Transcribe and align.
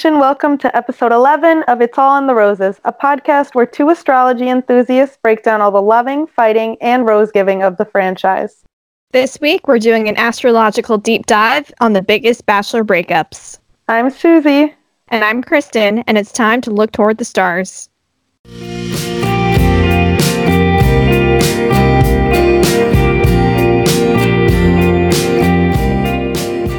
Nation, 0.00 0.18
welcome 0.18 0.56
to 0.56 0.74
episode 0.74 1.12
11 1.12 1.62
of 1.64 1.82
It's 1.82 1.98
All 1.98 2.16
in 2.16 2.26
the 2.26 2.34
Roses, 2.34 2.80
a 2.86 2.92
podcast 2.92 3.54
where 3.54 3.66
two 3.66 3.90
astrology 3.90 4.48
enthusiasts 4.48 5.18
break 5.22 5.42
down 5.42 5.60
all 5.60 5.70
the 5.70 5.82
loving, 5.82 6.26
fighting, 6.26 6.78
and 6.80 7.06
rose 7.06 7.30
giving 7.30 7.62
of 7.62 7.76
the 7.76 7.84
franchise. 7.84 8.64
This 9.12 9.38
week, 9.42 9.68
we're 9.68 9.78
doing 9.78 10.08
an 10.08 10.16
astrological 10.16 10.96
deep 10.96 11.26
dive 11.26 11.70
on 11.80 11.92
the 11.92 12.00
biggest 12.00 12.46
Bachelor 12.46 12.82
breakups. 12.82 13.58
I'm 13.88 14.08
Susie. 14.08 14.74
And 15.08 15.22
I'm 15.22 15.42
Kristen, 15.42 15.98
and 16.06 16.16
it's 16.16 16.32
time 16.32 16.62
to 16.62 16.70
look 16.70 16.92
toward 16.92 17.18
the 17.18 17.26
stars. 17.26 17.90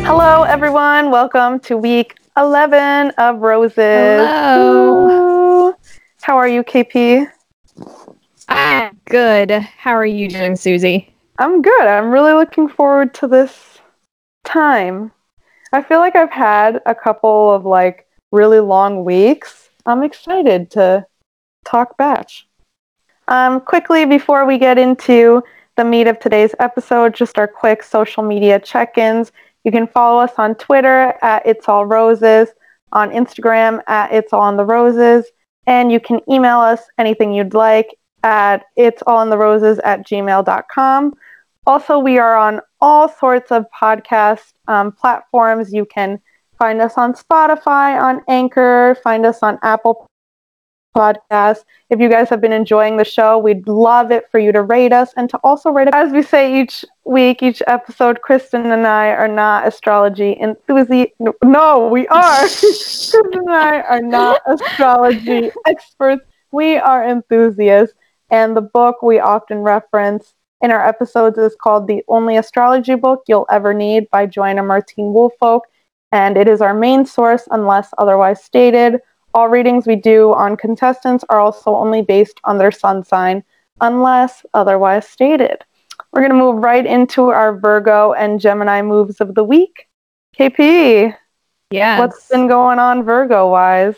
Hello, 0.08 0.42
everyone. 0.42 1.12
Welcome 1.12 1.60
to 1.60 1.78
week 1.78 2.16
11 2.38 3.12
of 3.18 3.40
Roses. 3.40 3.76
Hello. 3.78 5.70
Ooh. 5.70 5.76
How 6.22 6.38
are 6.38 6.48
you, 6.48 6.64
KP? 6.64 7.30
Ah, 8.48 8.92
good. 9.06 9.52
How 9.52 9.92
are 9.92 10.06
you 10.06 10.30
doing, 10.30 10.56
Susie? 10.56 11.14
I'm 11.40 11.62
good. 11.62 11.82
I'm 11.82 12.12
really 12.12 12.34
looking 12.34 12.68
forward 12.68 13.14
to 13.16 13.28
this 13.28 13.80
time. 14.44 15.12
I 15.74 15.82
feel 15.82 16.00
like 16.00 16.16
I've 16.16 16.32
had 16.32 16.82
a 16.86 16.94
couple 16.94 17.54
of 17.54 17.66
like 17.66 18.08
really 18.32 18.60
long 18.60 19.04
weeks. 19.04 19.70
I'm 19.86 20.04
excited 20.04 20.70
to 20.72 21.06
talk 21.66 21.98
batch. 21.98 22.48
Um, 23.28 23.62
quickly 23.62 24.06
before 24.06 24.46
we 24.46 24.58
get 24.58 24.78
into 24.78 25.44
the 25.78 25.84
meat 25.84 26.08
of 26.08 26.20
today's 26.20 26.54
episode, 26.60 27.16
just 27.16 27.38
our 27.38 27.48
quick 27.48 27.82
social 27.84 28.24
media 28.24 28.60
check-ins. 28.60 29.32
You 29.64 29.72
can 29.72 29.88
follow 29.88 30.20
us 30.20 30.32
on 30.38 30.56
Twitter 30.56 31.14
at 31.22 31.46
It's 31.46 31.68
All 31.70 31.86
Roses, 31.86 32.50
on 32.92 33.12
Instagram 33.12 33.82
at 33.88 34.12
It's 34.12 34.34
All 34.34 34.50
in 34.50 34.58
the 34.58 34.66
Roses, 34.66 35.26
and 35.68 35.92
you 35.92 36.00
can 36.00 36.20
email 36.30 36.60
us 36.60 36.82
anything 36.98 37.34
you'd 37.34 37.54
like 37.54 37.96
at 38.24 38.64
It's 38.76 39.02
All 39.06 39.22
in 39.22 39.30
the 39.30 39.38
Roses 39.38 39.80
at 39.80 40.08
gmail.com. 40.08 41.14
Also, 41.68 42.00
we 42.00 42.18
are 42.18 42.36
on 42.36 42.60
all 42.80 43.08
sorts 43.08 43.52
of 43.52 43.66
podcast 43.80 44.54
um, 44.68 44.92
platforms. 44.92 45.72
You 45.72 45.86
can 45.86 46.20
find 46.58 46.82
us 46.82 46.94
on 46.98 47.14
Spotify, 47.14 48.02
on 48.02 48.22
Anchor, 48.28 48.98
find 49.04 49.26
us 49.26 49.40
on 49.44 49.60
Apple 49.62 50.08
podcast. 50.96 51.66
If 51.90 52.00
you 52.00 52.10
guys 52.10 52.30
have 52.30 52.42
been 52.42 52.54
enjoying 52.54 52.98
the 52.98 53.06
show, 53.06 53.38
we'd 53.38 53.68
love 53.68 54.12
it 54.12 54.26
for 54.32 54.40
you 54.40 54.52
to 54.52 54.62
rate 54.62 54.94
us 54.94 55.14
and 55.18 55.30
to 55.30 55.38
also 55.44 55.72
rate 55.72 55.88
it. 55.88 55.94
As 55.94 56.12
we 56.12 56.22
say 56.22 56.62
each 56.62 56.86
week, 57.06 57.42
each 57.44 57.62
episode, 57.68 58.22
Kristen 58.22 58.72
and 58.72 58.86
I 58.86 59.10
are 59.10 59.28
not 59.28 59.68
astrology 59.68 60.38
enthusiasts. 60.40 61.16
No, 61.44 61.88
we 61.88 62.08
are. 62.08 62.38
Kristen 62.40 63.22
and 63.34 63.50
I 63.50 63.82
are 63.82 64.02
not 64.02 64.42
astrology 64.46 65.52
experts. 65.66 66.24
We 66.52 66.78
are 66.78 67.08
enthusiasts. 67.08 67.96
And 68.30 68.56
the 68.56 68.62
book 68.62 69.02
we 69.02 69.20
often 69.20 69.60
reference 69.60 70.34
in 70.62 70.72
our 70.72 70.88
episodes 70.88 71.38
is 71.38 71.56
called 71.62 71.88
The 71.88 72.04
Only 72.08 72.38
Astrology 72.38 72.96
Book 72.96 73.24
You'll 73.28 73.48
Ever 73.50 73.74
Need 73.74 74.10
by 74.12 74.26
Joanna 74.26 74.64
Martine 74.64 75.14
Woolfolk. 75.14 75.64
And 76.12 76.38
it 76.38 76.48
is 76.48 76.62
our 76.62 76.74
main 76.74 77.06
source 77.06 77.48
unless 77.52 77.90
otherwise 77.98 78.44
stated. 78.44 79.02
All 79.34 79.48
readings 79.48 79.88
we 79.88 79.96
do 79.96 80.34
on 80.34 80.58
contestants 80.58 81.24
are 81.30 81.40
also 81.40 81.74
only 81.76 82.02
based 82.02 82.40
on 82.44 82.58
their 82.58 82.72
sun 82.72 83.04
sign, 83.04 83.44
unless 83.80 84.46
otherwise 84.54 85.08
stated. 85.08 85.64
We're 86.12 86.22
going 86.22 86.32
to 86.32 86.38
move 86.38 86.62
right 86.62 86.86
into 86.86 87.30
our 87.30 87.56
Virgo 87.58 88.12
and 88.14 88.42
Gemini 88.42 88.82
moves 88.82 89.22
of 89.22 89.36
the 89.36 89.44
week. 89.44 89.88
KP, 90.38 91.16
Yeah. 91.70 92.00
what's 92.00 92.28
been 92.28 92.48
going 92.48 92.80
on 92.80 93.04
Virgo 93.04 93.50
wise? 93.50 93.96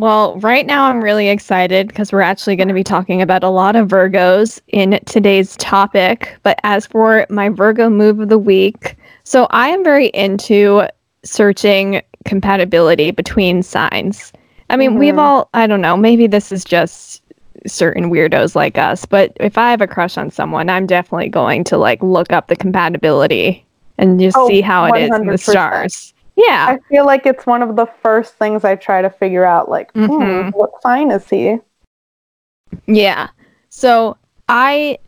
Well, 0.00 0.36
right 0.40 0.66
now 0.66 0.86
I'm 0.86 1.00
really 1.02 1.28
excited 1.28 1.86
because 1.86 2.12
we're 2.12 2.22
actually 2.22 2.56
going 2.56 2.66
to 2.68 2.74
be 2.74 2.82
talking 2.82 3.22
about 3.22 3.44
a 3.44 3.48
lot 3.48 3.76
of 3.76 3.86
Virgos 3.86 4.60
in 4.68 4.98
today's 5.06 5.56
topic. 5.58 6.36
But 6.42 6.58
as 6.64 6.86
for 6.86 7.24
my 7.30 7.50
Virgo 7.50 7.88
move 7.88 8.18
of 8.18 8.28
the 8.28 8.38
week, 8.38 8.96
so 9.22 9.46
I 9.50 9.68
am 9.68 9.84
very 9.84 10.06
into 10.08 10.88
searching 11.24 12.02
compatibility 12.24 13.12
between 13.12 13.62
signs. 13.62 14.32
I 14.72 14.76
mean, 14.76 14.98
we've 14.98 15.14
Mhm. 15.14 15.18
all, 15.18 15.50
I 15.52 15.66
don't 15.66 15.82
know, 15.82 15.96
maybe 15.98 16.26
this 16.26 16.50
is 16.50 16.64
just 16.64 17.22
certain 17.66 18.10
weirdos 18.10 18.56
like 18.56 18.78
us, 18.78 19.04
but 19.04 19.32
if 19.38 19.58
I 19.58 19.70
have 19.70 19.82
a 19.82 19.86
crush 19.86 20.16
on 20.16 20.30
someone, 20.30 20.70
I'm 20.70 20.86
definitely 20.86 21.28
going 21.28 21.62
to 21.64 21.76
like 21.76 22.02
look 22.02 22.32
up 22.32 22.48
the 22.48 22.56
compatibility 22.56 23.64
and 23.98 24.18
just 24.18 24.36
Oh, 24.36 24.48
see 24.48 24.62
how 24.62 24.86
it 24.86 24.98
is 24.98 25.10
in 25.14 25.26
the 25.26 25.36
stars. 25.38 26.14
Yeah. 26.36 26.66
I 26.70 26.78
feel 26.88 27.04
like 27.04 27.26
it's 27.26 27.44
one 27.46 27.62
of 27.62 27.76
the 27.76 27.84
first 28.02 28.34
things 28.38 28.64
I 28.64 28.74
try 28.74 29.02
to 29.02 29.10
figure 29.10 29.44
out, 29.44 29.68
like, 29.68 29.92
hmm, 29.92 30.08
Mhm. 30.08 30.54
what 30.54 30.70
sign 30.80 31.10
is 31.10 31.28
he? 31.28 31.58
Yeah. 32.86 33.28
So 33.68 34.16
I, 34.48 34.98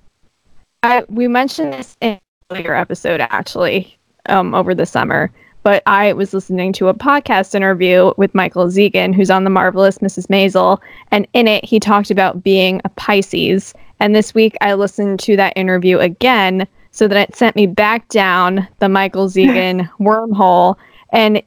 I 0.82 1.04
we 1.08 1.26
mentioned 1.26 1.72
this 1.72 1.96
in 2.02 2.18
earlier 2.50 2.74
episode 2.74 3.22
actually, 3.22 3.96
um, 4.26 4.54
over 4.54 4.74
the 4.74 4.84
summer. 4.84 5.30
But 5.64 5.82
I 5.86 6.12
was 6.12 6.32
listening 6.32 6.72
to 6.74 6.88
a 6.88 6.94
podcast 6.94 7.54
interview 7.54 8.12
with 8.16 8.34
Michael 8.34 8.66
Zegen, 8.66 9.14
who's 9.14 9.30
on 9.30 9.44
the 9.44 9.50
marvelous 9.50 9.98
Mrs. 9.98 10.28
Maisel, 10.28 10.78
and 11.10 11.26
in 11.32 11.48
it 11.48 11.64
he 11.64 11.80
talked 11.80 12.12
about 12.12 12.44
being 12.44 12.80
a 12.84 12.90
Pisces. 12.90 13.74
And 13.98 14.14
this 14.14 14.34
week 14.34 14.56
I 14.60 14.74
listened 14.74 15.18
to 15.20 15.36
that 15.36 15.54
interview 15.56 15.98
again, 15.98 16.68
so 16.92 17.08
that 17.08 17.30
it 17.30 17.34
sent 17.34 17.56
me 17.56 17.66
back 17.66 18.06
down 18.08 18.68
the 18.78 18.88
Michael 18.88 19.28
Zegen 19.28 19.90
wormhole. 20.00 20.76
And 21.12 21.42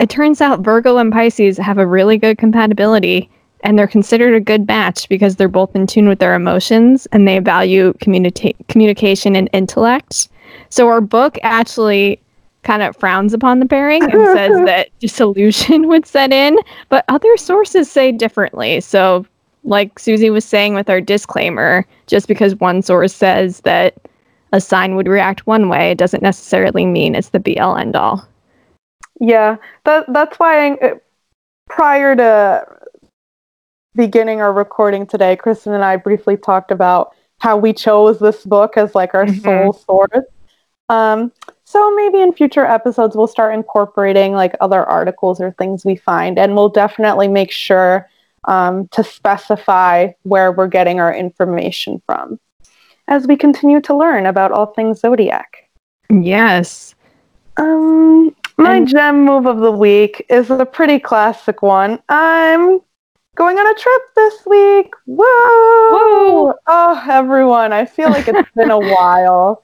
it 0.00 0.10
turns 0.10 0.40
out 0.40 0.60
Virgo 0.60 0.96
and 0.96 1.12
Pisces 1.12 1.56
have 1.58 1.78
a 1.78 1.86
really 1.86 2.18
good 2.18 2.36
compatibility 2.38 3.30
and 3.62 3.78
they're 3.78 3.86
considered 3.86 4.34
a 4.34 4.40
good 4.40 4.66
match 4.66 5.08
because 5.08 5.36
they're 5.36 5.48
both 5.48 5.74
in 5.74 5.86
tune 5.86 6.08
with 6.08 6.20
their 6.20 6.34
emotions 6.34 7.06
and 7.12 7.26
they 7.26 7.38
value 7.38 7.92
communica- 7.94 8.54
communication 8.68 9.36
and 9.36 9.50
intellect. 9.52 10.28
So 10.70 10.88
our 10.88 11.00
book 11.00 11.38
actually 11.42 12.20
kind 12.62 12.82
of 12.82 12.96
frowns 12.96 13.32
upon 13.32 13.60
the 13.60 13.66
pairing 13.66 14.02
and 14.02 14.26
says 14.36 14.52
that 14.66 14.90
disillusion 14.98 15.88
would 15.88 16.06
set 16.06 16.32
in, 16.32 16.58
but 16.88 17.04
other 17.08 17.36
sources 17.36 17.90
say 17.90 18.12
differently. 18.12 18.80
So 18.80 19.26
like 19.64 19.98
Susie 19.98 20.30
was 20.30 20.44
saying 20.44 20.74
with 20.74 20.88
our 20.90 21.00
disclaimer, 21.00 21.86
just 22.06 22.28
because 22.28 22.54
one 22.56 22.82
source 22.82 23.14
says 23.14 23.60
that 23.60 23.94
a 24.52 24.60
sign 24.60 24.96
would 24.96 25.08
react 25.08 25.46
one 25.46 25.68
way, 25.68 25.90
it 25.90 25.98
doesn't 25.98 26.22
necessarily 26.22 26.86
mean 26.86 27.14
it's 27.14 27.30
the 27.30 27.40
BL 27.40 27.76
end 27.76 27.96
all. 27.96 28.26
Yeah, 29.20 29.56
that 29.84 30.10
that's 30.12 30.38
why 30.38 30.72
I, 30.72 30.92
prior 31.68 32.16
to 32.16 32.64
beginning 33.94 34.40
our 34.40 34.52
recording 34.52 35.06
today, 35.06 35.36
Kristen 35.36 35.74
and 35.74 35.84
I 35.84 35.96
briefly 35.96 36.36
talked 36.36 36.70
about 36.70 37.14
how 37.40 37.56
we 37.56 37.72
chose 37.72 38.18
this 38.18 38.44
book 38.44 38.76
as 38.76 38.94
like 38.94 39.14
our 39.14 39.26
Mhm. 39.26 39.42
sole 39.42 39.72
source. 39.72 40.24
Um, 40.88 41.32
so 41.70 41.94
maybe 41.94 42.22
in 42.22 42.32
future 42.32 42.64
episodes 42.64 43.14
we'll 43.14 43.26
start 43.26 43.54
incorporating 43.54 44.32
like 44.32 44.54
other 44.62 44.82
articles 44.84 45.38
or 45.38 45.50
things 45.52 45.84
we 45.84 45.96
find, 45.96 46.38
and 46.38 46.54
we'll 46.56 46.70
definitely 46.70 47.28
make 47.28 47.50
sure 47.50 48.08
um, 48.44 48.88
to 48.88 49.04
specify 49.04 50.08
where 50.22 50.50
we're 50.50 50.66
getting 50.66 50.98
our 50.98 51.14
information 51.14 52.00
from 52.06 52.40
as 53.06 53.26
we 53.26 53.36
continue 53.36 53.82
to 53.82 53.94
learn 53.94 54.24
about 54.24 54.50
all 54.50 54.66
things 54.72 55.00
zodiac. 55.00 55.68
Yes. 56.08 56.94
Um, 57.58 58.34
my 58.56 58.76
And- 58.76 58.88
gem 58.88 59.26
move 59.26 59.44
of 59.44 59.58
the 59.58 59.70
week 59.72 60.24
is 60.30 60.50
a 60.50 60.64
pretty 60.64 60.98
classic 60.98 61.60
one. 61.60 61.98
I'm 62.08 62.80
going 63.36 63.58
on 63.58 63.66
a 63.66 63.78
trip 63.78 64.02
this 64.16 64.46
week. 64.46 64.90
Whoa! 65.04 66.46
Woo! 66.46 66.54
Oh, 66.66 67.04
everyone, 67.10 67.74
I 67.74 67.84
feel 67.84 68.08
like 68.08 68.26
it's 68.26 68.50
been 68.56 68.70
a 68.70 68.78
while. 68.94 69.62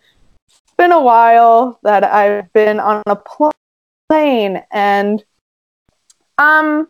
It's 0.74 0.88
been 0.88 0.90
a 0.90 1.00
while 1.00 1.78
that 1.84 2.02
I've 2.02 2.52
been 2.52 2.80
on 2.80 3.00
a 3.06 3.14
pl- 3.14 3.52
plane 4.08 4.60
and 4.72 5.22
um 6.38 6.88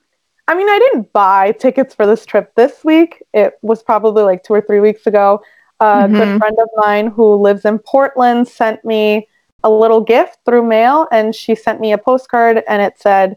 I 0.48 0.54
mean, 0.54 0.70
I 0.70 0.78
didn't 0.78 1.12
buy 1.12 1.52
tickets 1.52 1.94
for 1.94 2.06
this 2.06 2.24
trip 2.24 2.54
this 2.54 2.82
week. 2.82 3.22
It 3.34 3.58
was 3.60 3.82
probably 3.82 4.22
like 4.22 4.42
two 4.42 4.54
or 4.54 4.62
three 4.62 4.80
weeks 4.80 5.06
ago. 5.06 5.42
A 5.80 6.08
good 6.08 6.28
Mhm. 6.28 6.38
friend 6.38 6.58
of 6.58 6.68
mine 6.76 7.06
who 7.08 7.34
lives 7.34 7.66
in 7.66 7.78
Portland 7.78 8.48
sent 8.48 8.82
me 8.86 9.28
a 9.62 9.70
little 9.70 10.00
gift 10.00 10.38
through 10.46 10.62
mail 10.62 11.06
and 11.12 11.34
she 11.34 11.54
sent 11.54 11.78
me 11.78 11.92
a 11.92 11.98
postcard 11.98 12.64
and 12.66 12.80
it 12.80 12.98
said 12.98 13.36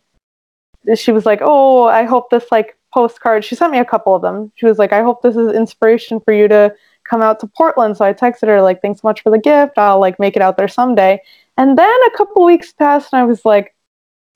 she 0.96 1.12
was 1.12 1.26
like 1.26 1.40
oh 1.42 1.84
i 1.88 2.04
hope 2.04 2.30
this 2.30 2.50
like 2.52 2.78
postcard 2.94 3.44
she 3.44 3.56
sent 3.56 3.72
me 3.72 3.80
a 3.80 3.86
couple 3.86 4.16
of 4.16 4.22
them 4.22 4.50
she 4.56 4.66
was 4.66 4.78
like 4.80 4.94
i 4.94 5.02
hope 5.02 5.22
this 5.22 5.36
is 5.36 5.52
inspiration 5.54 6.20
for 6.22 6.34
you 6.34 6.48
to 6.48 6.74
come 7.08 7.22
out 7.22 7.40
to 7.40 7.48
portland 7.48 7.96
so 7.96 8.06
i 8.06 8.14
texted 8.14 8.48
her 8.48 8.62
like 8.62 8.82
thanks 8.82 9.02
so 9.02 9.08
much 9.08 9.22
for 9.22 9.30
the 9.30 9.38
gift 9.38 9.78
i'll 9.78 10.00
like 10.00 10.20
make 10.20 10.36
it 10.36 10.42
out 10.42 10.58
there 10.58 10.68
someday 10.68 11.20
and 11.58 11.78
then 11.78 12.00
a 12.06 12.18
couple 12.18 12.44
weeks 12.44 12.72
passed 12.74 13.14
and 13.14 13.22
i 13.22 13.26
was 13.26 13.46
like 13.46 13.76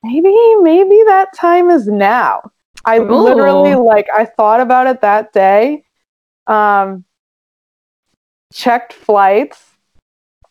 maybe 0.03 0.33
maybe 0.61 1.01
that 1.05 1.27
time 1.35 1.69
is 1.69 1.87
now 1.87 2.41
i 2.85 2.97
Ooh. 2.97 3.23
literally 3.23 3.75
like 3.75 4.07
i 4.15 4.25
thought 4.25 4.59
about 4.59 4.87
it 4.87 5.01
that 5.01 5.33
day 5.33 5.83
um 6.47 7.03
checked 8.53 8.93
flights 8.93 9.71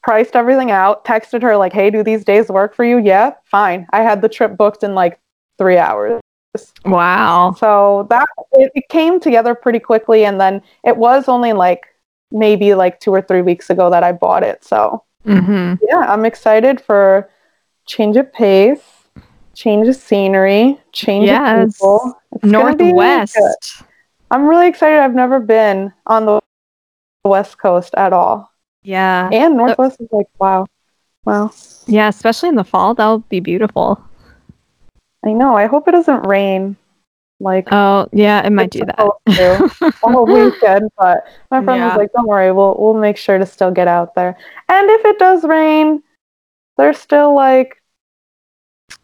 priced 0.03 0.37
everything 0.37 0.71
out, 0.71 1.05
texted 1.05 1.43
her 1.43 1.57
like, 1.57 1.73
"Hey, 1.73 1.91
do 1.91 2.03
these 2.03 2.25
days 2.25 2.49
work 2.49 2.75
for 2.75 2.85
you?" 2.85 2.99
Yeah, 2.99 3.35
fine. 3.45 3.87
I 3.93 4.03
had 4.03 4.23
the 4.23 4.29
trip 4.29 4.57
booked 4.57 4.83
in 4.83 4.95
like 4.95 5.19
3 5.59 5.79
hours. 5.79 6.21
Wow. 6.85 7.55
So 7.59 8.07
that 8.11 8.29
it, 8.53 8.73
it 8.75 8.89
came 8.89 9.21
together 9.21 9.55
pretty 9.55 9.79
quickly, 9.79 10.25
and 10.25 10.41
then 10.41 10.63
it 10.85 10.97
was 10.97 11.29
only 11.29 11.53
like 11.53 11.87
maybe 12.31 12.75
like 12.75 13.01
two 13.01 13.13
or 13.13 13.23
three 13.23 13.43
weeks 13.43 13.71
ago 13.71 13.91
that 13.91 14.03
I 14.03 14.13
bought 14.13 14.43
it. 14.43 14.65
So 14.65 15.05
hmm 15.25 15.75
yeah, 15.83 15.99
I'm 16.09 16.25
excited 16.25 16.81
for 16.81 17.29
change 17.87 18.17
of 18.17 18.33
pace, 18.33 18.83
change 19.55 19.89
of 19.89 19.97
scenery, 19.97 20.79
change 20.93 21.31
of 21.31 21.39
people. 21.79 22.15
It's 22.33 22.43
be 22.45 22.49
really 22.49 22.73
Northwest. 22.97 23.83
I'm 24.31 24.47
really 24.47 24.69
excited. 24.69 25.01
I've 25.01 25.15
never 25.15 25.41
been 25.41 25.93
on 26.07 26.27
the 26.27 26.41
West 27.25 27.59
Coast 27.59 27.95
at 27.97 28.13
all, 28.13 28.51
Yeah. 28.83 29.29
and 29.33 29.57
Northwest 29.57 30.01
is 30.01 30.09
like 30.13 30.27
wow, 30.39 30.67
wow. 31.25 31.51
Yeah, 31.87 32.09
especially 32.09 32.51
in 32.51 32.55
the 32.55 32.65
fall, 32.65 32.95
that'll 32.95 33.21
be 33.29 33.41
beautiful. 33.41 34.03
I 35.25 35.33
know. 35.33 35.57
I 35.57 35.67
hope 35.67 35.89
it 35.89 35.93
doesn't 35.93 36.27
rain. 36.27 36.77
Like 37.41 37.69
Oh, 37.73 38.07
yeah, 38.13 38.47
it 38.47 38.51
might 38.51 38.71
do 38.71 38.81
that. 38.85 38.97
to 38.99 39.93
all 40.03 40.27
weekend, 40.51 40.91
but 40.99 41.27
my 41.51 41.65
friend 41.65 41.79
Yeah. 41.81 41.89
was 41.89 41.97
like, 41.97 42.13
"Don't 42.13 42.27
worry, 42.29 42.53
we'll 42.53 42.77
we'll 42.79 42.95
make 42.95 43.17
sure 43.17 43.39
to 43.39 43.47
still 43.47 43.71
get 43.71 43.89
out 43.89 44.15
there." 44.15 44.37
And 44.69 44.91
if 44.91 45.05
it 45.07 45.19
does 45.19 45.43
rain, 45.45 46.03
there's 46.77 46.99
still 46.99 47.35
like 47.35 47.83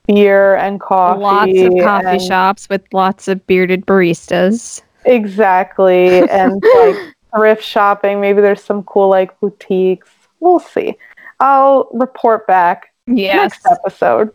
beer 0.06 0.56
and 0.56 0.80
coffee. 0.80 1.20
Lots 1.20 1.50
of 1.74 1.82
coffee 1.82 2.06
and- 2.08 2.22
shops 2.22 2.68
with 2.68 2.82
lots 2.92 3.26
of 3.28 3.44
bearded 3.46 3.86
baristas. 3.86 4.82
Exactly, 5.06 6.28
and 6.28 6.62
like 6.78 6.96
thrift 7.34 7.62
shopping. 7.62 8.20
Maybe 8.20 8.40
there's 8.42 8.62
some 8.62 8.82
cool 8.84 9.08
like 9.08 9.38
boutiques. 9.40 10.10
We'll 10.40 10.60
see. 10.60 10.94
I'll 11.40 11.88
report 11.92 12.46
back 12.46 12.92
Yes. 13.06 13.52
next 13.64 13.66
episode. 13.70 14.30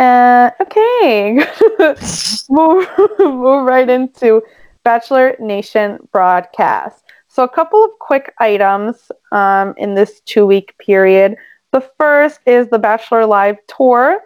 Uh, 0.00 0.50
okay, 0.62 1.44
move, 2.48 2.88
move 3.18 3.66
right 3.66 3.90
into 3.90 4.42
Bachelor 4.82 5.36
Nation 5.38 5.98
broadcast. 6.10 7.04
So, 7.28 7.42
a 7.44 7.48
couple 7.48 7.84
of 7.84 7.90
quick 7.98 8.32
items 8.38 9.12
um, 9.30 9.74
in 9.76 9.94
this 9.94 10.20
two 10.20 10.46
week 10.46 10.74
period. 10.78 11.36
The 11.72 11.86
first 11.98 12.40
is 12.46 12.68
the 12.68 12.78
Bachelor 12.78 13.26
Live 13.26 13.58
Tour. 13.68 14.20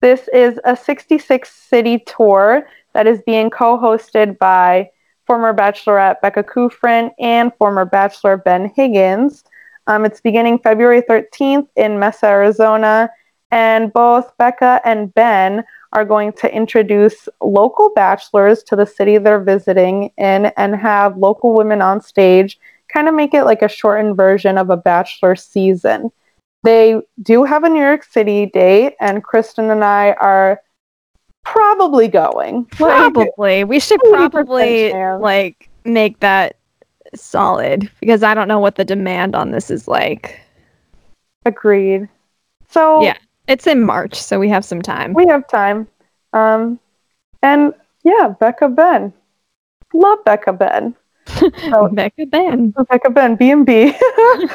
This 0.00 0.28
is 0.34 0.58
a 0.64 0.76
66 0.76 1.48
city 1.48 2.00
tour 2.00 2.66
that 2.92 3.06
is 3.06 3.22
being 3.24 3.50
co 3.50 3.78
hosted 3.78 4.36
by 4.36 4.90
former 5.28 5.54
Bachelorette 5.54 6.20
Becca 6.22 6.42
Kufrin 6.42 7.12
and 7.20 7.52
former 7.56 7.84
Bachelor 7.84 8.36
Ben 8.36 8.72
Higgins. 8.74 9.44
Um, 9.86 10.04
it's 10.04 10.20
beginning 10.20 10.58
February 10.58 11.02
13th 11.02 11.68
in 11.76 12.00
Mesa, 12.00 12.26
Arizona, 12.26 13.10
and 13.50 13.92
both 13.92 14.36
Becca 14.38 14.80
and 14.84 15.12
Ben 15.14 15.64
are 15.92 16.04
going 16.04 16.32
to 16.34 16.54
introduce 16.54 17.28
local 17.40 17.90
bachelors 17.90 18.62
to 18.64 18.76
the 18.76 18.86
city 18.86 19.18
they're 19.18 19.40
visiting 19.40 20.12
in 20.16 20.46
and 20.56 20.76
have 20.76 21.16
local 21.16 21.52
women 21.52 21.82
on 21.82 22.00
stage, 22.00 22.58
kind 22.92 23.08
of 23.08 23.14
make 23.14 23.34
it 23.34 23.44
like 23.44 23.62
a 23.62 23.68
shortened 23.68 24.16
version 24.16 24.56
of 24.56 24.70
a 24.70 24.76
bachelor 24.76 25.34
season. 25.34 26.10
They 26.62 27.00
do 27.22 27.44
have 27.44 27.64
a 27.64 27.68
New 27.68 27.80
York 27.80 28.04
City 28.04 28.46
date, 28.46 28.94
and 29.00 29.24
Kristen 29.24 29.70
and 29.70 29.82
I 29.82 30.12
are 30.12 30.60
probably 31.42 32.06
going. 32.06 32.66
Like, 32.78 33.12
Probably. 33.12 33.64
We 33.64 33.80
should 33.80 34.00
probably 34.10 34.92
like 34.92 35.70
make 35.84 36.20
that 36.20 36.56
solid 37.14 37.90
because 38.00 38.22
I 38.22 38.34
don't 38.34 38.48
know 38.48 38.60
what 38.60 38.76
the 38.76 38.84
demand 38.84 39.34
on 39.34 39.50
this 39.50 39.70
is 39.70 39.88
like. 39.88 40.40
agreed. 41.46 42.08
So 42.68 43.02
Yeah. 43.02 43.16
It's 43.50 43.66
in 43.66 43.82
March, 43.82 44.14
so 44.14 44.38
we 44.38 44.48
have 44.48 44.64
some 44.64 44.80
time. 44.80 45.12
we 45.12 45.26
have 45.26 45.46
time. 45.48 45.88
Um, 46.32 46.78
and 47.42 47.74
yeah, 48.04 48.32
Becca 48.38 48.68
Ben. 48.68 49.12
Love 49.92 50.24
Becca 50.24 50.52
Ben. 50.52 50.94
So- 51.70 51.88
Becca 51.92 52.26
Ben. 52.26 52.72
Becca 52.88 53.10
Ben, 53.10 53.34
B 53.34 53.50
and 53.50 53.66
B. 53.66 53.92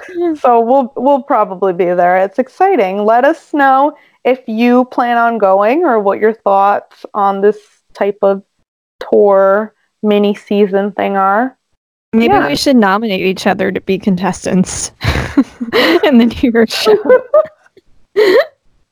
So 0.39 0.61
we'll 0.61 0.93
we'll 0.95 1.23
probably 1.23 1.73
be 1.73 1.85
there. 1.85 2.17
It's 2.17 2.39
exciting. 2.39 3.03
Let 3.03 3.25
us 3.25 3.53
know 3.53 3.97
if 4.23 4.39
you 4.47 4.85
plan 4.85 5.17
on 5.17 5.37
going 5.39 5.83
or 5.83 5.99
what 5.99 6.19
your 6.19 6.33
thoughts 6.33 7.05
on 7.13 7.41
this 7.41 7.57
type 7.93 8.17
of 8.21 8.43
tour 9.11 9.73
mini 10.03 10.35
season 10.35 10.93
thing 10.93 11.17
are. 11.17 11.57
Maybe 12.13 12.33
Yeah. 12.33 12.47
we 12.47 12.55
should 12.55 12.77
nominate 12.77 13.25
each 13.25 13.45
other 13.45 13.71
to 13.73 13.81
be 13.81 13.99
contestants 13.99 14.91
in 16.03 16.17
the 16.17 16.31
New 16.41 16.51
York 16.51 16.69
show. 16.71 16.95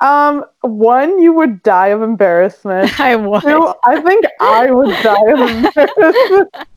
Um, 0.04 0.44
one, 0.62 1.20
you 1.22 1.32
would 1.34 1.64
die 1.64 1.88
of 1.88 2.02
embarrassment. 2.02 3.00
I 3.00 3.16
would. 3.16 3.42
Two, 3.42 3.74
I 3.86 4.02
think 4.02 4.26
I 4.42 4.70
would 4.70 4.90
die 5.02 5.32
of 5.32 5.40
embarrassment. 5.50 6.56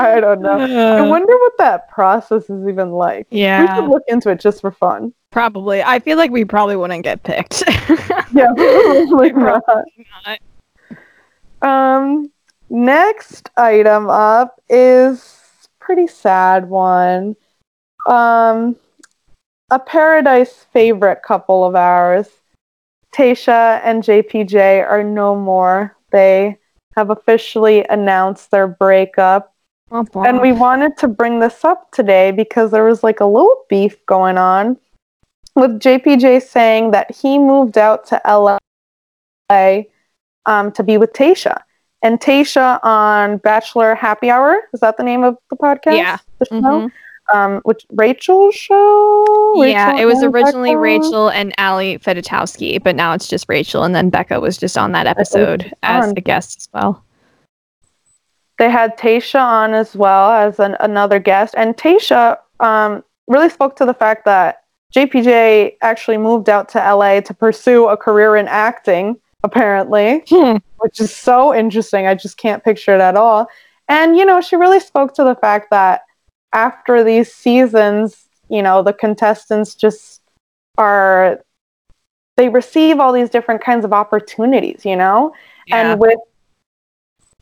I 0.00 0.20
don't 0.20 0.40
know. 0.40 0.58
I 0.58 1.02
wonder 1.02 1.36
what 1.36 1.52
that 1.58 1.90
process 1.90 2.48
is 2.48 2.66
even 2.68 2.92
like. 2.92 3.26
Yeah. 3.30 3.60
We 3.60 3.66
should 3.74 3.90
look 3.90 4.02
into 4.08 4.30
it 4.30 4.40
just 4.40 4.60
for 4.60 4.70
fun. 4.70 5.12
probably. 5.32 5.82
I 5.82 5.98
feel 5.98 6.16
like 6.16 6.30
we 6.30 6.44
probably 6.44 6.76
wouldn't 6.76 7.02
get 7.02 7.22
picked. 7.24 7.62
Yeah, 8.32 8.48
probably 8.56 9.30
not. 9.32 9.62
not. 11.62 11.62
Um, 11.62 12.32
next 12.68 13.50
item 13.56 14.08
up 14.10 14.60
is 14.68 15.38
pretty 15.78 16.08
sad 16.08 16.68
one. 16.68 17.36
Um, 18.08 18.74
a 19.70 19.78
paradise 19.78 20.66
favorite 20.72 21.22
couple 21.22 21.64
of 21.64 21.76
ours, 21.76 22.28
Tayshia 23.14 23.80
and 23.84 24.02
JPJ, 24.02 24.86
are 24.88 25.04
no 25.04 25.36
more. 25.36 25.96
They 26.10 26.58
have 26.96 27.10
officially 27.10 27.84
announced 27.88 28.50
their 28.50 28.66
breakup. 28.66 29.54
And 29.90 30.40
we 30.40 30.52
wanted 30.52 30.96
to 30.98 31.08
bring 31.08 31.38
this 31.38 31.64
up 31.64 31.92
today 31.92 32.32
because 32.32 32.72
there 32.72 32.84
was 32.84 33.04
like 33.04 33.20
a 33.20 33.26
little 33.26 33.64
beef 33.68 34.04
going 34.06 34.38
on 34.38 34.76
with 35.54 35.78
JPJ 35.78 36.42
saying 36.42 36.90
that 36.90 37.14
he 37.14 37.38
moved 37.38 37.78
out 37.78 38.06
to 38.08 38.20
LA 38.26 38.58
um, 40.46 40.72
to 40.72 40.82
be 40.82 40.98
with 40.98 41.12
Tayshia. 41.12 41.60
And 42.02 42.20
Tayshia 42.20 42.80
on 42.84 43.38
Bachelor 43.38 43.94
Happy 43.94 44.30
Hour, 44.30 44.60
is 44.72 44.80
that 44.80 44.96
the 44.96 45.04
name 45.04 45.22
of 45.22 45.36
the 45.48 45.56
podcast? 45.56 45.96
Yeah. 45.96 46.18
The 46.38 46.46
show? 46.46 46.90
Um, 47.32 47.60
which 47.64 47.86
Rachel's 47.90 48.54
show? 48.54 49.64
yeah, 49.64 49.96
it 49.96 50.04
was 50.04 50.22
originally 50.22 50.70
Becca? 50.70 50.80
Rachel 50.80 51.28
and 51.30 51.54
Ali 51.58 51.98
Fedotowsky, 51.98 52.82
but 52.82 52.94
now 52.94 53.14
it's 53.14 53.28
just 53.28 53.46
Rachel, 53.48 53.82
and 53.82 53.94
then 53.94 54.10
Becca 54.10 54.40
was 54.40 54.58
just 54.58 54.76
on 54.76 54.92
that 54.92 55.06
episode 55.06 55.72
as 55.82 56.10
a 56.10 56.20
guest 56.20 56.58
as 56.58 56.68
well. 56.74 57.02
they 58.58 58.70
had 58.70 58.98
Tayshia 58.98 59.40
on 59.42 59.74
as 59.74 59.96
well 59.96 60.30
as 60.30 60.58
an, 60.60 60.76
another 60.80 61.18
guest, 61.18 61.54
and 61.56 61.76
Tayshia 61.76 62.38
um, 62.60 63.02
really 63.26 63.48
spoke 63.48 63.76
to 63.76 63.86
the 63.86 63.94
fact 63.94 64.24
that 64.26 64.64
JPJ 64.94 65.76
actually 65.82 66.18
moved 66.18 66.48
out 66.48 66.68
to 66.70 66.78
LA 66.78 67.20
to 67.20 67.34
pursue 67.34 67.88
a 67.88 67.96
career 67.96 68.36
in 68.36 68.46
acting, 68.46 69.18
apparently, 69.42 70.22
which 70.78 71.00
is 71.00 71.14
so 71.14 71.54
interesting. 71.54 72.06
I 72.06 72.14
just 72.14 72.36
can't 72.36 72.62
picture 72.62 72.94
it 72.94 73.00
at 73.00 73.16
all. 73.16 73.48
And 73.88 74.16
you 74.16 74.24
know, 74.24 74.40
she 74.40 74.56
really 74.56 74.80
spoke 74.80 75.14
to 75.14 75.24
the 75.24 75.34
fact 75.34 75.70
that 75.70 76.02
after 76.54 77.04
these 77.04 77.32
seasons, 77.34 78.26
you 78.48 78.62
know, 78.62 78.82
the 78.82 78.92
contestants 78.92 79.74
just 79.74 80.22
are 80.78 81.44
they 82.36 82.48
receive 82.48 82.98
all 82.98 83.12
these 83.12 83.30
different 83.30 83.62
kinds 83.62 83.84
of 83.84 83.92
opportunities, 83.92 84.84
you 84.84 84.96
know? 84.96 85.34
and 85.70 86.00
with 86.00 86.18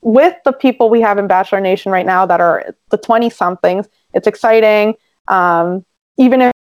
with 0.00 0.36
the 0.44 0.52
people 0.52 0.90
we 0.90 1.00
have 1.00 1.18
in 1.18 1.28
bachelor 1.28 1.60
nation 1.60 1.92
right 1.92 2.06
now 2.06 2.26
that 2.26 2.40
are 2.40 2.74
the 2.90 2.98
20 2.98 3.30
somethings 3.30 3.86
it's 4.14 4.26
exciting. 4.26 4.94
Um, 5.28 5.84
even 6.18 6.42
if 6.42 6.52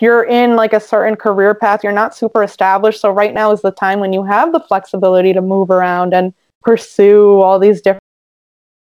you're 0.00 0.22
in 0.24 0.56
like 0.56 0.72
a 0.72 0.80
certain 0.80 1.16
career 1.16 1.54
path 1.54 1.82
you're 1.82 1.92
not 1.92 2.14
super 2.14 2.42
established. 2.42 3.00
So 3.00 3.10
right 3.10 3.34
now 3.34 3.50
is 3.52 3.62
the 3.62 3.72
time 3.72 4.00
when 4.00 4.12
you 4.12 4.24
have 4.24 4.52
the 4.52 4.60
flexibility 4.60 5.32
to 5.32 5.42
move 5.42 5.70
around 5.70 6.14
and 6.14 6.32
pursue 6.62 7.40
all 7.40 7.58
these 7.58 7.80
different 7.80 8.00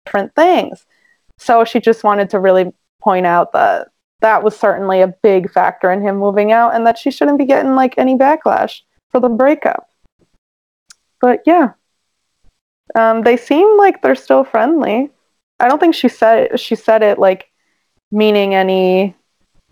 different 0.06 0.36
things. 0.36 0.86
So 1.38 1.66
she 1.66 1.80
just 1.80 2.04
wanted 2.04 2.30
to 2.32 2.40
really 2.40 2.72
point 3.02 3.26
out 3.26 3.52
that 3.54 3.90
that 4.22 4.44
was 4.44 4.58
certainly 4.58 5.02
a 5.02 5.08
big 5.08 5.52
factor 5.52 5.92
in 5.92 6.02
him 6.02 6.18
moving 6.18 6.52
out 6.52 6.76
and 6.76 6.86
that 6.86 6.98
she 6.98 7.12
shouldn't 7.12 7.40
be 7.40 7.46
getting 7.46 7.76
like 7.76 7.96
any 7.98 8.16
backlash 8.16 8.82
for 9.10 9.20
the 9.20 9.30
breakup 9.30 9.90
but 11.20 11.42
yeah 11.46 11.74
um, 12.96 13.22
they 13.24 13.38
seem 13.38 13.78
like 13.78 14.02
they're 14.02 14.16
still 14.16 14.44
friendly. 14.44 15.10
I 15.60 15.68
don't 15.68 15.80
think 15.80 15.96
she 15.96 16.10
said 16.10 16.60
she 16.60 16.76
said 16.76 17.04
it 17.04 17.20
like 17.20 17.50
meaning 18.12 18.56
any 18.56 19.16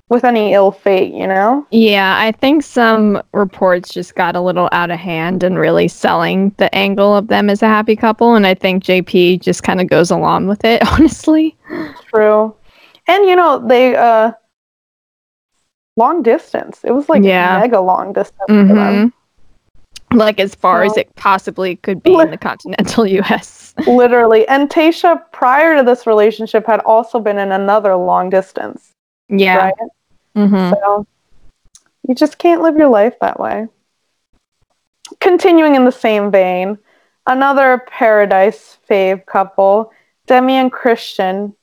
with 0.09 0.23
any 0.23 0.53
ill 0.53 0.71
fate, 0.71 1.13
you 1.13 1.27
know? 1.27 1.67
Yeah, 1.69 2.17
I 2.17 2.31
think 2.31 2.63
some 2.63 3.21
reports 3.31 3.93
just 3.93 4.15
got 4.15 4.35
a 4.35 4.41
little 4.41 4.67
out 4.71 4.89
of 4.89 4.97
hand 4.97 5.43
and 5.43 5.59
really 5.59 5.87
selling 5.87 6.49
the 6.57 6.73
angle 6.73 7.15
of 7.15 7.27
them 7.27 7.47
as 7.47 7.61
a 7.61 7.67
happy 7.67 7.95
couple. 7.95 8.33
And 8.33 8.47
I 8.47 8.55
think 8.55 8.83
JP 8.83 9.41
just 9.41 9.61
kind 9.61 9.79
of 9.79 9.87
goes 9.87 10.09
along 10.09 10.47
with 10.47 10.65
it, 10.65 10.81
honestly. 10.91 11.55
True. 12.07 12.55
And 13.09 13.25
you 13.25 13.35
know, 13.35 13.59
they 13.67 13.95
uh 13.95 14.31
long 15.97 16.21
distance. 16.23 16.79
It 16.83 16.91
was 16.91 17.09
like 17.09 17.23
Yeah. 17.23 17.59
mega 17.59 17.81
long 17.81 18.13
distance 18.13 18.47
for 18.47 18.53
them. 18.65 19.01
hmm 19.01 19.07
like 20.11 20.39
as 20.39 20.55
far 20.55 20.81
as 20.83 20.97
it 20.97 21.13
possibly 21.15 21.75
could 21.75 22.01
be 22.01 22.13
in 22.13 22.31
the 22.31 22.37
continental 22.37 23.05
US. 23.21 23.75
Literally. 23.85 24.47
And 24.47 24.67
Tayshia, 24.67 25.21
prior 25.31 25.77
to 25.77 25.83
this 25.83 26.07
relationship, 26.07 26.65
had 26.65 26.79
also 26.79 27.19
been 27.19 27.37
in 27.37 27.51
another 27.51 27.95
long 27.95 28.29
distance. 28.31 28.91
Yeah. 29.27 29.57
Right? 29.57 29.73
Mhm. 30.35 30.71
So 30.71 31.05
you 32.07 32.15
just 32.15 32.39
can't 32.39 32.61
live 32.63 32.75
your 32.75 32.89
life 32.89 33.19
that 33.21 33.39
way. 33.39 33.67
Continuing 35.19 35.75
in 35.75 35.85
the 35.85 35.91
same 35.91 36.31
vein, 36.31 36.77
another 37.27 37.83
paradise 37.87 38.77
fave 38.89 39.25
couple, 39.27 39.91
Demi 40.25 40.53
and 40.53 40.71
Christian, 40.71 41.55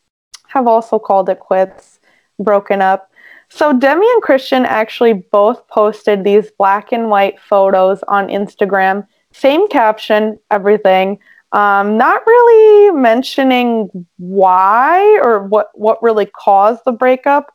have 0.56 0.66
also 0.66 0.98
called 0.98 1.28
it 1.28 1.40
quits, 1.40 2.00
broken 2.38 2.82
up. 2.82 3.10
So 3.48 3.72
Demi 3.72 4.06
and 4.10 4.22
Christian 4.22 4.64
actually 4.64 5.12
both 5.12 5.66
posted 5.68 6.24
these 6.24 6.50
black 6.58 6.92
and 6.92 7.08
white 7.10 7.40
photos 7.40 8.02
on 8.08 8.28
Instagram, 8.28 9.06
same 9.32 9.68
caption, 9.68 10.38
everything. 10.50 11.18
Um, 11.52 11.96
not 11.96 12.26
really 12.26 12.90
mentioning 12.90 14.06
why 14.18 15.20
or 15.22 15.44
what 15.46 15.68
what 15.74 16.02
really 16.02 16.26
caused 16.26 16.82
the 16.84 16.92
breakup 16.92 17.52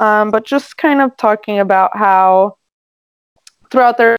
um, 0.00 0.30
but 0.30 0.44
just 0.44 0.76
kind 0.76 1.00
of 1.00 1.16
talking 1.16 1.58
about 1.58 1.96
how 1.96 2.56
throughout 3.70 3.98
their 3.98 4.16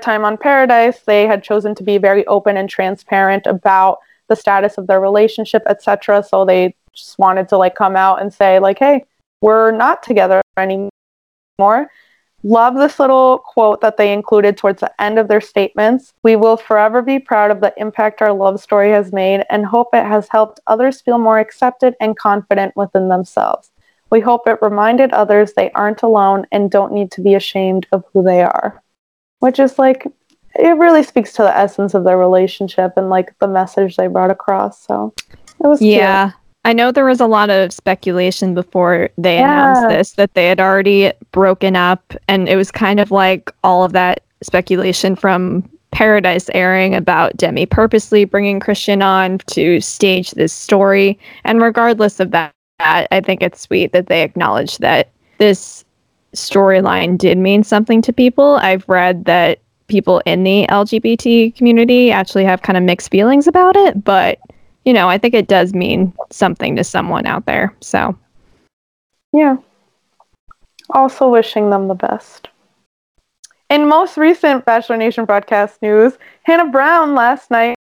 time 0.00 0.24
on 0.24 0.36
Paradise, 0.36 1.00
they 1.06 1.26
had 1.26 1.42
chosen 1.42 1.74
to 1.74 1.82
be 1.82 1.98
very 1.98 2.26
open 2.26 2.56
and 2.56 2.68
transparent 2.68 3.46
about 3.46 3.98
the 4.28 4.36
status 4.36 4.78
of 4.78 4.86
their 4.86 5.00
relationship, 5.00 5.62
etc. 5.68 6.22
So 6.22 6.44
they 6.44 6.74
just 6.98 7.18
wanted 7.18 7.48
to 7.48 7.56
like 7.56 7.74
come 7.74 7.96
out 7.96 8.20
and 8.20 8.32
say 8.32 8.58
like, 8.58 8.78
"Hey, 8.78 9.04
we're 9.40 9.70
not 9.70 10.02
together 10.02 10.42
anymore." 10.56 11.90
Love 12.44 12.76
this 12.76 13.00
little 13.00 13.38
quote 13.38 13.80
that 13.80 13.96
they 13.96 14.12
included 14.12 14.56
towards 14.56 14.80
the 14.80 15.02
end 15.02 15.18
of 15.18 15.26
their 15.26 15.40
statements. 15.40 16.14
We 16.22 16.36
will 16.36 16.56
forever 16.56 17.02
be 17.02 17.18
proud 17.18 17.50
of 17.50 17.60
the 17.60 17.74
impact 17.76 18.22
our 18.22 18.32
love 18.32 18.60
story 18.60 18.90
has 18.90 19.12
made 19.12 19.44
and 19.50 19.66
hope 19.66 19.88
it 19.92 20.06
has 20.06 20.28
helped 20.30 20.60
others 20.68 21.00
feel 21.00 21.18
more 21.18 21.40
accepted 21.40 21.96
and 22.00 22.16
confident 22.16 22.76
within 22.76 23.08
themselves. 23.08 23.72
We 24.10 24.20
hope 24.20 24.46
it 24.46 24.62
reminded 24.62 25.12
others 25.12 25.52
they 25.52 25.72
aren't 25.72 26.02
alone 26.02 26.46
and 26.52 26.70
don't 26.70 26.92
need 26.92 27.10
to 27.12 27.20
be 27.20 27.34
ashamed 27.34 27.88
of 27.90 28.04
who 28.12 28.22
they 28.22 28.42
are. 28.42 28.82
Which 29.40 29.58
is 29.58 29.78
like, 29.78 30.06
it 30.54 30.76
really 30.76 31.02
speaks 31.02 31.32
to 31.34 31.42
the 31.42 31.56
essence 31.56 31.92
of 31.92 32.04
their 32.04 32.18
relationship 32.18 32.92
and 32.96 33.10
like 33.10 33.36
the 33.40 33.48
message 33.48 33.96
they 33.96 34.06
brought 34.06 34.30
across. 34.30 34.80
So 34.86 35.12
it 35.62 35.66
was 35.66 35.80
cute. 35.80 36.34
I 36.68 36.74
know 36.74 36.92
there 36.92 37.06
was 37.06 37.18
a 37.20 37.26
lot 37.26 37.48
of 37.48 37.72
speculation 37.72 38.52
before 38.52 39.08
they 39.16 39.38
Yeah. 39.38 39.44
announced 39.44 39.88
this 39.88 40.12
that 40.12 40.34
they 40.34 40.48
had 40.48 40.60
already 40.60 41.10
broken 41.32 41.76
up 41.76 42.12
and 42.28 42.46
it 42.46 42.56
was 42.56 42.70
kind 42.70 43.00
of 43.00 43.10
like 43.10 43.50
all 43.64 43.84
of 43.84 43.92
that 43.94 44.20
speculation 44.42 45.16
from 45.16 45.66
Paradise 45.92 46.50
airing 46.52 46.94
about 46.94 47.34
Demi 47.38 47.64
purposely 47.64 48.26
bringing 48.26 48.60
Christian 48.60 49.00
on 49.00 49.38
to 49.46 49.80
stage 49.80 50.32
this 50.32 50.52
story 50.52 51.18
and 51.44 51.62
regardless 51.62 52.20
of 52.20 52.32
that 52.32 52.52
I 52.80 53.22
think 53.24 53.42
it's 53.42 53.62
sweet 53.62 53.92
that 53.92 54.08
they 54.08 54.22
acknowledge 54.22 54.76
that 54.78 55.08
this 55.38 55.86
storyline 56.36 57.16
did 57.16 57.38
mean 57.38 57.64
something 57.64 58.02
to 58.02 58.12
people. 58.12 58.56
I've 58.56 58.86
read 58.86 59.24
that 59.24 59.60
people 59.86 60.20
in 60.26 60.44
the 60.44 60.66
LGBT 60.68 61.56
community 61.56 62.12
actually 62.12 62.44
have 62.44 62.60
kind 62.60 62.76
of 62.76 62.82
mixed 62.84 63.10
feelings 63.10 63.46
about 63.46 63.74
it, 63.74 64.04
but 64.04 64.38
you 64.84 64.92
know, 64.92 65.08
I 65.08 65.18
think 65.18 65.34
it 65.34 65.48
does 65.48 65.74
mean 65.74 66.12
something 66.30 66.76
to 66.76 66.84
someone 66.84 67.26
out 67.26 67.46
there. 67.46 67.74
So, 67.80 68.16
Yeah. 69.32 69.56
Also 70.90 71.28
wishing 71.28 71.68
them 71.70 71.88
the 71.88 71.94
best. 71.94 72.48
In 73.68 73.86
most 73.86 74.16
recent 74.16 74.64
Bachelor 74.64 74.96
Nation 74.96 75.26
broadcast 75.26 75.82
news, 75.82 76.16
Hannah 76.44 76.70
Brown 76.70 77.14
last 77.14 77.50
night 77.50 77.76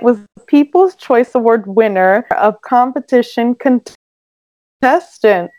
was 0.00 0.18
People's 0.46 0.94
Choice 0.94 1.34
Award 1.34 1.66
winner 1.66 2.26
of 2.38 2.60
competition 2.62 3.54
contestant. 3.54 5.50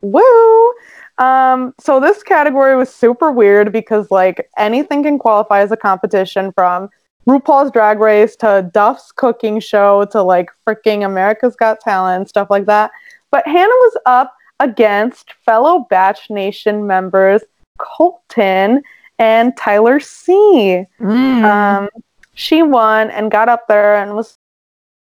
Woo! 0.00 0.72
Um, 1.18 1.74
so 1.80 1.98
this 1.98 2.22
category 2.22 2.76
was 2.76 2.94
super 2.94 3.32
weird 3.32 3.72
because 3.72 4.08
like 4.12 4.48
anything 4.56 5.02
can 5.02 5.18
qualify 5.18 5.62
as 5.62 5.72
a 5.72 5.76
competition 5.76 6.52
from 6.52 6.88
RuPaul's 7.28 7.70
Drag 7.70 7.98
Race 7.98 8.36
to 8.36 8.70
Duff's 8.72 9.12
cooking 9.12 9.60
show 9.60 10.06
to 10.06 10.22
like 10.22 10.48
freaking 10.66 11.04
America's 11.04 11.54
Got 11.54 11.80
Talent 11.80 12.28
stuff 12.28 12.48
like 12.48 12.64
that. 12.66 12.90
But 13.30 13.46
Hannah 13.46 13.68
was 13.68 13.96
up 14.06 14.34
against 14.60 15.34
fellow 15.44 15.86
Batch 15.90 16.30
Nation 16.30 16.86
members 16.86 17.42
Colton 17.78 18.82
and 19.18 19.56
Tyler 19.56 20.00
C. 20.00 20.84
mm, 21.00 21.44
Um, 21.44 21.88
she 22.34 22.62
won 22.62 23.10
and 23.10 23.30
got 23.30 23.48
up 23.48 23.68
there 23.68 23.96
and 23.96 24.14
was 24.14 24.36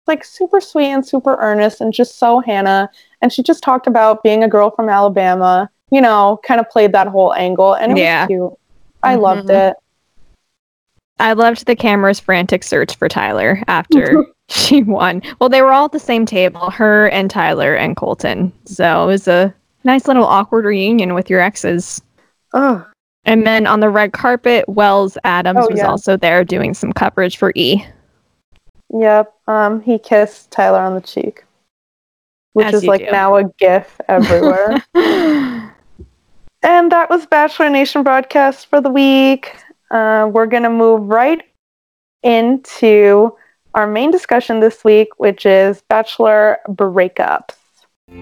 like 0.06 0.24
super 0.24 0.60
sweet 0.60 0.86
and 0.86 1.06
super 1.06 1.36
earnest 1.40 1.80
and 1.80 1.92
just 1.92 2.18
so 2.18 2.40
Hannah. 2.40 2.90
And 3.22 3.32
she 3.32 3.42
just 3.44 3.62
talked 3.62 3.86
about 3.86 4.24
being 4.24 4.42
a 4.42 4.48
girl 4.48 4.70
from 4.70 4.88
Alabama, 4.88 5.70
you 5.90 6.00
know, 6.00 6.40
kind 6.42 6.60
of 6.60 6.68
played 6.70 6.92
that 6.92 7.06
whole 7.06 7.32
angle. 7.34 7.74
And 7.74 7.92
it 7.92 7.98
Yeah. 7.98 8.22
was 8.22 8.26
cute. 8.26 8.58
I 9.04 9.14
loved 9.14 9.48
Mhm. 9.48 9.70
it. 9.70 9.76
I 11.20 11.32
loved 11.34 11.66
the 11.66 11.76
camera's 11.76 12.18
frantic 12.20 12.64
search 12.64 12.96
for 12.96 13.08
Tyler 13.08 13.62
after 13.68 14.24
she 14.48 14.82
won. 14.82 15.22
Well, 15.38 15.48
they 15.48 15.62
were 15.62 15.72
all 15.72 15.84
at 15.86 15.92
the 15.92 15.98
same 15.98 16.26
table, 16.26 16.70
her 16.70 17.08
and 17.10 17.30
Tyler 17.30 17.74
and 17.74 17.96
Colton. 17.96 18.52
So 18.64 19.04
it 19.04 19.06
was 19.06 19.28
a 19.28 19.54
nice 19.84 20.08
little 20.08 20.24
awkward 20.24 20.64
reunion 20.64 21.14
with 21.14 21.30
your 21.30 21.40
exes. 21.40 22.00
Oh. 22.52 22.84
And 23.24 23.46
then 23.46 23.66
on 23.66 23.80
the 23.80 23.90
red 23.90 24.12
carpet, 24.12 24.68
Wells 24.68 25.16
Adams 25.24 25.60
Oh, 25.62 25.68
was 25.70 25.78
yeah. 25.78 25.88
also 25.88 26.16
there 26.16 26.42
doing 26.42 26.72
some 26.74 26.92
coverage 26.92 27.36
for 27.36 27.52
E. 27.54 27.84
Yep. 28.92 29.32
Um, 29.46 29.80
he 29.82 29.98
kissed 29.98 30.50
Tyler 30.50 30.80
on 30.80 30.94
the 30.94 31.00
cheek, 31.00 31.44
which 32.54 32.66
As 32.68 32.74
is 32.74 32.84
like 32.84 33.02
do. 33.02 33.10
now 33.12 33.36
a 33.36 33.44
gif 33.58 34.00
everywhere. 34.08 34.82
And 36.62 36.92
that 36.92 37.08
was 37.08 37.24
Bachelor 37.24 37.70
Nation 37.70 38.02
broadcast 38.02 38.66
for 38.66 38.82
the 38.82 38.90
week. 38.90 39.56
Uh, 39.90 40.30
we're 40.32 40.46
going 40.46 40.62
to 40.62 40.70
move 40.70 41.08
right 41.08 41.42
into 42.22 43.34
our 43.74 43.86
main 43.86 44.10
discussion 44.10 44.60
this 44.60 44.84
week, 44.84 45.08
which 45.18 45.46
is 45.46 45.82
Bachelor 45.88 46.58
breakups. 46.68 47.54
The 48.08 48.16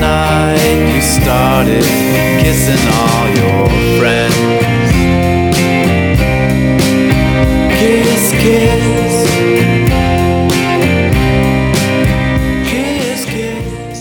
night 0.00 0.94
you 0.94 1.00
started 1.02 1.84
kissing 2.42 2.88
all 2.94 3.28
your 3.28 3.68
friends. 3.98 4.36
Kiss, 7.78 8.32
kiss. 8.32 9.07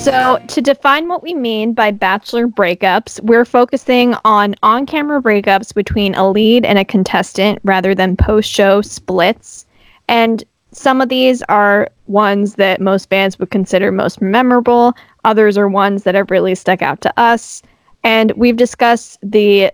So, 0.07 0.41
to 0.47 0.61
define 0.61 1.09
what 1.09 1.21
we 1.21 1.33
mean 1.33 1.73
by 1.73 1.91
bachelor 1.91 2.47
breakups, 2.47 3.19
we're 3.23 3.43
focusing 3.43 4.15
on 4.23 4.55
on 4.63 4.85
camera 4.85 5.21
breakups 5.21 5.75
between 5.75 6.15
a 6.15 6.31
lead 6.31 6.63
and 6.63 6.79
a 6.79 6.85
contestant 6.85 7.59
rather 7.65 7.93
than 7.93 8.15
post 8.15 8.49
show 8.49 8.81
splits. 8.81 9.65
And 10.07 10.45
some 10.71 11.01
of 11.01 11.09
these 11.09 11.43
are 11.49 11.89
ones 12.05 12.55
that 12.55 12.79
most 12.79 13.09
fans 13.09 13.37
would 13.37 13.51
consider 13.51 13.91
most 13.91 14.21
memorable, 14.21 14.93
others 15.25 15.57
are 15.57 15.67
ones 15.67 16.03
that 16.03 16.15
have 16.15 16.31
really 16.31 16.55
stuck 16.55 16.81
out 16.81 17.01
to 17.01 17.19
us. 17.19 17.61
And 18.05 18.31
we've 18.37 18.55
discussed 18.55 19.19
the 19.21 19.73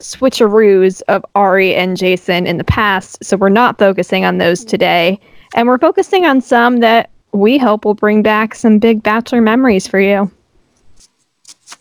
switcheroos 0.00 1.02
of 1.06 1.24
Ari 1.36 1.76
and 1.76 1.96
Jason 1.96 2.48
in 2.48 2.58
the 2.58 2.64
past, 2.64 3.22
so 3.22 3.36
we're 3.36 3.48
not 3.48 3.78
focusing 3.78 4.24
on 4.24 4.38
those 4.38 4.64
today. 4.64 5.20
And 5.54 5.68
we're 5.68 5.78
focusing 5.78 6.26
on 6.26 6.40
some 6.40 6.78
that 6.78 7.10
we 7.32 7.58
hope 7.58 7.84
will 7.84 7.94
bring 7.94 8.22
back 8.22 8.54
some 8.54 8.78
big 8.78 9.02
bachelor 9.02 9.40
memories 9.40 9.86
for 9.86 10.00
you. 10.00 10.30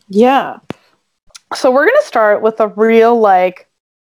Yeah. 0.09 0.57
So 1.55 1.71
we're 1.71 1.85
going 1.85 2.01
to 2.01 2.07
start 2.07 2.41
with 2.41 2.59
a 2.59 2.67
real, 2.69 3.19
like, 3.19 3.67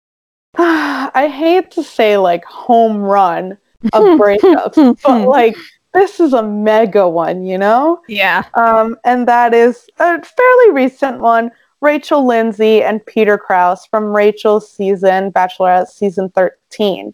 I 0.57 1.31
hate 1.31 1.71
to 1.71 1.83
say, 1.83 2.17
like, 2.17 2.43
home 2.45 2.97
run 2.97 3.57
of 3.93 4.03
breakups, 4.19 5.01
but, 5.03 5.27
like, 5.27 5.55
this 5.93 6.19
is 6.19 6.33
a 6.33 6.43
mega 6.43 7.07
one, 7.07 7.45
you 7.45 7.57
know? 7.57 8.01
Yeah. 8.07 8.45
Um, 8.55 8.97
and 9.05 9.27
that 9.27 9.53
is 9.53 9.89
a 9.99 10.23
fairly 10.23 10.71
recent 10.71 11.19
one 11.19 11.51
Rachel 11.81 12.25
Lindsay 12.25 12.83
and 12.83 13.05
Peter 13.05 13.37
Kraus 13.37 13.85
from 13.85 14.15
Rachel's 14.15 14.69
season, 14.69 15.31
Bachelorette 15.31 15.87
season 15.87 16.29
13. 16.29 17.13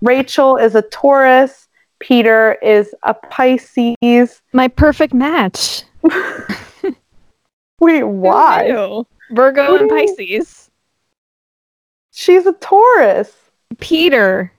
Rachel 0.00 0.56
is 0.56 0.74
a 0.74 0.82
Taurus, 0.82 1.67
Peter 2.00 2.54
is 2.62 2.94
a 3.02 3.14
Pisces. 3.14 4.42
My 4.52 4.68
perfect 4.68 5.14
match. 5.14 5.84
Wait, 7.80 8.02
why? 8.02 9.04
Virgo 9.30 9.76
and? 9.76 9.88
Pisces. 9.90 10.70
She's 12.12 12.46
a 12.46 12.52
Taurus. 12.54 13.32
Peter. 13.78 14.52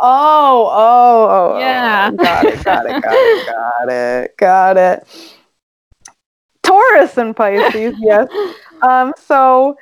Oh, 0.00 0.70
oh, 0.70 1.54
oh. 1.54 1.58
Yeah. 1.58 2.10
oh. 2.12 2.16
Got 2.16 2.44
it, 2.46 2.64
got 2.64 2.86
it, 2.86 3.02
got 3.02 3.12
it, 3.12 3.46
got 3.46 3.88
it, 3.88 4.36
got 4.36 4.76
it. 4.76 5.06
Taurus 6.62 7.16
and 7.16 7.34
Pisces, 7.34 7.96
yes. 7.98 8.28
Um, 8.80 9.12
so 9.18 9.76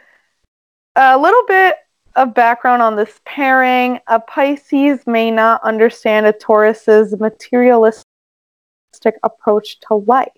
a 0.95 1.19
little 1.19 1.45
bit 1.47 1.77
of 2.17 2.35
background 2.35 2.83
on 2.83 2.97
this 2.97 3.21
pairing. 3.25 4.01
A 4.09 4.19
Pisces 4.19 5.07
may 5.07 5.31
not 5.31 5.63
understand 5.63 6.27
a 6.27 6.33
Taurus's 6.33 7.15
materialistic 7.21 8.05
approach 9.23 9.79
to 9.81 9.95
life. 9.95 10.29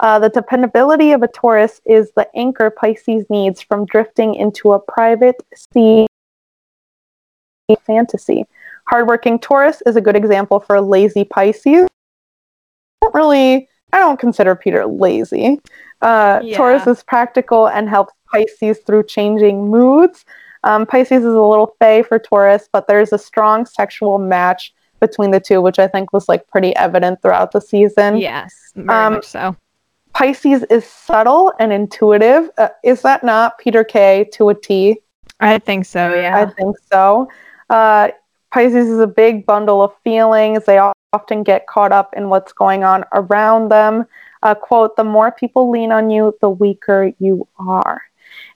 Uh, 0.00 0.18
the 0.18 0.30
dependability 0.30 1.12
of 1.12 1.22
a 1.22 1.28
Taurus 1.28 1.80
is 1.84 2.10
the 2.16 2.26
anchor 2.34 2.70
Pisces 2.70 3.26
needs 3.28 3.60
from 3.60 3.84
drifting 3.84 4.34
into 4.34 4.72
a 4.72 4.80
private 4.80 5.36
sea 5.74 6.06
fantasy. 7.84 8.44
Hardworking 8.88 9.38
Taurus 9.38 9.82
is 9.86 9.96
a 9.96 10.00
good 10.00 10.16
example 10.16 10.58
for 10.58 10.80
lazy 10.80 11.24
Pisces. 11.24 11.84
I 11.84 13.06
don't 13.06 13.14
really, 13.14 13.68
I 13.92 13.98
don't 13.98 14.18
consider 14.18 14.56
Peter 14.56 14.86
lazy. 14.86 15.60
Uh, 16.00 16.40
Yeah. 16.42 16.56
Taurus 16.56 16.86
is 16.86 17.02
practical 17.04 17.68
and 17.68 17.88
helps 17.88 18.14
Pisces 18.32 18.78
through 18.86 19.04
changing 19.04 19.68
moods. 19.70 20.24
Um, 20.64 20.86
Pisces 20.86 21.18
is 21.24 21.34
a 21.34 21.40
little 21.40 21.74
fey 21.78 22.02
for 22.02 22.18
Taurus, 22.18 22.68
but 22.72 22.86
there's 22.86 23.12
a 23.12 23.18
strong 23.18 23.64
sexual 23.66 24.18
match 24.18 24.74
between 25.00 25.30
the 25.30 25.40
two, 25.40 25.62
which 25.62 25.78
I 25.78 25.88
think 25.88 26.12
was 26.12 26.28
like 26.28 26.46
pretty 26.48 26.76
evident 26.76 27.22
throughout 27.22 27.52
the 27.52 27.60
season. 27.60 28.18
Yes, 28.18 28.54
very 28.74 28.88
Um, 28.88 29.14
much 29.14 29.26
so. 29.26 29.56
Pisces 30.12 30.64
is 30.64 30.84
subtle 30.84 31.52
and 31.58 31.72
intuitive. 31.72 32.50
Uh, 32.58 32.68
is 32.84 33.00
that 33.02 33.24
not 33.24 33.56
Peter 33.58 33.84
K 33.84 34.28
to 34.32 34.50
a 34.50 34.54
T? 34.54 35.00
I 35.40 35.58
think 35.58 35.86
so. 35.86 36.14
yeah. 36.14 36.36
I 36.36 36.46
think 36.52 36.76
so. 36.92 37.28
Uh, 37.70 38.08
Pisces 38.52 38.88
is 38.88 38.98
a 38.98 39.06
big 39.06 39.46
bundle 39.46 39.82
of 39.82 39.92
feelings. 40.04 40.64
They 40.66 40.78
often 41.12 41.42
get 41.44 41.66
caught 41.68 41.92
up 41.92 42.12
in 42.16 42.28
what's 42.28 42.52
going 42.52 42.84
on 42.84 43.04
around 43.14 43.70
them. 43.70 44.04
Uh, 44.42 44.54
quote, 44.54 44.96
the 44.96 45.04
more 45.04 45.30
people 45.32 45.70
lean 45.70 45.92
on 45.92 46.10
you, 46.10 46.36
the 46.40 46.50
weaker 46.50 47.12
you 47.18 47.46
are. 47.58 48.02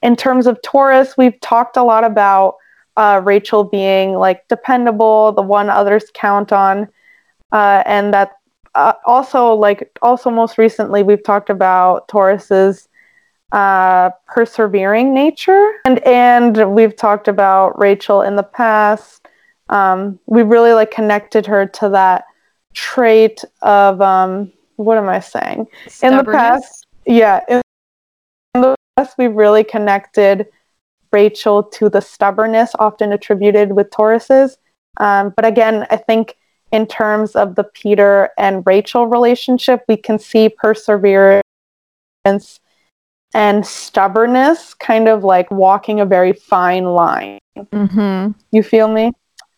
In 0.02 0.16
terms 0.16 0.47
of 0.47 0.61
Taurus, 0.62 1.16
we've 1.16 1.38
talked 1.40 1.76
a 1.76 1.83
lot 1.83 2.04
about 2.04 2.57
uh, 2.97 3.21
Rachel 3.25 3.64
being 3.64 4.14
like 4.14 4.47
dependable, 4.49 5.33
the 5.33 5.43
one 5.43 5.69
others 5.71 6.04
count 6.14 6.52
on, 6.52 6.88
uh, 7.52 7.83
and 7.87 8.12
that 8.14 8.33
uh, 8.75 8.93
also 9.07 9.54
like 9.54 9.90
also 10.02 10.31
most 10.31 10.59
recently 10.59 11.02
we've 11.02 11.23
talked 11.23 11.50
about 11.50 12.07
Taurus's 12.09 12.88
uh, 13.52 14.11
persevering 14.26 15.12
nature, 15.14 15.73
and 15.85 15.99
and 16.07 16.75
we've 16.75 16.97
talked 16.97 17.28
about 17.28 17.78
Rachel 17.78 18.23
in 18.23 18.37
the 18.37 18.43
past. 18.43 19.26
Um, 19.71 20.19
we 20.26 20.43
really 20.43 20.73
like 20.73 20.90
connected 20.90 21.47
her 21.47 21.66
to 21.66 21.88
that 21.90 22.25
trait 22.75 23.43
of 23.62 24.00
um, 24.00 24.52
what 24.76 24.99
am 24.99 25.09
I 25.09 25.21
saying? 25.21 25.66
in 26.02 26.16
the 26.16 26.25
past- 26.25 26.87
Yeah, 27.07 27.40
in 27.49 27.62
past 28.96 29.16
we've 29.18 29.34
really 29.34 29.64
connected 29.64 30.46
Rachel 31.12 31.62
to 31.62 31.88
the 31.88 32.00
stubbornness 32.00 32.72
often 32.78 33.12
attributed 33.12 33.72
with 33.72 33.90
Tauruses. 33.90 34.56
Um, 34.98 35.32
but 35.34 35.44
again, 35.44 35.86
I 35.90 35.96
think 35.96 36.36
in 36.72 36.86
terms 36.86 37.36
of 37.36 37.54
the 37.54 37.64
Peter 37.64 38.30
and 38.38 38.64
Rachel 38.66 39.06
relationship, 39.06 39.84
we 39.88 39.96
can 39.96 40.18
see 40.18 40.48
perseverance 40.48 41.42
and 42.24 43.66
stubbornness 43.66 44.74
kind 44.74 45.08
of 45.08 45.24
like 45.24 45.50
walking 45.50 46.00
a 46.00 46.06
very 46.06 46.32
fine 46.32 46.84
line. 46.84 47.38
Mm-hmm. 47.56 48.32
You 48.50 48.62
feel 48.62 48.88
me? 48.88 49.12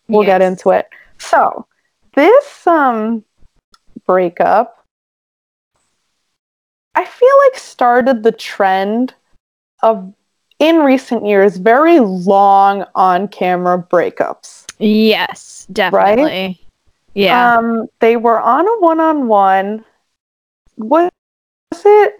We'll 0.07 0.25
get 0.25 0.41
into 0.41 0.69
it. 0.71 0.87
So, 1.17 1.67
this 2.15 2.65
um 2.65 3.23
breakup 4.05 4.77
I 6.97 7.05
feel 7.05 7.33
like 7.45 7.59
started 7.59 8.23
the 8.23 8.31
trend 8.31 9.13
of 9.83 10.13
in 10.59 10.77
recent 10.77 11.25
years 11.25 11.57
very 11.57 11.99
long 11.99 12.83
on-camera 12.95 13.85
breakups. 13.91 14.65
Yes, 14.79 15.67
definitely. 15.71 16.59
Yeah. 17.13 17.57
Um 17.57 17.87
they 17.99 18.15
were 18.17 18.39
on 18.39 18.67
a 18.67 18.79
one-on-one. 18.79 19.83
What 20.75 21.13
was 21.71 21.81
it 21.85 22.13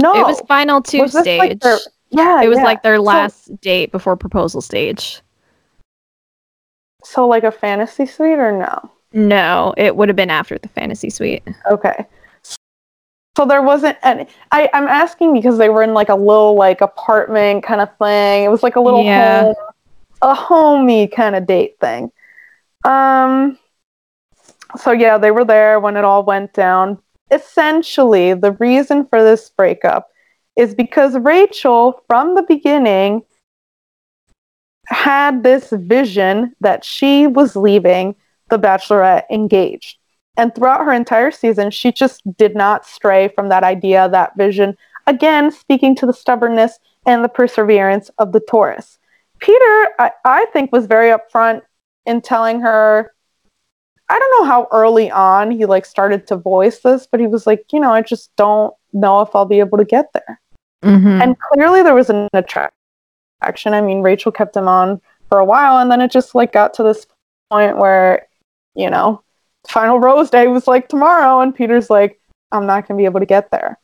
No. 0.00 0.14
it 0.16 0.26
was 0.26 0.40
final 0.48 0.80
two 0.82 1.00
Was 1.02 1.18
stage. 1.18 1.38
like, 1.38 1.60
their- 1.60 1.78
yeah, 2.10 2.42
it 2.42 2.48
was 2.48 2.58
yeah. 2.58 2.64
like 2.64 2.82
their 2.82 2.96
So- 2.96 3.02
last 3.02 3.60
date 3.60 3.90
before 3.92 4.16
proposal 4.16 4.60
stage. 4.60 5.20
so 7.02 7.26
like 7.28 7.44
a 7.44 7.50
fantasy 7.52 8.06
suite 8.06 8.38
or 8.38 8.52
no? 8.52 8.90
No, 9.12 9.74
it 9.76 9.94
would 9.96 10.08
have 10.08 10.16
been 10.16 10.30
after 10.30 10.58
the 10.58 10.68
fantasy 10.68 11.10
suite. 11.10 11.42
Okay. 11.70 12.04
So 13.36 13.44
there 13.44 13.62
wasn't 13.62 13.98
any. 14.02 14.26
I, 14.52 14.70
I'm 14.72 14.86
asking 14.86 15.32
because 15.34 15.58
they 15.58 15.68
were 15.68 15.82
in 15.82 15.92
like 15.92 16.08
a 16.08 16.14
little 16.14 16.54
like 16.54 16.80
apartment 16.80 17.64
kind 17.64 17.80
of 17.80 17.88
thing. 17.98 18.44
It 18.44 18.48
was 18.48 18.62
like 18.62 18.76
a 18.76 18.80
little 18.80 19.02
Yeah. 19.02 19.44
home, 19.44 19.54
a 20.22 20.34
homey 20.34 21.08
kind 21.08 21.34
of 21.34 21.46
date 21.46 21.76
thing. 21.80 22.12
Um. 22.84 23.58
So 24.76 24.92
yeah, 24.92 25.18
they 25.18 25.30
were 25.30 25.44
there 25.44 25.80
when 25.80 25.96
it 25.96 26.04
all 26.04 26.22
went 26.24 26.52
down. 26.52 26.98
Essentially, 27.30 28.34
the 28.34 28.52
reason 28.52 29.06
for 29.06 29.22
this 29.22 29.50
breakup 29.50 30.10
is 30.56 30.74
because 30.74 31.16
Rachel, 31.16 32.02
from 32.06 32.34
the 32.36 32.42
beginning, 32.42 33.22
had 34.86 35.42
this 35.42 35.70
vision 35.70 36.54
that 36.60 36.84
she 36.84 37.26
was 37.26 37.56
leaving 37.56 38.14
the 38.50 38.58
Bachelorette 38.58 39.24
engaged. 39.30 39.98
And 40.36 40.54
throughout 40.54 40.84
her 40.84 40.92
entire 40.92 41.30
season, 41.30 41.70
she 41.70 41.92
just 41.92 42.22
did 42.36 42.56
not 42.56 42.86
stray 42.86 43.28
from 43.28 43.48
that 43.50 43.62
idea, 43.62 44.08
that 44.08 44.36
vision. 44.36 44.76
Again, 45.06 45.50
speaking 45.50 45.94
to 45.96 46.06
the 46.06 46.12
stubbornness 46.12 46.78
and 47.06 47.22
the 47.22 47.28
perseverance 47.28 48.10
of 48.18 48.32
the 48.32 48.40
Taurus. 48.40 48.98
Peter, 49.38 49.88
I, 49.98 50.10
I 50.24 50.46
think, 50.52 50.72
was 50.72 50.86
very 50.86 51.16
upfront 51.16 51.62
in 52.06 52.20
telling 52.20 52.60
her. 52.60 53.12
I 54.08 54.18
don't 54.18 54.40
know 54.40 54.46
how 54.46 54.68
early 54.70 55.10
on 55.10 55.50
he 55.50 55.64
like 55.64 55.86
started 55.86 56.26
to 56.26 56.36
voice 56.36 56.80
this, 56.80 57.06
but 57.10 57.20
he 57.20 57.26
was 57.26 57.46
like, 57.46 57.64
you 57.72 57.80
know, 57.80 57.90
I 57.90 58.02
just 58.02 58.34
don't 58.36 58.74
know 58.92 59.22
if 59.22 59.34
I'll 59.34 59.46
be 59.46 59.60
able 59.60 59.78
to 59.78 59.84
get 59.84 60.12
there. 60.12 60.40
Mm-hmm. 60.84 61.22
And 61.22 61.36
clearly 61.38 61.82
there 61.82 61.94
was 61.94 62.10
an 62.10 62.28
attraction. 62.34 63.72
I 63.72 63.80
mean, 63.80 64.02
Rachel 64.02 64.30
kept 64.30 64.56
him 64.56 64.68
on 64.68 65.00
for 65.30 65.38
a 65.38 65.44
while, 65.44 65.78
and 65.78 65.90
then 65.90 66.02
it 66.02 66.10
just 66.10 66.34
like 66.34 66.52
got 66.52 66.74
to 66.74 66.82
this 66.82 67.06
point 67.50 67.78
where, 67.78 68.26
you 68.74 68.90
know, 68.90 69.23
final 69.68 69.98
rose 69.98 70.30
day 70.30 70.46
was 70.48 70.66
like 70.66 70.88
tomorrow, 70.88 71.40
and 71.40 71.54
Peter's 71.54 71.90
like, 71.90 72.20
I'm 72.52 72.66
not 72.66 72.86
gonna 72.86 72.98
be 72.98 73.04
able 73.04 73.20
to 73.20 73.26
get 73.26 73.50
there. 73.50 73.78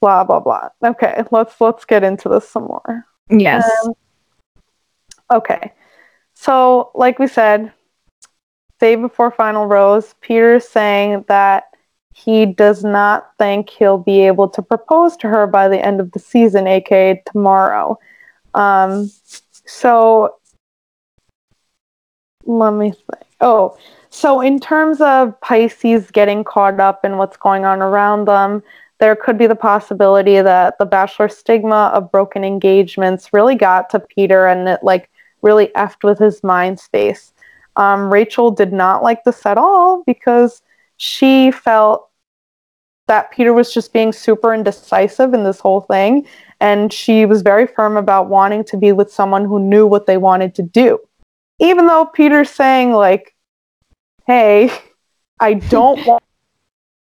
Blah 0.00 0.24
blah 0.24 0.40
blah. 0.40 0.68
Okay, 0.84 1.22
let's 1.30 1.60
let's 1.60 1.84
get 1.84 2.04
into 2.04 2.28
this 2.28 2.48
some 2.48 2.64
more. 2.64 3.04
yes. 3.30 3.68
Um, 3.84 3.94
okay. 5.32 5.72
So, 6.34 6.92
like 6.94 7.18
we 7.18 7.26
said, 7.26 7.72
day 8.78 8.94
before 8.94 9.30
final 9.30 9.66
rose, 9.66 10.14
Peter's 10.20 10.68
saying 10.68 11.24
that 11.28 11.64
he 12.14 12.46
does 12.46 12.84
not 12.84 13.30
think 13.38 13.70
he'll 13.70 13.98
be 13.98 14.20
able 14.20 14.48
to 14.50 14.62
propose 14.62 15.16
to 15.18 15.28
her 15.28 15.46
by 15.46 15.68
the 15.68 15.84
end 15.84 16.00
of 16.00 16.12
the 16.12 16.18
season, 16.18 16.66
aka 16.66 17.22
tomorrow. 17.26 17.98
Um, 18.54 19.10
so, 19.66 20.36
let 22.44 22.72
me 22.72 22.90
think. 22.90 23.26
Oh, 23.40 23.76
so 24.18 24.40
in 24.40 24.58
terms 24.58 25.00
of 25.00 25.40
Pisces 25.40 26.10
getting 26.10 26.42
caught 26.42 26.80
up 26.80 27.04
in 27.04 27.18
what's 27.18 27.36
going 27.36 27.64
on 27.64 27.80
around 27.80 28.26
them, 28.26 28.62
there 28.98 29.14
could 29.14 29.38
be 29.38 29.46
the 29.46 29.54
possibility 29.54 30.40
that 30.40 30.76
the 30.78 30.86
bachelor 30.86 31.28
stigma 31.28 31.92
of 31.94 32.10
broken 32.10 32.42
engagements 32.42 33.32
really 33.32 33.54
got 33.54 33.88
to 33.90 34.00
Peter 34.00 34.46
and 34.48 34.68
it 34.68 34.80
like 34.82 35.08
really 35.42 35.68
effed 35.68 36.02
with 36.02 36.18
his 36.18 36.42
mind 36.42 36.80
space. 36.80 37.32
Um, 37.76 38.12
Rachel 38.12 38.50
did 38.50 38.72
not 38.72 39.04
like 39.04 39.22
this 39.22 39.46
at 39.46 39.56
all 39.56 40.02
because 40.04 40.62
she 40.96 41.52
felt 41.52 42.08
that 43.06 43.30
Peter 43.30 43.52
was 43.52 43.72
just 43.72 43.92
being 43.92 44.12
super 44.12 44.52
indecisive 44.52 45.32
in 45.32 45.44
this 45.44 45.60
whole 45.60 45.82
thing. 45.82 46.26
And 46.60 46.92
she 46.92 47.24
was 47.24 47.42
very 47.42 47.68
firm 47.68 47.96
about 47.96 48.28
wanting 48.28 48.64
to 48.64 48.76
be 48.76 48.90
with 48.90 49.12
someone 49.12 49.44
who 49.44 49.60
knew 49.60 49.86
what 49.86 50.06
they 50.06 50.16
wanted 50.16 50.56
to 50.56 50.62
do. 50.62 50.98
Even 51.60 51.86
though 51.86 52.04
Peter's 52.04 52.50
saying, 52.50 52.92
like, 52.92 53.36
hey, 54.28 54.70
I 55.40 55.54
don't 55.70 56.06
want, 56.06 56.22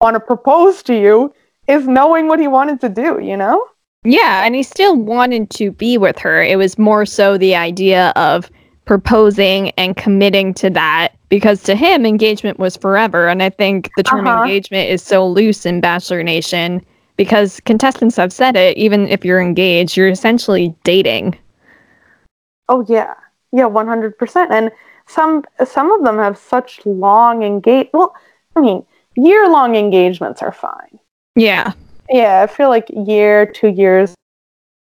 want 0.00 0.14
to 0.14 0.20
propose 0.20 0.82
to 0.84 0.94
you, 0.98 1.34
is 1.68 1.86
knowing 1.86 2.28
what 2.28 2.40
he 2.40 2.48
wanted 2.48 2.80
to 2.82 2.88
do, 2.88 3.20
you 3.20 3.36
know? 3.36 3.66
Yeah, 4.04 4.44
and 4.44 4.54
he 4.54 4.62
still 4.62 4.96
wanted 4.96 5.50
to 5.50 5.72
be 5.72 5.98
with 5.98 6.18
her. 6.20 6.42
It 6.42 6.56
was 6.56 6.78
more 6.78 7.04
so 7.04 7.36
the 7.36 7.56
idea 7.56 8.12
of 8.16 8.50
proposing 8.86 9.70
and 9.72 9.96
committing 9.96 10.54
to 10.54 10.70
that 10.70 11.10
because 11.28 11.62
to 11.64 11.74
him 11.76 12.06
engagement 12.06 12.58
was 12.58 12.76
forever 12.76 13.28
and 13.28 13.42
I 13.42 13.50
think 13.50 13.92
the 13.96 14.02
term 14.02 14.26
Uh-huh. 14.26 14.44
engagement 14.44 14.88
is 14.88 15.02
so 15.02 15.28
loose 15.28 15.66
in 15.66 15.82
Bachelor 15.82 16.22
Nation 16.22 16.82
because 17.18 17.60
contestants 17.66 18.16
have 18.16 18.32
said 18.32 18.56
it 18.56 18.78
even 18.78 19.06
if 19.08 19.26
you're 19.26 19.42
engaged 19.42 19.94
you're 19.96 20.08
essentially 20.08 20.74
dating. 20.84 21.36
Oh 22.68 22.84
yeah, 22.88 23.14
yeah, 23.52 23.66
one 23.66 23.86
hundred 23.86 24.16
percent. 24.18 24.50
And 24.52 24.70
some 25.08 25.44
some 25.66 25.90
of 25.90 26.04
them 26.04 26.18
have 26.18 26.38
such 26.38 26.84
long 26.86 27.42
engage. 27.42 27.88
Well, 27.92 28.14
I 28.54 28.60
mean, 28.60 28.84
year 29.16 29.48
long 29.48 29.74
engagements 29.74 30.42
are 30.42 30.52
fine. 30.52 30.98
Yeah. 31.34 31.72
Yeah, 32.10 32.42
I 32.42 32.46
feel 32.46 32.68
like 32.68 32.88
year, 32.90 33.44
two 33.44 33.68
years, 33.68 34.14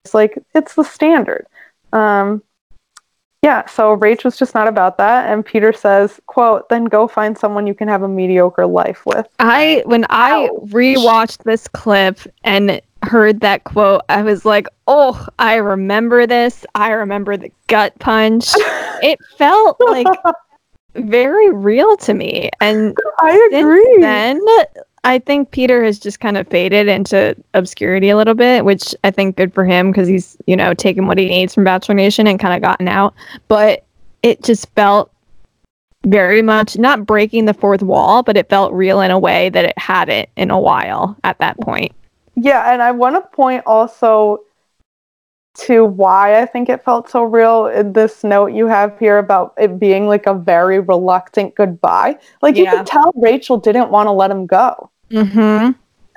it's 0.05 0.13
like 0.13 0.37
it's 0.53 0.75
the 0.75 0.83
standard. 0.83 1.47
Um, 1.91 2.43
yeah, 3.41 3.65
so 3.67 3.95
Rach 3.95 4.25
was 4.25 4.37
just 4.37 4.53
not 4.53 4.67
about 4.67 4.97
that, 4.97 5.31
and 5.31 5.45
Peter 5.45 5.71
says, 5.71 6.19
"quote 6.27 6.67
Then 6.69 6.85
go 6.85 7.07
find 7.07 7.37
someone 7.37 7.67
you 7.67 7.73
can 7.73 7.87
have 7.87 8.03
a 8.03 8.07
mediocre 8.07 8.65
life 8.65 9.05
with." 9.05 9.27
I 9.39 9.81
when 9.85 10.05
I 10.09 10.49
rewatched 10.65 11.43
this 11.43 11.67
clip 11.67 12.19
and 12.43 12.81
heard 13.03 13.41
that 13.41 13.63
quote, 13.63 14.01
I 14.09 14.21
was 14.21 14.45
like, 14.45 14.67
"Oh, 14.87 15.27
I 15.39 15.55
remember 15.55 16.27
this. 16.27 16.65
I 16.75 16.91
remember 16.91 17.37
the 17.37 17.51
gut 17.67 17.97
punch." 17.99 18.51
it 19.01 19.19
felt 19.37 19.79
like 19.79 20.07
very 20.95 21.51
real 21.51 21.97
to 21.97 22.13
me, 22.13 22.49
and 22.61 22.95
I 23.19 23.49
agree. 23.53 23.97
then 23.99 24.39
I 25.03 25.19
think 25.19 25.51
Peter 25.51 25.83
has 25.83 25.99
just 25.99 26.19
kind 26.19 26.37
of 26.37 26.47
faded 26.47 26.87
into 26.87 27.35
obscurity 27.53 28.09
a 28.09 28.17
little 28.17 28.33
bit, 28.33 28.65
which 28.65 28.93
I 29.03 29.11
think 29.11 29.37
good 29.37 29.53
for 29.53 29.65
him 29.65 29.91
because 29.91 30.07
he's 30.07 30.37
you 30.45 30.55
know 30.55 30.73
taken 30.73 31.07
what 31.07 31.17
he 31.17 31.27
needs 31.27 31.53
from 31.53 31.63
Bachelor 31.63 31.95
Nation 31.95 32.27
and 32.27 32.39
kind 32.39 32.53
of 32.53 32.61
gotten 32.61 32.87
out. 32.87 33.13
But 33.47 33.85
it 34.23 34.43
just 34.43 34.69
felt 34.75 35.11
very 36.05 36.41
much 36.41 36.77
not 36.77 37.05
breaking 37.05 37.45
the 37.45 37.53
fourth 37.53 37.83
wall, 37.83 38.23
but 38.23 38.37
it 38.37 38.49
felt 38.49 38.73
real 38.73 39.01
in 39.01 39.11
a 39.11 39.19
way 39.19 39.49
that 39.49 39.65
it 39.65 39.77
hadn't 39.77 40.29
in 40.35 40.49
a 40.51 40.59
while 40.59 41.17
at 41.23 41.37
that 41.39 41.59
point. 41.59 41.93
Yeah, 42.41 42.71
and 42.71 42.81
I 42.81 42.91
want 42.91 43.15
to 43.15 43.21
point 43.35 43.63
also 43.65 44.41
to 45.55 45.83
why 45.83 46.41
I 46.41 46.45
think 46.45 46.69
it 46.69 46.83
felt 46.83 47.09
so 47.09 47.23
real 47.23 47.65
in 47.67 47.93
this 47.93 48.23
note 48.23 48.47
you 48.53 48.67
have 48.67 48.97
here 48.99 49.17
about 49.17 49.53
it 49.57 49.79
being 49.79 50.07
like 50.07 50.25
a 50.25 50.33
very 50.33 50.79
reluctant 50.79 51.55
goodbye. 51.55 52.17
Like 52.41 52.55
you 52.55 52.63
Yeah. 52.63 52.77
could 52.77 52.85
tell 52.87 53.11
Rachel 53.15 53.57
didn't 53.57 53.89
want 53.89 54.07
to 54.07 54.11
let 54.11 54.31
him 54.31 54.45
go. 54.45 54.89
Mm-hmm. 55.11 55.71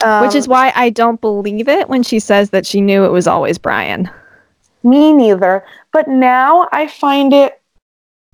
Um, 0.05 0.23
Which 0.27 0.35
is 0.35 0.47
why 0.49 0.73
I 0.77 0.91
don't 0.91 1.21
believe 1.21 1.69
it 1.69 1.89
when 1.89 2.03
she 2.03 2.19
says 2.21 2.51
that 2.51 2.67
she 2.67 2.81
knew 2.81 3.05
it 3.05 3.11
was 3.13 3.27
always 3.27 3.59
Bryan. 3.59 4.11
me 4.85 5.13
neither. 5.13 5.65
But 5.93 6.09
now 6.09 6.69
I 6.73 6.87
find 6.89 7.33
it 7.33 7.61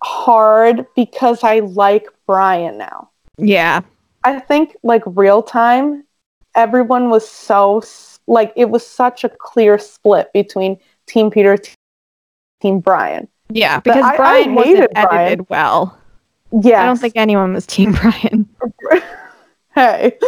hard 0.02 0.86
because 0.96 1.44
I 1.44 1.60
like 1.60 2.06
Bryan 2.26 2.78
now. 2.78 3.10
Yeah. 3.38 3.80
I 4.24 4.40
think 4.40 4.76
like 4.82 5.02
real 5.06 5.42
time, 5.42 6.04
everyone 6.54 7.10
was 7.10 7.28
so 7.28 7.82
like 8.26 8.52
it 8.56 8.70
was 8.70 8.86
such 8.86 9.24
a 9.24 9.28
clear 9.28 9.78
split 9.78 10.32
between 10.32 10.78
Team 11.06 11.30
Peter, 11.30 11.56
Team 12.60 12.80
Bryan. 12.80 13.28
Yeah. 13.50 13.80
Because 13.80 14.04
I- 14.04 14.12
I 14.12 14.16
Bryan 14.16 14.54
wasn't 14.54 14.76
hated 14.76 14.90
Bryan. 14.94 15.08
edited 15.20 15.48
well. 15.50 15.98
Yeah, 16.62 16.82
I 16.82 16.86
don't 16.86 16.98
think 16.98 17.14
anyone 17.16 17.52
was 17.52 17.66
Team 17.66 17.92
Bryan. 18.00 18.48
hey, 19.74 20.18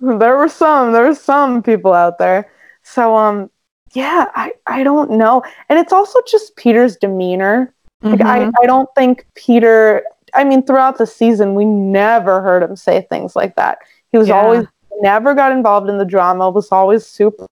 there 0.00 0.36
were 0.36 0.48
some, 0.48 0.92
there 0.92 1.04
were 1.06 1.14
some 1.14 1.62
people 1.62 1.92
out 1.92 2.18
there. 2.18 2.50
So 2.82 3.14
um, 3.16 3.50
yeah, 3.92 4.26
I 4.34 4.52
I 4.66 4.82
don't 4.82 5.12
know, 5.12 5.42
and 5.68 5.78
it's 5.78 5.92
also 5.92 6.18
just 6.28 6.56
Peter's 6.56 6.96
demeanor. 6.96 7.72
Like 8.02 8.20
I 8.22 8.40
Mhm. 8.40 8.52
I 8.62 8.66
don't 8.66 8.88
think 8.96 9.26
Peter. 9.34 10.02
I 10.32 10.44
mean, 10.44 10.64
throughout 10.64 10.96
the 10.98 11.06
season, 11.06 11.54
we 11.54 11.64
never 11.64 12.40
heard 12.40 12.62
him 12.62 12.76
say 12.76 13.06
things 13.10 13.34
like 13.36 13.56
that. 13.56 13.78
He 14.12 14.18
was 14.18 14.28
Yeah. 14.28 14.40
always 14.40 14.66
never 15.00 15.34
got 15.34 15.52
involved 15.52 15.88
in 15.88 15.98
the 15.98 16.04
drama. 16.04 16.50
Was 16.50 16.72
always 16.72 17.06
super 17.06 17.46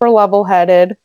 level 0.00 0.44
headed. 0.44 0.96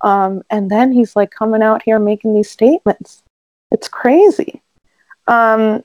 Um, 0.00 0.42
and 0.50 0.70
then 0.70 0.92
he's 0.92 1.16
like 1.16 1.30
coming 1.30 1.62
out 1.62 1.82
here 1.82 1.98
making 1.98 2.34
these 2.34 2.50
statements. 2.50 3.22
It's 3.70 3.88
crazy. 3.88 4.62
Um, 5.26 5.82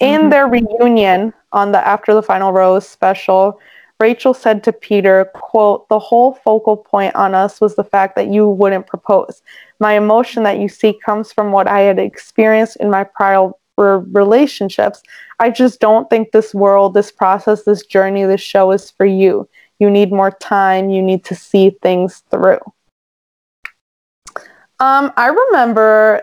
in 0.00 0.22
Mhm. 0.22 0.30
their 0.30 0.46
reunion 0.48 1.32
on 1.52 1.72
the 1.72 1.86
After 1.86 2.12
the 2.14 2.22
Final 2.22 2.52
Rose 2.52 2.88
special, 2.88 3.60
Rachel 4.00 4.34
said 4.34 4.64
to 4.64 4.72
Peter, 4.72 5.26
quote, 5.26 5.88
the 5.88 5.98
whole 5.98 6.32
focal 6.34 6.76
point 6.76 7.14
on 7.14 7.36
us 7.36 7.60
was 7.60 7.76
the 7.76 7.84
fact 7.84 8.16
that 8.16 8.26
you 8.26 8.48
wouldn't 8.48 8.88
propose. 8.88 9.42
My 9.78 9.92
emotion 9.92 10.42
that 10.42 10.58
you 10.58 10.68
see 10.68 10.98
comes 11.04 11.32
from 11.32 11.52
what 11.52 11.68
I 11.68 11.80
had 11.80 12.00
experienced 12.00 12.76
in 12.76 12.90
my 12.90 13.04
prior 13.04 13.52
re- 13.78 14.02
relationships. 14.12 15.02
I 15.40 15.50
just 15.50 15.80
don't 15.80 16.08
think 16.10 16.32
this 16.32 16.54
world, 16.54 16.94
this 16.94 17.10
process, 17.12 17.64
this 17.64 17.84
journey, 17.84 18.24
this 18.24 18.40
show 18.40 18.70
is 18.72 18.90
for 18.90 19.06
you. 19.06 19.48
You 19.78 19.90
need 19.90 20.12
more 20.12 20.30
time. 20.30 20.90
You 20.90 21.02
need 21.02 21.24
to 21.24 21.34
see 21.34 21.70
things 21.82 22.22
through. 22.30 22.60
Um, 24.80 25.12
I 25.16 25.28
remember 25.28 26.22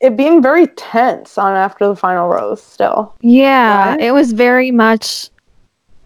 it 0.00 0.16
being 0.16 0.42
very 0.42 0.66
tense 0.68 1.38
on 1.38 1.54
After 1.54 1.86
the 1.88 1.96
Final 1.96 2.28
Rose 2.28 2.62
still. 2.62 3.14
Yeah, 3.20 3.90
Right? 3.92 4.00
it 4.00 4.12
was 4.12 4.32
very 4.32 4.70
much 4.70 5.30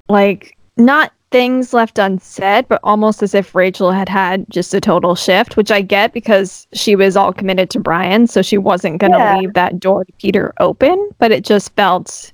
like 0.08 0.56
not 0.76 1.12
things 1.30 1.72
left 1.74 1.98
unsaid, 1.98 2.66
but 2.68 2.80
almost 2.82 3.22
as 3.22 3.34
if 3.34 3.54
Rachel 3.54 3.90
had 3.92 4.08
had 4.08 4.46
just 4.48 4.72
a 4.74 4.80
total 4.80 5.14
shift, 5.14 5.56
which 5.56 5.70
I 5.70 5.82
get 5.82 6.12
because 6.12 6.66
she 6.72 6.96
was 6.96 7.16
all 7.16 7.32
committed 7.32 7.70
to 7.70 7.80
Bryan, 7.80 8.26
so 8.26 8.40
she 8.42 8.56
wasn't 8.58 8.98
going 8.98 9.12
to 9.12 9.18
Yeah. 9.18 9.36
leave 9.36 9.52
that 9.54 9.78
door 9.78 10.04
to 10.04 10.12
Peter 10.14 10.54
open, 10.58 11.10
but 11.18 11.30
it 11.32 11.44
just 11.44 11.74
felt 11.76 12.32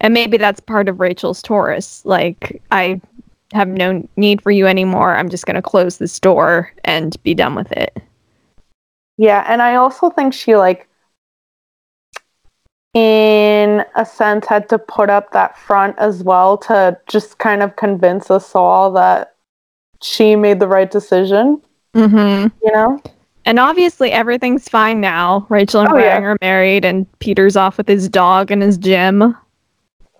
and 0.00 0.12
maybe 0.12 0.36
that's 0.36 0.60
part 0.60 0.88
of 0.90 1.00
Rachel's 1.00 1.40
Taurus. 1.40 2.04
Like 2.04 2.60
I 2.70 3.00
have 3.54 3.68
no 3.68 4.06
need 4.16 4.42
for 4.42 4.50
you 4.50 4.66
anymore. 4.66 5.16
I'm 5.16 5.30
just 5.30 5.46
going 5.46 5.54
to 5.54 5.62
close 5.62 5.96
this 5.96 6.20
door 6.20 6.70
and 6.84 7.16
be 7.22 7.32
done 7.32 7.54
with 7.54 7.72
it. 7.72 7.96
Yeah, 9.16 9.44
and 9.48 9.62
I 9.62 9.76
also 9.76 10.10
think 10.10 10.34
she 10.34 10.56
like 10.56 10.86
in 12.96 13.84
a 13.94 14.06
sense 14.06 14.46
had 14.46 14.70
to 14.70 14.78
put 14.78 15.10
up 15.10 15.32
that 15.32 15.58
front 15.58 15.94
as 15.98 16.22
well 16.24 16.56
to 16.56 16.98
just 17.08 17.36
kind 17.36 17.62
of 17.62 17.76
convince 17.76 18.30
us 18.30 18.54
all 18.54 18.90
that 18.92 19.34
she 20.02 20.34
made 20.34 20.60
the 20.60 20.66
right 20.68 20.90
decision, 20.90 21.60
Mm-hmm. 21.94 22.48
you 22.62 22.72
know? 22.72 23.02
And 23.44 23.58
obviously 23.58 24.12
everything's 24.12 24.66
fine 24.68 25.00
now. 25.00 25.46
Rachel 25.50 25.80
and 25.80 25.90
Oh, 25.90 25.92
Bryan 25.92 26.22
yeah. 26.22 26.28
are 26.28 26.36
married 26.40 26.84
and 26.86 27.06
Peter's 27.18 27.54
off 27.54 27.76
with 27.76 27.86
his 27.86 28.08
dog 28.08 28.50
and 28.50 28.62
his 28.62 28.78
gym, 28.78 29.36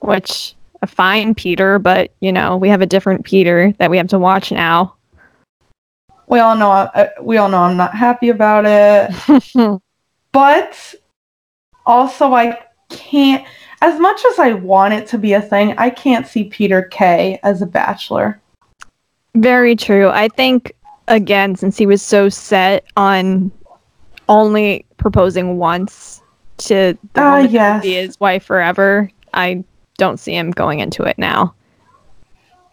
which 0.00 0.54
a 0.82 0.86
fine 0.86 1.34
Peter, 1.34 1.78
but 1.78 2.12
you 2.20 2.30
know, 2.30 2.58
we 2.58 2.68
have 2.68 2.82
a 2.82 2.86
different 2.86 3.24
Peter 3.24 3.72
that 3.78 3.90
we 3.90 3.96
have 3.96 4.08
to 4.08 4.18
watch 4.18 4.52
now. 4.52 4.94
We 6.28 6.40
all 6.40 6.56
know 6.56 6.70
uh, 6.72 7.08
we 7.22 7.38
all 7.38 7.48
know 7.48 7.58
I'm 7.58 7.76
not 7.78 7.94
happy 7.94 8.28
about 8.28 8.64
it. 8.66 9.80
but 10.32 10.94
also 11.86 12.32
I 12.34 12.58
can't 12.88 13.44
as 13.82 14.00
much 14.00 14.24
as 14.24 14.38
I 14.38 14.52
want 14.54 14.94
it 14.94 15.06
to 15.08 15.18
be 15.18 15.34
a 15.34 15.40
thing, 15.40 15.74
I 15.78 15.90
can't 15.90 16.26
see 16.26 16.44
Peter 16.44 16.82
K 16.82 17.38
as 17.42 17.62
a 17.62 17.66
bachelor. 17.66 18.40
Very 19.34 19.76
true. 19.76 20.08
I 20.08 20.28
think 20.28 20.72
again, 21.08 21.56
since 21.56 21.76
he 21.76 21.86
was 21.86 22.02
so 22.02 22.28
set 22.28 22.84
on 22.96 23.52
only 24.28 24.84
proposing 24.96 25.58
once 25.58 26.22
to 26.58 26.96
the 27.12 27.20
woman 27.20 27.50
yes. 27.50 27.82
be 27.82 27.94
his 27.94 28.18
wife 28.18 28.44
forever, 28.44 29.10
I 29.34 29.62
don't 29.98 30.18
see 30.18 30.34
him 30.34 30.50
going 30.50 30.80
into 30.80 31.02
it 31.02 31.18
now. 31.18 31.54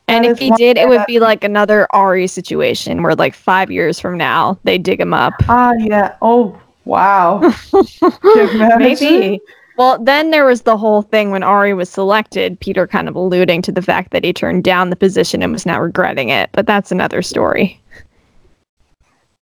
And 0.08 0.26
That 0.26 0.32
if 0.32 0.39
he 0.39 0.52
did, 0.52 0.78
it 0.78 0.89
would 0.89 1.06
be 1.06 1.19
like 1.19 1.43
another 1.43 1.88
Ari 1.91 2.28
situation 2.28 3.04
where, 3.04 3.15
like, 3.15 3.34
five 3.34 3.71
years 3.71 4.02
from 4.02 4.17
now, 4.17 4.60
they 4.63 4.78
dig 4.78 4.99
him 4.99 5.13
up. 5.13 5.34
Ah 5.47 5.73
yeah. 5.80 6.15
Oh 6.21 6.60
wow. 6.86 7.39
Can 7.72 7.86
you 8.22 8.50
imagine? 8.50 8.80
Maybe. 8.80 9.41
Well, 9.78 9.98
then 10.04 10.30
there 10.30 10.46
was 10.46 10.62
the 10.62 10.78
whole 10.78 11.02
thing 11.02 11.32
when 11.32 11.41
Ari 11.41 11.74
was 11.74 11.89
selected, 11.89 12.60
Peter 12.60 12.86
kind 12.86 13.10
of 13.10 13.15
alluding 13.15 13.63
to 13.63 13.72
the 13.72 13.82
fact 13.82 14.12
that 14.12 14.24
he 14.24 14.32
turned 14.32 14.63
down 14.63 14.91
the 14.91 14.96
position 14.96 15.41
and 15.41 15.52
was 15.52 15.65
now 15.65 15.82
regretting 15.82 16.30
it. 16.30 16.50
But 16.54 16.67
that's 16.67 16.91
another 16.91 17.22
story. 17.22 17.82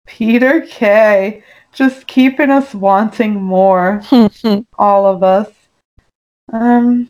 Peter 0.05 0.61
K. 0.61 1.43
Just 1.71 2.07
keeping 2.07 2.49
us 2.49 2.73
wanting 2.73 3.35
more, 3.35 4.01
all 4.77 5.05
of 5.05 5.21
us. 5.23 5.49
Um 6.51 7.09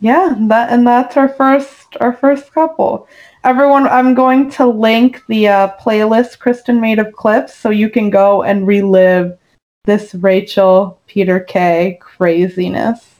yeah, 0.00 0.34
that 0.48 0.70
and 0.70 0.86
that's 0.86 1.16
our 1.16 1.28
first 1.28 1.96
our 2.00 2.12
first 2.12 2.52
couple. 2.52 3.08
Everyone, 3.44 3.88
I'm 3.88 4.14
going 4.14 4.50
to 4.52 4.66
link 4.66 5.20
the 5.26 5.48
uh, 5.48 5.68
playlist 5.80 6.38
Kristen 6.38 6.80
made 6.80 7.00
of 7.00 7.12
clips 7.12 7.54
so 7.56 7.70
you 7.70 7.90
can 7.90 8.08
go 8.08 8.44
and 8.44 8.68
relive 8.68 9.36
this 9.84 10.14
Rachel 10.14 11.00
Peter 11.08 11.40
K 11.40 11.98
craziness. 12.00 13.16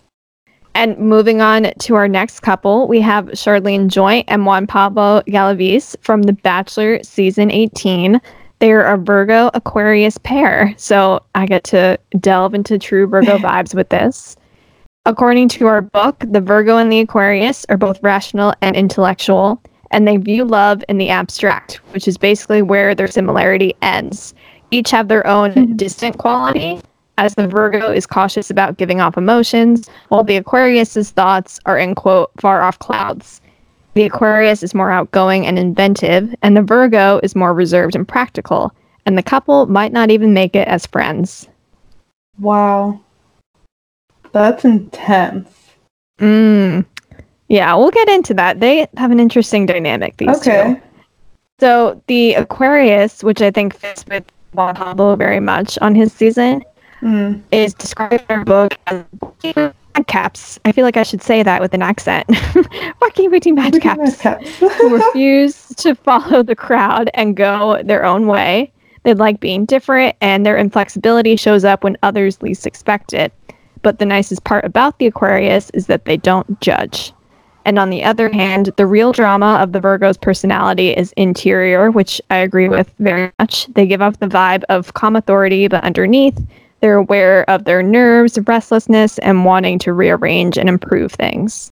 And 0.75 0.97
moving 0.97 1.41
on 1.41 1.73
to 1.81 1.97
our 1.97 2.07
next 2.07 2.41
couple, 2.41 2.87
we 2.87 3.01
have 3.01 3.27
Sharleen 3.27 3.89
Joynt 3.89 4.25
and 4.29 4.47
Juan 4.47 4.67
Pablo 4.67 5.23
Galavis 5.27 5.97
from 6.01 6.23
The 6.23 6.33
Bachelor 6.33 7.03
season 7.03 7.51
18. 7.51 8.21
They're 8.61 8.85
a 8.85 8.97
Virgo 8.97 9.51
Aquarius 9.55 10.19
pair, 10.19 10.73
so 10.79 11.21
I 11.35 11.47
get 11.47 11.65
to 11.65 11.99
delve 12.21 12.55
into 12.55 12.79
true 12.79 13.07
Virgo 13.09 13.39
vibes 13.39 13.75
with 13.75 13.89
this. 13.89 14.37
According 15.05 15.49
to 15.51 15.67
our 15.67 15.83
book, 15.83 16.25
the 16.29 16.41
Virgo 16.41 16.79
and 16.79 16.93
the 16.93 17.01
Aquarius 17.01 17.67
are 17.69 17.77
both 17.77 18.01
rational 18.05 18.55
and 18.63 18.77
intellectual, 18.77 19.61
and 19.91 20.07
they 20.07 20.17
view 20.17 20.45
love 20.45 20.85
in 20.89 20.99
the 20.99 21.11
abstract, 21.11 21.81
which 21.93 22.07
is 22.07 22.17
basically 22.17 22.63
where 22.63 22.95
their 22.95 23.09
similarity 23.09 23.75
ends. 23.83 24.33
Each 24.73 24.91
have 24.91 25.07
their 25.09 25.25
own 25.27 25.77
distant 25.77 26.17
quality, 26.19 26.81
as 27.19 27.35
the 27.35 27.47
Virgo 27.47 27.93
is 27.93 28.07
cautious 28.07 28.51
about 28.51 28.79
giving 28.79 29.01
off 29.03 29.17
emotions, 29.19 29.89
while 30.09 30.25
the 30.25 30.37
Aquarius's 30.37 31.11
thoughts 31.11 31.61
are 31.67 31.79
in 31.79 31.95
quote 31.95 32.31
far 32.41 32.63
off 32.63 32.79
clouds. 32.79 33.41
The 33.95 34.05
Aquarius 34.05 34.63
is 34.63 34.75
more 34.75 34.91
outgoing 34.91 35.47
and 35.47 35.59
inventive, 35.59 36.35
and 36.41 36.57
the 36.57 36.63
Virgo 36.63 37.21
is 37.23 37.37
more 37.37 37.53
reserved 37.55 37.95
and 37.95 38.09
practical. 38.09 38.73
and 39.05 39.19
the 39.19 39.23
couple 39.23 39.67
might 39.67 39.93
not 39.93 40.13
even 40.13 40.33
make 40.33 40.55
it 40.55 40.69
as 40.69 40.87
friends. 40.87 41.49
Wow. 42.39 43.01
That's 44.31 44.65
intense. 44.65 45.51
Mm. 46.21 46.85
Yeah, 47.49 47.75
we'll 47.75 47.91
get 47.91 48.09
into 48.09 48.33
that. 48.35 48.61
They 48.61 48.87
have 48.97 49.11
an 49.11 49.19
interesting 49.19 49.67
dynamic, 49.67 50.17
these 50.19 50.29
Okay. 50.39 50.75
two. 50.75 50.81
So 51.59 52.01
the 52.07 52.35
Aquarius, 52.35 53.25
which 53.25 53.43
I 53.43 53.51
think 53.51 53.75
fits 53.75 54.05
with 54.09 54.23
Juan 54.55 54.75
Pablo 54.75 55.17
very 55.17 55.41
much 55.41 55.79
on 55.81 55.95
his 55.95 56.13
season, 56.13 56.63
Mm. 57.03 57.43
is 57.51 57.75
described 57.75 58.25
in 58.29 58.37
our 58.39 58.45
book 58.45 58.79
as 58.87 59.03
madcaps. 59.43 60.59
I 60.65 60.71
feel 60.71 60.85
like 60.85 60.97
I 60.97 61.03
should 61.03 61.21
say 61.23 61.43
that 61.43 61.61
with 61.61 61.75
an 61.75 61.83
accent. 61.83 62.31
walking 63.03 63.29
between 63.29 63.57
madcaps 63.57 64.21
who 64.79 64.97
refuse 65.05 65.67
to 65.79 65.97
follow 65.97 66.45
the 66.45 66.55
crowd 66.55 67.11
and 67.15 67.37
go 67.37 67.83
their 67.83 68.05
own 68.05 68.29
way. 68.29 68.73
They 69.03 69.15
like 69.15 69.41
being 69.41 69.65
different, 69.65 70.15
and 70.21 70.47
their 70.47 70.57
inflexibility 70.57 71.35
shows 71.35 71.65
up 71.65 71.83
when 71.83 71.97
others 72.05 72.41
least 72.41 72.69
expect 72.69 73.13
it. 73.13 73.33
But 73.83 73.99
the 73.99 74.07
nicest 74.07 74.45
part 74.45 74.65
about 74.65 75.01
the 75.01 75.07
Aquarius 75.07 75.71
is 75.71 75.89
that 75.89 76.05
they 76.05 76.17
don't 76.17 76.61
judge. 76.61 77.13
And 77.65 77.79
on 77.79 77.91
the 77.91 78.03
other 78.03 78.29
hand, 78.29 78.71
the 78.77 78.87
real 78.87 79.13
drama 79.13 79.59
of 79.61 79.73
the 79.73 79.81
Virgo's 79.81 80.17
personality 80.17 80.91
is 80.91 81.13
interior, 81.13 81.91
which 81.91 82.21
I 82.31 82.37
agree 82.37 82.69
with 82.69 82.93
very 82.99 83.33
much. 83.39 83.67
They 83.75 83.87
give 83.87 84.03
off 84.03 84.19
the 84.19 84.27
vibe 84.27 84.65
of 84.69 84.95
calm 84.95 85.17
authority, 85.17 85.69
but 85.69 85.85
underneath, 85.85 86.39
they're 86.81 86.97
aware 86.97 87.49
of 87.49 87.65
their 87.65 87.83
nerves, 87.83 88.39
restlessness, 88.47 89.19
and 89.19 89.45
wanting 89.45 89.79
to 89.81 89.93
rearrange 89.93 90.59
and 90.59 90.69
improve 90.69 91.13
things. 91.13 91.71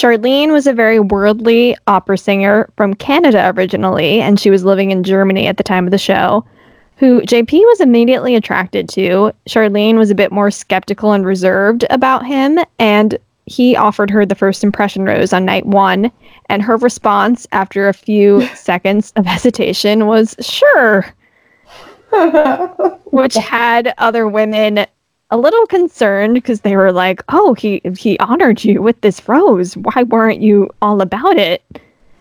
Sharleen 0.00 0.50
was 0.50 0.66
a 0.66 0.72
very 0.72 0.98
worldly 0.98 1.76
opera 1.86 2.16
singer 2.16 2.70
from 2.78 2.94
Canada 2.94 3.52
originally, 3.54 4.22
and 4.22 4.40
she 4.40 4.48
was 4.48 4.64
living 4.64 4.90
in 4.90 5.04
Germany 5.04 5.46
at 5.46 5.58
the 5.58 5.62
time 5.62 5.86
of 5.86 5.90
the 5.90 5.98
show, 5.98 6.42
who 6.96 7.20
JP 7.20 7.52
was 7.52 7.80
immediately 7.82 8.34
attracted 8.34 8.88
to. 8.90 9.30
Sharleen 9.46 9.98
was 9.98 10.10
a 10.10 10.14
bit 10.14 10.32
more 10.32 10.50
skeptical 10.50 11.12
and 11.12 11.26
reserved 11.26 11.84
about 11.90 12.24
him, 12.24 12.58
and 12.78 13.18
he 13.44 13.76
offered 13.76 14.08
her 14.08 14.24
the 14.24 14.34
first 14.34 14.64
impression 14.64 15.04
rose 15.04 15.34
on 15.34 15.44
night 15.44 15.66
one. 15.66 16.10
And 16.46 16.62
her 16.62 16.78
response, 16.78 17.46
after 17.52 17.86
a 17.86 17.92
few 17.92 18.46
seconds 18.54 19.12
of 19.16 19.26
hesitation, 19.26 20.06
was 20.06 20.34
sure, 20.40 21.14
which 23.10 23.34
had 23.34 23.92
other 23.98 24.26
women 24.26 24.86
a 25.30 25.38
little 25.38 25.66
concerned 25.66 26.34
because 26.34 26.60
they 26.62 26.76
were 26.76 26.92
like, 26.92 27.22
"Oh, 27.28 27.54
he 27.54 27.80
he 27.96 28.18
honored 28.18 28.64
you 28.64 28.82
with 28.82 29.00
this 29.00 29.28
rose. 29.28 29.76
Why 29.76 30.02
weren't 30.04 30.40
you 30.40 30.70
all 30.82 31.00
about 31.00 31.36
it?" 31.36 31.62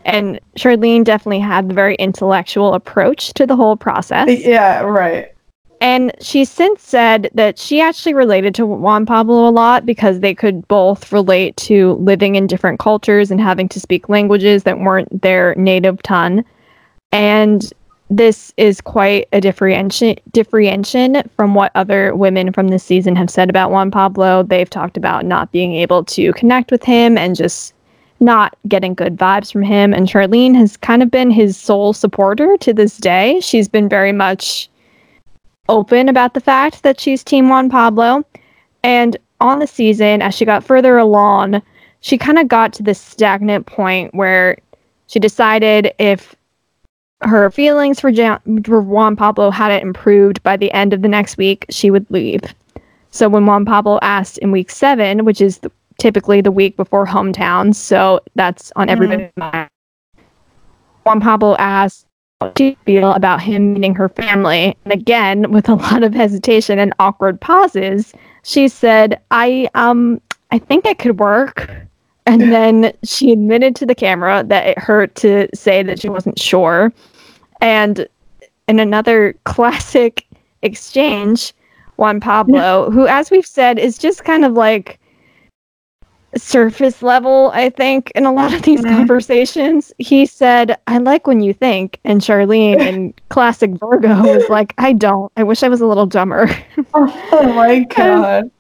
And 0.06 0.40
Sharleen 0.58 1.04
definitely 1.04 1.40
had 1.40 1.70
the 1.70 1.74
very 1.74 1.96
intellectual 1.96 2.74
approach 2.74 3.34
to 3.34 3.46
the 3.46 3.56
whole 3.56 3.76
process. 3.76 4.28
yeah, 4.46 4.82
right. 4.82 5.32
And 5.82 6.12
she's 6.20 6.50
since 6.50 6.82
said 6.82 7.30
that 7.34 7.58
she 7.58 7.80
actually 7.80 8.14
related 8.14 8.54
to 8.56 8.66
Juan 8.66 9.06
Pablo 9.06 9.48
a 9.48 9.52
lot 9.52 9.86
because 9.86 10.20
they 10.20 10.36
could 10.36 10.68
both 10.68 11.12
relate 11.12 11.56
to 11.58 11.94
living 11.94 12.36
in 12.36 12.48
different 12.48 12.80
cultures 12.80 13.32
and 13.32 13.40
having 13.40 13.70
to 13.70 13.80
speak 13.80 14.10
languages 14.10 14.64
that 14.64 14.80
weren't 14.80 15.22
their 15.22 15.56
native 15.56 16.02
tongue. 16.02 16.44
And 17.14 17.72
this 18.10 18.52
is 18.58 18.82
quite 18.82 19.28
a 19.34 19.40
differentiation 19.40 20.18
differentiation 20.32 21.22
from 21.36 21.54
what 21.54 21.72
other 21.76 22.16
women 22.16 22.52
from 22.52 22.70
this 22.70 22.84
season 22.84 23.16
have 23.16 23.30
said 23.30 23.50
about 23.50 23.72
Juan 23.72 23.92
Pablo. 23.92 24.44
They've 24.44 24.70
talked 24.70 24.98
about 24.98 25.26
not 25.26 25.52
being 25.52 25.76
able 25.76 26.04
to 26.06 26.34
connect 26.34 26.72
with 26.72 26.84
him 26.84 27.18
and 27.18 27.36
just 27.36 27.74
not 28.20 28.58
getting 28.68 28.94
good 28.94 29.16
vibes 29.16 29.52
from 29.52 29.64
him. 29.64 29.94
And 29.94 30.08
Sharleen 30.08 30.56
has 30.56 30.76
kind 30.76 31.04
of 31.04 31.12
been 31.12 31.32
his 31.32 31.56
sole 31.56 31.94
supporter 31.94 32.58
to 32.58 32.74
this 32.74 32.98
day. 32.98 33.40
She's 33.42 33.70
been 33.70 33.88
very 33.88 34.12
much 34.12 34.70
open 35.70 36.10
about 36.10 36.34
the 36.34 36.42
fact 36.42 36.84
that 36.84 37.00
she's 37.00 37.24
Team 37.24 37.48
Juan 37.48 37.70
Pablo. 37.70 38.26
And 38.84 39.18
on 39.40 39.60
the 39.60 39.68
season, 39.68 40.22
as 40.22 40.34
she 40.34 40.46
got 40.46 40.64
further 40.64 40.98
along, 40.98 41.62
she 42.02 42.18
kind 42.18 42.40
of 42.40 42.48
got 42.48 42.74
to 42.74 42.84
this 42.84 43.00
stagnant 43.00 43.68
point 43.68 44.14
where 44.16 44.58
she 45.08 45.20
decided 45.20 45.94
if 46.00 46.36
her 47.22 47.50
feelings 47.52 48.00
for, 48.00 48.12
Jan- 48.12 48.64
for 48.64 48.82
Juan 48.82 49.16
Pablo 49.16 49.52
hadn't 49.52 49.82
improved 49.82 50.42
by 50.44 50.58
the 50.58 50.72
end 50.72 50.94
of 50.94 51.02
the 51.02 51.08
next 51.08 51.38
week, 51.38 51.66
she 51.70 51.92
would 51.92 52.10
leave. 52.10 52.42
So 53.12 53.28
when 53.28 53.46
Juan 53.46 53.66
Pablo 53.66 54.00
asked 54.02 54.38
in 54.40 54.52
week 54.52 54.70
seven, 54.70 55.26
which 55.26 55.42
is 55.42 55.60
the, 55.60 55.72
typically 55.98 56.42
the 56.42 56.52
week 56.52 56.78
before 56.78 57.06
hometowns, 57.06 57.76
so 57.76 58.20
that's 58.36 58.72
on 58.76 58.90
everybody's 58.90 59.32
mind, 59.36 59.70
Juan 61.06 61.20
Pablo 61.20 61.56
asked 61.58 62.06
how 62.42 62.52
do 62.52 62.66
you 62.66 62.76
feel 62.86 63.12
about 63.12 63.42
him 63.42 63.74
meeting 63.74 63.94
her 63.96 64.08
family? 64.08 64.78
And 64.86 64.94
again, 64.94 65.52
with 65.52 65.68
a 65.68 65.76
lot 65.76 66.04
of 66.04 66.14
hesitation 66.14 66.80
and 66.80 66.94
awkward 67.00 67.42
pauses, 67.42 68.14
she 68.44 68.70
said, 68.70 69.20
I 69.32 69.70
um 69.76 70.22
I 70.52 70.60
think 70.60 70.86
it 70.86 71.00
could 71.00 71.20
work. 71.20 71.70
And 72.26 72.52
then 72.52 72.94
she 73.04 73.32
admitted 73.32 73.76
to 73.78 73.86
the 73.86 73.96
camera 73.96 74.44
that 74.48 74.68
it 74.68 74.78
hurt 74.78 75.16
to 75.16 75.50
say 75.54 75.84
that 75.84 76.00
she 76.00 76.10
wasn't 76.10 76.40
sure. 76.40 76.94
And 77.62 78.08
in 78.68 78.80
another 78.80 79.34
classic 79.46 80.26
exchange, 80.62 81.54
Juan 81.98 82.20
Pablo, 82.20 82.90
who, 82.94 83.08
as 83.08 83.32
we've 83.32 83.46
said, 83.46 83.80
is 83.80 83.98
just 83.98 84.24
kind 84.24 84.46
of 84.46 84.54
like 84.54 85.00
surface 86.36 87.02
level, 87.02 87.50
I 87.56 87.70
think, 87.72 88.12
in 88.14 88.26
a 88.26 88.32
lot 88.32 88.54
of 88.54 88.62
these 88.62 88.82
Mhm. 88.82 88.90
conversations, 88.98 89.92
he 89.98 90.26
said, 90.28 90.78
I 90.88 91.00
like 91.00 91.26
when 91.26 91.42
you 91.42 91.54
think. 91.54 92.00
And 92.06 92.22
Sharleen 92.22 92.80
in 92.80 93.14
classic 93.30 93.72
Virgo 93.72 94.22
was 94.22 94.48
like, 94.48 94.74
I 94.78 94.94
don't. 94.94 95.32
I 95.38 95.44
wish 95.44 95.64
I 95.64 95.70
was 95.70 95.82
a 95.82 95.88
little 95.88 96.06
dumber. 96.06 96.48
Oh 96.94 97.54
my 97.56 97.80
god. 97.80 98.52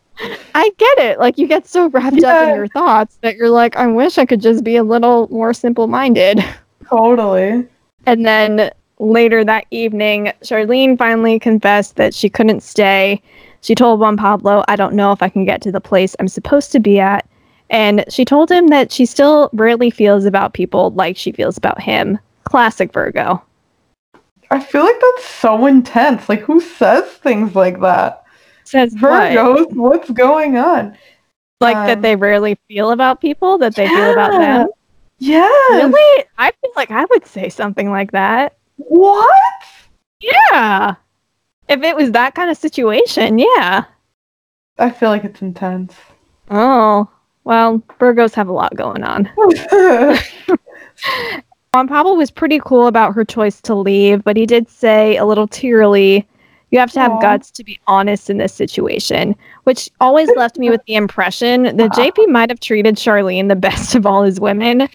I 0.56 0.72
get 0.78 0.98
it. 0.98 1.20
Like 1.20 1.38
you 1.38 1.48
get 1.48 1.68
so 1.68 1.90
wrapped 1.90 2.24
up 2.24 2.42
in 2.50 2.56
your 2.56 2.68
thoughts 2.68 3.18
that 3.22 3.36
you're 3.38 3.50
like, 3.50 3.76
I 3.78 3.88
wish 3.88 4.18
I 4.18 4.26
could 4.26 4.42
just 4.42 4.64
be 4.64 4.76
a 4.76 4.84
little 4.84 5.28
more 5.30 5.54
simple 5.54 5.88
minded. 5.88 6.44
Totally. 6.90 7.66
And 8.08 8.26
then 8.26 8.72
later 9.00 9.44
that 9.44 9.66
evening, 9.72 10.32
Sharleen 10.44 10.98
finally 10.98 11.40
confessed 11.40 11.96
that 11.96 12.14
she 12.14 12.30
couldn't 12.30 12.62
stay. 12.62 13.22
She 13.62 13.76
told 13.76 14.00
Juan 14.00 14.18
Pablo, 14.18 14.64
I 14.68 14.76
don't 14.76 14.94
know 14.94 15.12
if 15.12 15.24
I 15.24 15.30
can 15.30 15.46
get 15.46 15.62
to 15.64 15.72
the 15.72 15.82
place 15.82 16.16
I'm 16.20 16.28
supposed 16.28 16.72
to 16.74 16.80
be 16.80 17.00
at. 17.00 17.28
And 17.70 18.04
she 18.10 18.26
told 18.26 18.52
him 18.52 18.68
that 18.68 18.92
she 18.92 19.06
still 19.06 19.50
rarely 19.54 19.90
feels 19.90 20.26
about 20.26 20.54
people 20.54 20.92
like 20.92 21.18
she 21.18 21.32
feels 21.32 21.58
about 21.58 21.82
him. 21.82 22.18
Classic 22.46 22.92
Virgo. 22.92 23.44
I 24.52 24.60
feel 24.60 24.84
like 24.84 25.00
that's 25.00 25.26
so 25.26 25.66
intense. 25.68 26.28
Like 26.28 26.42
who 26.42 26.60
says 26.60 27.06
things 27.06 27.56
like 27.56 27.80
that? 27.82 28.24
Says 28.64 28.94
what? 29.00 29.32
Virgos, 29.32 29.74
what's 29.76 30.10
going 30.10 30.58
on? 30.58 30.98
Like 31.62 31.76
Um, 31.76 31.88
that 31.88 32.02
they 32.02 32.16
rarely 32.16 32.58
feel 32.68 32.92
about 32.92 33.22
people 33.22 33.58
that 33.60 33.76
they 33.76 33.88
feel 33.88 34.14
about 34.14 34.32
them. 34.32 34.68
Yeah. 35.20 35.48
Really? 35.72 36.26
I 36.38 36.52
feel 36.52 36.72
like 36.76 36.90
I 36.90 37.06
would 37.12 37.26
say 37.28 37.50
something 37.50 37.92
like 37.92 38.12
that. 38.14 38.56
What? 38.88 39.30
Yeah. 40.20 40.96
If 41.68 41.84
it 41.84 41.96
was 41.96 42.12
that 42.12 42.36
kind 42.36 42.50
of 42.50 42.58
situation, 42.58 43.39
yeah. 43.39 43.86
I 44.78 44.89
feel 44.89 45.10
like 45.10 45.24
it's 45.24 45.42
intense. 45.42 45.94
Oh, 46.50 47.08
well, 47.44 47.80
Virgos 48.00 48.34
have 48.34 48.48
a 48.48 48.54
lot 48.54 48.76
going 48.76 49.04
on. 49.04 49.30
Juan 51.74 51.88
Pablo 51.88 52.15
was 52.15 52.32
pretty 52.32 52.60
cool 52.65 52.88
about 52.88 53.13
her 53.13 53.24
choice 53.24 53.62
to 53.62 53.76
leave, 53.76 54.24
but 54.24 54.36
he 54.36 54.46
did 54.46 54.68
say 54.70 55.18
a 55.18 55.26
little 55.26 55.48
tearily, 55.48 56.28
you 56.71 56.79
have 56.79 56.91
to 56.91 56.99
have 56.99 57.12
Aw. 57.13 57.19
guts 57.19 57.51
to 57.51 57.63
be 57.63 57.79
honest 57.88 58.29
in 58.29 58.38
this 58.38 58.53
situation, 58.53 59.36
which 59.63 59.89
always 59.99 60.29
left 60.36 60.58
me 60.58 60.69
with 60.69 60.84
the 60.86 60.95
impression 61.03 61.63
that 61.63 61.91
JP 61.91 62.29
might 62.29 62.49
have 62.49 62.60
treated 62.60 62.95
Sharleen 62.95 63.47
the 63.47 63.55
best 63.55 63.95
of 63.95 64.05
all 64.05 64.23
his 64.23 64.39
women. 64.39 64.88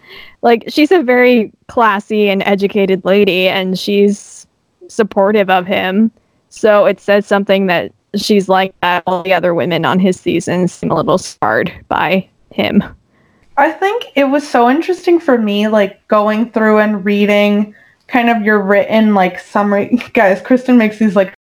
Like, 0.43 0.65
she's 0.69 0.93
a 0.93 1.03
very 1.03 1.53
classy 1.69 2.29
and 2.29 2.43
educated 2.45 3.05
lady, 3.05 3.49
and 3.49 3.79
she's 3.79 4.47
supportive 4.89 5.51
of 5.51 5.67
him. 5.67 6.11
So 6.51 6.87
it 6.87 7.01
says 7.01 7.27
something 7.27 7.67
that 7.67 7.93
she's 8.17 8.49
like 8.49 8.79
that 8.81 9.03
all 9.07 9.23
the 9.23 9.33
other 9.33 9.55
women 9.55 9.85
on 9.85 9.99
his 9.99 10.19
season 10.21 10.69
seem 10.69 10.91
a 10.91 10.95
little 10.95 11.19
scarred 11.19 11.73
by 11.89 12.29
him. 12.51 12.83
I 13.57 13.71
think 13.71 14.07
it 14.15 14.25
was 14.25 14.49
so 14.49 14.69
interesting 14.69 15.21
for 15.21 15.39
me, 15.39 15.69
like 15.69 16.07
going 16.09 16.51
through 16.51 16.79
and 16.79 17.05
reading 17.05 17.75
kind 18.07 18.29
of 18.29 18.43
your 18.43 18.61
written 18.61 19.15
like 19.15 19.39
summary. 19.39 20.01
Guys, 20.13 20.41
Kristen 20.41 20.77
makes 20.77 20.99
these 20.99 21.17
like 21.17 21.35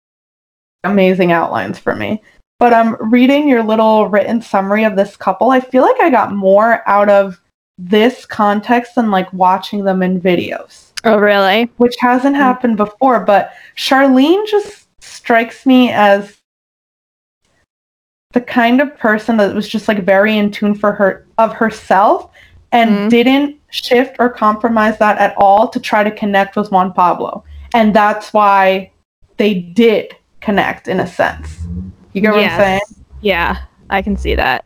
amazing 0.84 1.32
outlines 1.32 1.80
for 1.80 1.96
me. 1.96 2.22
But 2.60 2.74
I'm 2.74 2.96
um, 2.96 3.12
reading 3.12 3.48
your 3.48 3.64
little 3.64 4.08
written 4.08 4.42
summary 4.42 4.84
of 4.84 4.96
this 4.96 5.16
couple. 5.18 5.50
I 5.50 5.60
feel 5.60 5.82
like 5.82 6.00
I 6.00 6.10
got 6.12 6.34
more 6.34 6.88
out 6.88 7.10
of 7.10 7.42
this 7.78 8.26
context 8.26 8.96
than 8.96 9.10
like 9.10 9.32
watching 9.34 9.84
them 9.84 10.04
in 10.04 10.22
videos, 10.22 10.92
Oh, 11.04 11.18
really? 11.18 11.72
which 11.78 11.96
hasn't 12.00 12.36
happened 12.36 12.78
before. 12.78 13.20
But 13.22 13.54
Sharleen 13.76 14.46
just 14.48 14.88
strikes 15.04 15.66
me 15.66 15.90
as 15.90 16.38
the 18.34 18.42
kind 18.42 18.80
of 18.80 18.96
person 18.98 19.38
that 19.38 19.56
was 19.56 19.68
just 19.68 19.88
like 19.88 20.06
very 20.06 20.38
in 20.38 20.52
tune 20.52 20.76
for 20.76 20.92
her 20.94 21.26
of 21.40 21.54
herself 21.54 22.30
and 22.72 22.92
Mhm. 22.92 23.10
didn't 23.10 23.56
shift 23.72 24.18
or 24.20 24.30
compromise 24.30 24.98
that 25.00 25.18
at 25.18 25.34
all 25.36 25.68
to 25.68 25.80
try 25.80 26.04
to 26.04 26.12
connect 26.12 26.56
with 26.56 26.72
Juan 26.72 26.94
Pablo. 26.94 27.44
And 27.74 27.94
that's 27.94 28.32
why 28.34 28.92
they 29.38 29.56
did 29.56 30.16
connect 30.42 30.88
in 30.88 31.00
a 31.00 31.08
sense. 31.08 31.60
You 32.14 32.22
get 32.22 32.34
what 32.34 32.44
I'm 32.44 32.60
saying? 32.60 32.82
Yeah, 33.22 33.64
I 33.90 34.02
can 34.02 34.18
see 34.18 34.36
that. 34.36 34.66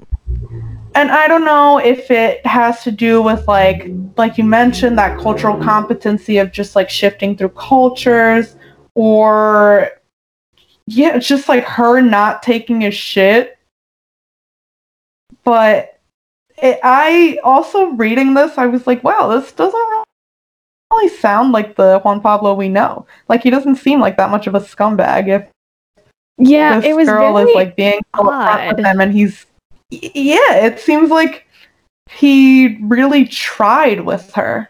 and 0.96 1.12
I 1.12 1.28
don't 1.28 1.44
know 1.46 1.78
if 1.78 2.10
it 2.10 2.46
has 2.46 2.82
to 2.84 2.92
do 2.92 3.22
with 3.22 3.48
like 3.48 3.88
like 4.18 4.38
you 4.38 4.44
mentioned 4.46 4.98
that 4.98 5.20
cultural 5.20 5.58
competency 5.62 6.38
of 6.38 6.52
just 6.52 6.76
like 6.76 6.90
shifting 6.90 7.36
through 7.36 7.50
cultures 7.50 8.56
or 8.96 9.90
yeah, 10.88 11.16
it's 11.16 11.28
just 11.28 11.50
like 11.50 11.66
her 11.66 12.00
not 12.02 12.44
taking 12.44 12.86
a 12.86 12.92
shit. 12.92 13.58
But 15.44 16.00
it, 16.58 16.80
I 16.84 17.40
also 17.44 17.88
reading 17.92 18.34
this, 18.34 18.58
I 18.58 18.68
was 18.68 18.88
like, 18.88 19.04
wow, 19.04 19.28
this 19.28 19.52
doesn't 19.52 20.06
really 20.92 21.10
sound 21.10 21.52
like 21.52 21.76
the 21.76 22.00
Juan 22.00 22.22
Pablo 22.22 22.54
we 22.54 22.70
know. 22.70 23.06
Like 23.28 23.44
he 23.44 23.50
doesn't 23.50 23.76
seem 23.78 24.00
like 24.00 24.18
that 24.18 24.30
much 24.32 24.48
of 24.48 24.56
a 24.56 24.60
scumbag 24.60 25.28
if 25.28 25.50
Yeah, 26.38 26.80
this 26.80 26.90
it 26.90 26.96
was 26.96 27.08
girl 27.08 27.38
is 27.38 27.54
like 27.56 27.76
being 27.76 28.00
odd. 28.14 28.76
with 28.76 28.86
him 28.86 29.00
and 29.00 29.14
he's 29.14 29.46
yeah 29.92 30.56
it 30.66 30.80
seems 30.80 31.10
like 31.10 31.46
he 32.10 32.78
really 32.84 33.26
tried 33.26 34.02
with 34.02 34.32
her 34.34 34.70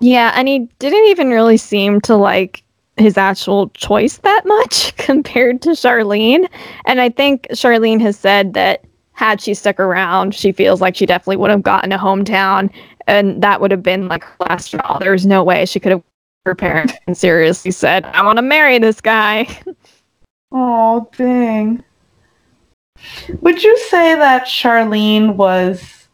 Yeah, 0.00 0.32
and 0.34 0.48
he 0.48 0.60
didn't 0.78 1.04
even 1.06 1.30
really 1.30 1.56
seem 1.56 2.00
to 2.02 2.16
like 2.16 2.62
his 2.96 3.16
actual 3.16 3.70
choice 3.70 4.18
that 4.18 4.42
much 4.44 4.94
compared 4.96 5.62
to 5.62 5.70
Sharleen. 5.70 6.48
And 6.86 7.00
I 7.00 7.08
think 7.08 7.46
Sharleen 7.50 8.00
has 8.00 8.18
said 8.18 8.54
that 8.54 8.84
had 9.12 9.40
she 9.40 9.54
stuck 9.54 9.80
around, 9.80 10.34
she 10.34 10.52
feels 10.52 10.80
like 10.80 10.96
she 10.96 11.06
definitely 11.06 11.36
would 11.36 11.50
have 11.50 11.62
gotten 11.62 11.92
a 11.92 11.98
hometown 11.98 12.70
and 13.06 13.42
that 13.42 13.60
would 13.60 13.70
have 13.70 13.82
been 13.82 14.08
like 14.08 14.24
her 14.24 14.36
last 14.48 14.66
straw. 14.66 14.98
There's 14.98 15.26
no 15.26 15.42
way 15.42 15.66
she 15.66 15.80
could 15.80 15.92
have 15.92 16.02
her 16.46 16.54
parents 16.54 16.94
and 17.06 17.16
seriously 17.26 17.70
said, 17.70 18.04
I 18.06 18.22
want 18.24 18.36
to 18.36 18.42
marry 18.42 18.78
this 18.78 19.00
guy. 19.00 19.46
oh 20.52 21.08
dang. 21.16 21.82
Would 23.40 23.62
you 23.62 23.76
say 23.78 24.14
that 24.14 24.44
Sharleen 24.44 25.34
was 25.34 26.08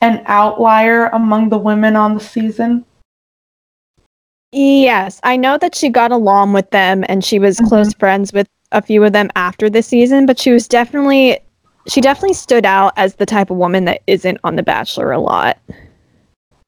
an 0.00 0.22
outlier 0.26 1.06
among 1.06 1.48
the 1.48 1.58
women 1.58 1.96
on 1.96 2.14
the 2.14 2.20
season? 2.20 2.84
Yes, 4.52 5.20
I 5.22 5.36
know 5.36 5.58
that 5.58 5.74
she 5.74 5.88
got 5.88 6.10
along 6.10 6.52
with 6.52 6.70
them 6.70 7.04
and 7.08 7.24
she 7.24 7.38
was 7.38 7.56
mm-hmm. 7.56 7.68
close 7.68 7.94
friends 7.94 8.32
with 8.32 8.48
a 8.72 8.82
few 8.82 9.02
of 9.04 9.12
them 9.12 9.30
after 9.36 9.70
the 9.70 9.82
season, 9.82 10.26
but 10.26 10.38
she 10.38 10.50
was 10.50 10.66
definitely 10.68 11.38
she 11.88 12.00
definitely 12.00 12.34
stood 12.34 12.66
out 12.66 12.92
as 12.96 13.14
the 13.14 13.26
type 13.26 13.50
of 13.50 13.56
woman 13.56 13.84
that 13.86 14.02
isn't 14.06 14.38
on 14.44 14.56
The 14.56 14.62
Bachelor 14.62 15.12
a 15.12 15.18
lot. 15.18 15.58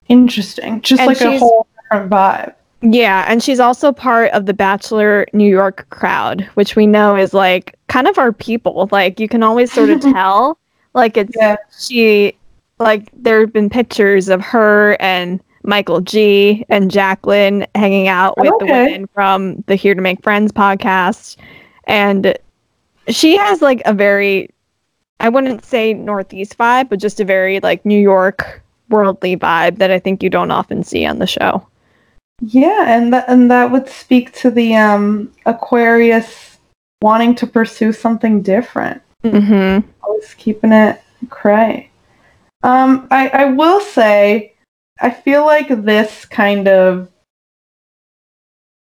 interesting. 0.09 0.81
Just 0.81 0.99
And 1.01 1.07
like 1.07 1.21
a 1.21 1.37
whole 1.37 1.67
different 1.81 2.09
vibe 2.11 2.55
Yeah, 2.85 3.23
and 3.29 3.41
she's 3.41 3.61
also 3.61 3.93
part 3.93 4.31
of 4.31 4.45
the 4.45 4.53
Bachelor 4.53 5.25
New 5.31 5.49
York 5.49 5.87
crowd, 5.89 6.41
which 6.55 6.75
we 6.75 6.85
know 6.85 7.15
is 7.15 7.33
like 7.33 7.79
kind 7.87 8.07
of 8.07 8.17
our 8.17 8.33
people. 8.33 8.89
Like 8.91 9.21
you 9.21 9.29
can 9.29 9.41
always 9.41 9.71
sort 9.71 9.89
of 9.89 10.01
tell 10.13 10.59
like 10.93 11.15
it's 11.15 11.31
yeah 11.35 11.55
she 11.79 12.37
like 12.79 13.09
there 13.13 13.39
have 13.39 13.53
been 13.53 13.69
pictures 13.69 14.27
of 14.27 14.41
her 14.41 14.97
and 14.99 15.39
Michael 15.63 16.01
G 16.01 16.65
and 16.67 16.91
Jacqueline 16.91 17.65
hanging 17.73 18.09
out 18.09 18.37
with 18.37 18.53
the 18.59 18.65
women 18.65 19.07
from 19.13 19.63
the 19.67 19.75
Here 19.75 19.95
to 19.95 20.01
Make 20.01 20.21
Friends 20.21 20.51
podcast. 20.51 21.37
And 21.85 22.37
she 23.07 23.37
has 23.37 23.61
like 23.61 23.81
a 23.85 23.93
very 23.93 24.49
I 25.21 25.29
wouldn't 25.29 25.63
say 25.63 25.93
northeast 25.93 26.57
vibe, 26.57 26.89
but 26.89 26.99
just 26.99 27.21
a 27.21 27.25
very 27.25 27.61
like 27.61 27.85
New 27.85 27.99
York 27.99 28.61
worldly 28.89 29.37
vibe 29.37 29.77
that 29.77 29.89
I 29.89 29.99
think 29.99 30.21
you 30.21 30.29
don't 30.29 30.51
often 30.51 30.83
see 30.83 31.05
on 31.05 31.19
the 31.19 31.27
show. 31.27 31.65
Yeah 32.41 32.85
and 32.95 33.13
that 33.13 33.25
and 33.27 33.49
that 33.49 33.71
would 33.71 33.87
speak 33.87 34.33
to 34.33 34.49
the 34.49 34.75
um 34.75 35.31
aquarius 35.45 36.57
wanting 37.01 37.35
to 37.35 37.45
pursue 37.47 37.91
something 37.93 38.41
different 38.41 39.01
Mm-hmm. 39.23 39.89
always 40.03 40.33
keeping 40.33 40.73
it 40.73 41.01
cray. 41.29 41.89
Um, 42.63 43.07
I, 43.11 43.29
I 43.29 43.45
will 43.45 43.79
say, 43.79 44.53
I 44.99 45.09
feel 45.11 45.45
like 45.45 45.69
this 45.69 46.25
kind 46.25 46.67
of 46.67 47.09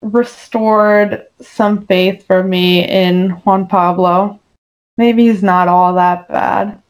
restored 0.02 1.26
some 1.40 1.86
faith 1.86 2.26
for 2.26 2.42
me 2.42 2.88
in 2.88 3.30
Juan 3.30 3.68
Pablo. 3.68 4.40
Maybe 4.96 5.28
he's 5.28 5.42
not 5.42 5.68
all 5.68 5.94
that 5.94 6.28
bad. 6.28 6.82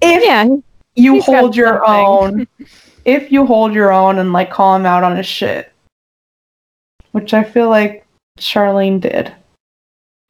If 0.00 0.22
Yeah, 0.22 0.46
you 0.94 1.20
hold 1.22 1.56
your 1.56 1.82
something. 1.86 2.46
own, 2.46 2.46
if 3.04 3.30
you 3.30 3.46
hold 3.46 3.74
your 3.74 3.92
own 3.92 4.18
and 4.18 4.32
like 4.32 4.50
call 4.50 4.74
him 4.76 4.86
out 4.86 5.04
on 5.04 5.16
his 5.16 5.26
shit, 5.26 5.72
which 7.12 7.34
I 7.34 7.44
feel 7.44 7.68
like 7.68 8.06
Sharleen 8.38 9.00
did. 9.00 9.32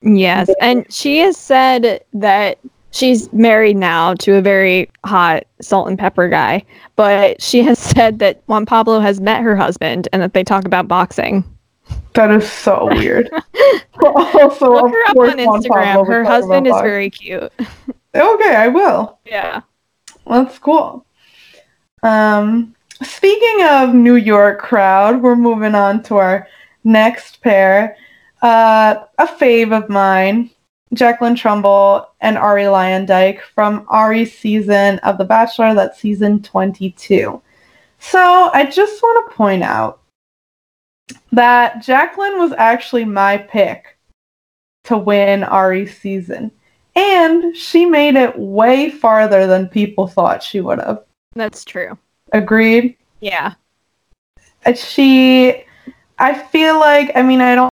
Yes, 0.02 0.50
and 0.60 0.84
she 0.92 1.18
has 1.18 1.36
said 1.36 2.04
that 2.12 2.58
she's 2.90 3.32
married 3.32 3.76
now 3.76 4.14
to 4.14 4.36
a 4.36 4.42
very 4.42 4.90
hot 5.04 5.44
salt 5.60 5.88
and 5.88 5.98
pepper 5.98 6.28
guy, 6.28 6.62
but 6.96 7.40
she 7.42 7.62
has 7.62 7.78
said 7.96 8.18
that 8.18 8.42
Juan 8.46 8.66
Pablo 8.66 9.00
has 9.00 9.20
met 9.20 9.42
her 9.42 9.56
husband 9.56 10.08
and 10.12 10.22
that 10.22 10.34
they 10.34 10.44
talk 10.44 10.64
about 10.64 10.88
boxing. 10.88 11.44
That 12.14 12.30
is 12.30 12.50
so 12.50 12.88
weird. 12.92 13.28
also, 14.04 14.72
Look 14.72 14.92
her 14.92 15.04
up 15.08 15.16
on 15.16 15.38
Instagram. 15.38 16.06
Her 16.06 16.24
husband 16.24 16.66
is 16.66 16.72
boxing. 16.72 16.88
very 16.88 17.10
cute. 17.10 17.52
Okay, 18.14 18.54
I 18.54 18.68
will. 18.68 19.18
Yeah. 19.26 19.62
That's 20.26 20.58
cool. 20.58 21.04
Um, 22.04 22.74
speaking 23.02 23.64
of 23.64 23.94
New 23.94 24.16
York 24.16 24.60
crowd, 24.60 25.22
we're 25.22 25.34
moving 25.34 25.74
on 25.74 26.02
to 26.04 26.18
our 26.18 26.46
next 26.84 27.40
pair. 27.40 27.96
Uh, 28.42 29.06
a 29.18 29.26
fave 29.26 29.72
of 29.72 29.88
mine, 29.88 30.50
Jacqueline 30.92 31.34
Trumbull 31.34 32.06
and 32.20 32.36
Arie 32.36 32.64
Luyendyk 32.64 33.40
from 33.54 33.86
Arie's 33.90 34.36
season 34.36 34.98
of 34.98 35.16
The 35.16 35.24
Bachelor, 35.24 35.74
that's 35.74 35.98
season 35.98 36.42
22. 36.42 37.40
So 38.00 38.50
I 38.52 38.66
just 38.66 39.02
want 39.02 39.30
to 39.30 39.34
point 39.34 39.62
out 39.62 40.02
that 41.32 41.82
Jacqueline 41.82 42.38
was 42.38 42.52
actually 42.52 43.06
my 43.06 43.38
pick 43.38 43.96
to 44.84 44.98
win 44.98 45.42
Arie's 45.42 45.96
season. 45.96 46.50
And 46.94 47.56
she 47.56 47.86
made 47.86 48.16
it 48.16 48.38
way 48.38 48.90
farther 48.90 49.46
than 49.46 49.68
people 49.68 50.06
thought 50.06 50.42
she 50.42 50.60
would 50.60 50.78
have. 50.80 51.03
That's 51.34 51.64
true. 51.64 51.98
Agreed? 52.32 52.96
Yeah. 53.20 53.54
Uh, 54.66 54.74
She, 54.74 55.64
I 56.18 56.34
feel 56.34 56.78
like, 56.78 57.12
I 57.14 57.22
mean, 57.22 57.40
I 57.40 57.54
don't, 57.54 57.70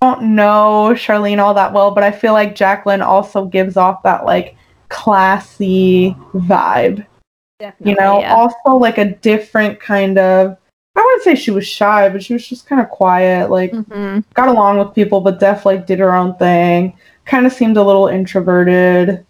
don't 0.00 0.34
know 0.34 0.90
Sharleen 0.94 1.38
all 1.38 1.54
that 1.54 1.72
well, 1.72 1.90
but 1.90 2.04
I 2.04 2.10
feel 2.12 2.32
like 2.34 2.54
Jacqueline 2.54 3.00
also 3.02 3.46
gives 3.46 3.76
off 3.76 4.02
that 4.02 4.24
like 4.24 4.56
classy 4.90 6.14
vibe. 6.34 7.06
Definitely. 7.58 7.90
You 7.92 7.96
know, 7.98 8.20
yeah. 8.20 8.34
also 8.34 8.76
like 8.76 8.98
a 8.98 9.14
different 9.16 9.80
kind 9.80 10.18
of, 10.18 10.56
I 10.96 11.00
wouldn't 11.00 11.22
say 11.22 11.34
she 11.34 11.50
was 11.50 11.66
shy, 11.66 12.08
but 12.08 12.22
she 12.22 12.34
was 12.34 12.46
just 12.46 12.66
kind 12.66 12.80
of 12.80 12.88
quiet, 12.90 13.50
like 13.50 13.72
Mhm. 13.72 14.24
got 14.34 14.48
along 14.48 14.78
with 14.78 14.94
people, 14.94 15.20
but 15.20 15.40
definitely 15.40 15.78
did 15.86 15.98
her 16.00 16.14
own 16.14 16.36
thing. 16.36 16.96
Kind 17.24 17.46
of 17.46 17.52
seemed 17.52 17.76
a 17.76 17.82
little 17.82 18.08
introverted. 18.08 19.24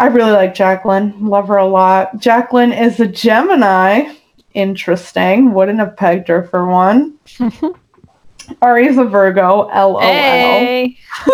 I 0.00 0.06
really 0.08 0.32
like 0.32 0.54
Jacqueline. 0.54 1.14
Love 1.28 1.48
her 1.48 1.56
a 1.56 1.66
lot. 1.66 2.18
Jacqueline 2.18 2.72
is 2.72 2.98
a 3.00 3.06
Gemini. 3.06 4.12
Interesting. 4.54 5.52
Wouldn't 5.54 5.78
have 5.78 5.96
pegged 5.96 6.28
her 6.28 6.44
for 6.44 6.66
one. 6.66 7.18
Arie's 8.62 8.98
a 8.98 9.04
Virgo. 9.04 9.68
LOL. 9.68 10.00
Hey, 10.00 10.98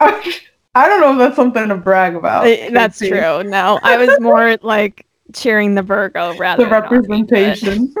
I 0.00 0.88
don't 0.88 1.00
know 1.00 1.12
if 1.12 1.18
that's 1.18 1.36
something 1.36 1.68
to 1.68 1.76
brag 1.76 2.14
about. 2.14 2.46
Uh, 2.46 2.70
that's 2.70 2.98
true. 2.98 3.42
No, 3.44 3.78
I 3.82 3.96
was 3.96 4.20
more 4.20 4.56
like 4.62 5.06
cheering 5.32 5.74
the 5.74 5.82
Virgo 5.82 6.36
rather 6.36 6.64
The 6.64 6.70
than 6.70 6.82
representation. 6.82 7.94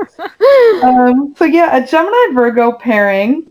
um, 0.82 1.34
so 1.36 1.44
yeah, 1.44 1.76
a 1.76 1.86
Gemini 1.86 2.34
Virgo 2.34 2.72
pairing. 2.72 3.50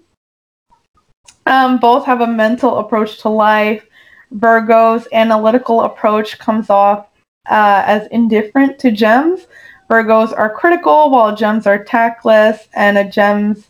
Um, 1.46 1.80
both 1.80 2.06
have 2.06 2.22
a 2.22 2.28
mental 2.28 2.78
approach 2.78 3.20
to 3.22 3.30
life. 3.30 3.86
Virgo's 4.32 5.08
analytical 5.12 5.82
approach 5.82 6.38
comes 6.40 6.70
off 6.70 7.08
uh, 7.50 7.84
as 7.86 8.08
indifferent 8.12 8.80
to 8.80 8.92
gems. 8.92 9.48
Virgos 9.90 10.38
are 10.38 10.54
critical, 10.54 11.10
while 11.10 11.36
gems 11.36 11.66
are 11.66 11.84
tactless, 11.84 12.68
and 12.76 12.98
a 12.98 13.10
gem's 13.10 13.70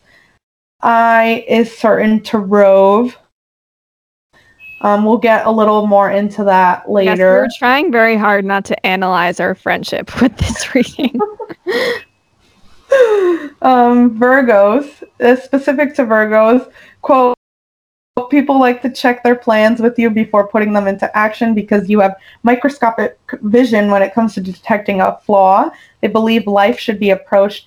eye 0.82 1.44
is 1.48 1.74
certain 1.76 2.20
to 2.24 2.38
rove. 2.38 3.16
Um, 4.82 5.04
we'll 5.04 5.18
get 5.18 5.46
a 5.46 5.50
little 5.50 5.86
more 5.86 6.10
into 6.10 6.44
that 6.44 6.84
Yes, 6.86 6.88
later. 6.88 7.42
we're 7.42 7.48
trying 7.58 7.92
very 7.92 8.16
hard 8.16 8.44
not 8.44 8.64
to 8.66 8.86
analyze 8.86 9.38
our 9.40 9.54
friendship 9.54 10.20
with 10.22 10.36
this 10.38 10.74
reading. 10.74 11.18
um, 13.62 14.18
Virgos, 14.18 15.02
uh, 15.20 15.36
specific 15.36 15.94
to 15.96 16.04
Virgos, 16.04 16.70
quote, 17.02 17.36
people 18.30 18.58
like 18.58 18.80
to 18.82 18.90
check 18.90 19.22
their 19.22 19.34
plans 19.34 19.80
with 19.80 19.98
you 19.98 20.08
before 20.08 20.46
putting 20.46 20.72
them 20.72 20.86
into 20.86 21.14
action 21.16 21.54
because 21.54 21.88
you 21.88 22.00
have 22.00 22.16
microscopic 22.42 23.18
vision 23.42 23.90
when 23.90 24.02
it 24.02 24.14
comes 24.14 24.34
to 24.34 24.40
detecting 24.40 25.00
a 25.00 25.18
flaw. 25.18 25.70
They 26.00 26.08
believe 26.08 26.46
life 26.46 26.78
should 26.78 26.98
be 26.98 27.10
approached 27.10 27.66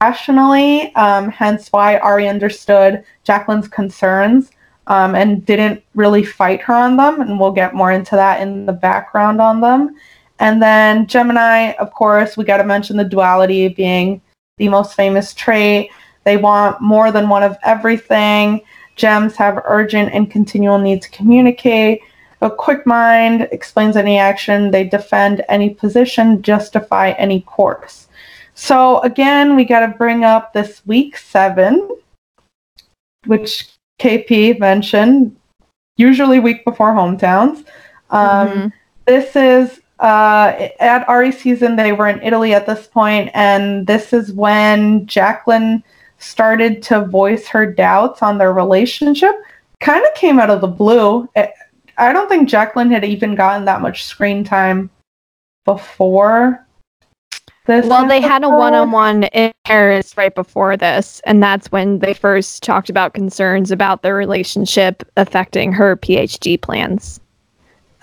rationally, 0.00 0.94
um, 0.94 1.30
hence 1.30 1.68
why 1.70 1.96
Arie 1.98 2.28
understood 2.28 3.04
Jacqueline's 3.24 3.68
concerns 3.68 4.50
um, 4.86 5.14
and 5.14 5.44
didn't 5.46 5.82
really 5.94 6.24
fight 6.24 6.60
her 6.62 6.74
on 6.74 6.96
them. 6.96 7.20
And 7.20 7.40
we'll 7.40 7.52
get 7.52 7.74
more 7.74 7.90
into 7.90 8.16
that 8.16 8.40
in 8.40 8.66
the 8.66 8.72
background 8.72 9.40
on 9.40 9.60
them. 9.60 9.96
And 10.40 10.60
then 10.60 11.06
Gemini, 11.06 11.72
of 11.72 11.92
course, 11.92 12.36
we 12.36 12.44
got 12.44 12.58
to 12.58 12.64
mention 12.64 12.96
the 12.96 13.04
duality 13.04 13.68
being 13.68 14.20
the 14.58 14.68
most 14.68 14.94
famous 14.94 15.32
trait. 15.32 15.90
They 16.24 16.36
want 16.36 16.80
more 16.80 17.12
than 17.12 17.28
one 17.28 17.42
of 17.42 17.56
everything. 17.62 18.60
Gems 18.96 19.36
have 19.36 19.62
urgent 19.64 20.12
and 20.12 20.30
continual 20.30 20.78
need 20.78 21.02
to 21.02 21.10
communicate. 21.10 22.00
A 22.40 22.50
quick 22.50 22.86
mind 22.86 23.48
explains 23.52 23.96
any 23.96 24.18
action. 24.18 24.70
They 24.70 24.84
defend 24.84 25.44
any 25.48 25.70
position, 25.70 26.42
justify 26.42 27.10
any 27.12 27.40
course. 27.42 28.08
So 28.54 29.00
again, 29.00 29.56
we 29.56 29.64
got 29.64 29.80
to 29.80 29.88
bring 29.88 30.24
up 30.24 30.52
this 30.52 30.82
week 30.86 31.16
seven, 31.16 31.88
which 33.26 33.68
KP 34.00 34.58
mentioned, 34.60 35.34
usually 35.96 36.38
week 36.40 36.64
before 36.64 36.92
hometowns. 36.92 37.64
Um, 38.10 38.48
Mhm. 38.48 38.72
This 39.06 39.36
is 39.36 39.80
uh, 40.00 40.68
at 40.80 41.08
Arie 41.08 41.32
season. 41.32 41.76
They 41.76 41.92
were 41.92 42.08
in 42.08 42.22
Italy 42.22 42.54
at 42.54 42.66
this 42.66 42.86
point, 42.86 43.30
and 43.34 43.86
this 43.86 44.12
is 44.12 44.32
when 44.32 45.06
Jacqueline 45.06 45.82
started 46.24 46.82
to 46.84 47.04
voice 47.04 47.46
her 47.48 47.70
doubts 47.70 48.22
on 48.22 48.38
their 48.38 48.52
relationship. 48.52 49.34
Kind 49.80 50.04
of 50.06 50.14
came 50.14 50.38
out 50.38 50.50
of 50.50 50.60
the 50.60 50.66
blue. 50.66 51.28
I 51.96 52.12
don't 52.12 52.28
think 52.28 52.48
Jacqueline 52.48 52.90
had 52.90 53.04
even 53.04 53.34
gotten 53.34 53.64
that 53.66 53.82
much 53.82 54.04
screen 54.04 54.42
time 54.42 54.90
before 55.64 56.66
this. 57.66 57.86
Well, 57.86 58.06
they 58.08 58.20
had 58.20 58.44
a 58.44 58.48
one-on-one 58.48 59.24
in 59.24 59.52
Paris 59.64 60.16
right 60.16 60.34
before 60.34 60.76
this, 60.76 61.20
and 61.24 61.42
that's 61.42 61.70
when 61.70 62.00
they 62.00 62.12
first 62.12 62.62
talked 62.62 62.90
about 62.90 63.14
concerns 63.14 63.70
about 63.70 64.02
their 64.02 64.14
relationship 64.14 65.02
affecting 65.16 65.72
her 65.72 65.96
PhD 65.96 66.60
plans. 66.60 67.20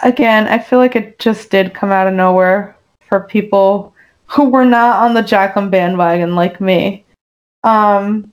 again, 0.03 0.47
I 0.47 0.59
feel 0.59 0.79
like 0.79 0.95
it 0.95 1.19
just 1.19 1.49
did 1.49 1.73
come 1.73 1.91
out 1.91 2.07
of 2.07 2.13
nowhere 2.13 2.75
for 3.07 3.21
people 3.21 3.93
who 4.25 4.49
were 4.49 4.65
not 4.65 5.03
on 5.03 5.13
the 5.13 5.21
Jacqueline 5.21 5.69
bandwagon 5.69 6.35
like 6.35 6.61
me. 6.61 7.05
Um, 7.63 8.31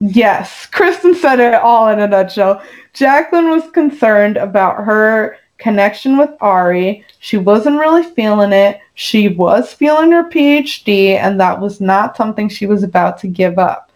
yes, 0.00 0.66
Kristen 0.66 1.14
said 1.14 1.40
it 1.40 1.54
all 1.54 1.88
in 1.88 2.00
a 2.00 2.08
nutshell. 2.08 2.62
Jacqueline 2.92 3.50
was 3.50 3.70
concerned 3.70 4.36
about 4.36 4.84
her 4.84 5.38
connection 5.58 6.18
with 6.18 6.30
Arie. 6.42 7.04
She 7.18 7.36
wasn't 7.36 7.80
really 7.80 8.02
feeling 8.02 8.52
it. 8.52 8.80
She 8.94 9.28
was 9.28 9.72
feeling 9.72 10.12
her 10.12 10.28
PhD, 10.28 11.16
and 11.16 11.40
that 11.40 11.60
was 11.60 11.80
not 11.80 12.16
something 12.16 12.48
she 12.48 12.66
was 12.66 12.82
about 12.82 13.18
to 13.18 13.28
give 13.28 13.58
up. 13.58 13.90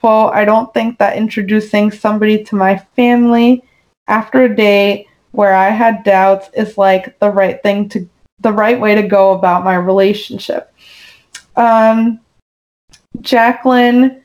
Quote, 0.00 0.34
I 0.34 0.44
don't 0.44 0.72
think 0.74 0.98
that 0.98 1.16
introducing 1.16 1.90
somebody 1.90 2.42
to 2.44 2.56
my 2.56 2.76
family 2.96 3.62
after 4.08 4.44
a 4.44 4.54
date 4.54 5.06
where 5.30 5.54
I 5.54 5.70
had 5.70 6.04
doubts 6.04 6.50
is 6.54 6.76
like 6.76 7.18
the 7.18 7.30
right 7.30 7.62
thing 7.62 7.88
to 7.90 8.08
the 8.40 8.52
right 8.52 8.78
way 8.78 8.94
to 8.94 9.02
go 9.02 9.32
about 9.32 9.64
my 9.64 9.76
relationship. 9.76 10.74
Um, 11.54 12.20
Jacqueline 13.20 14.22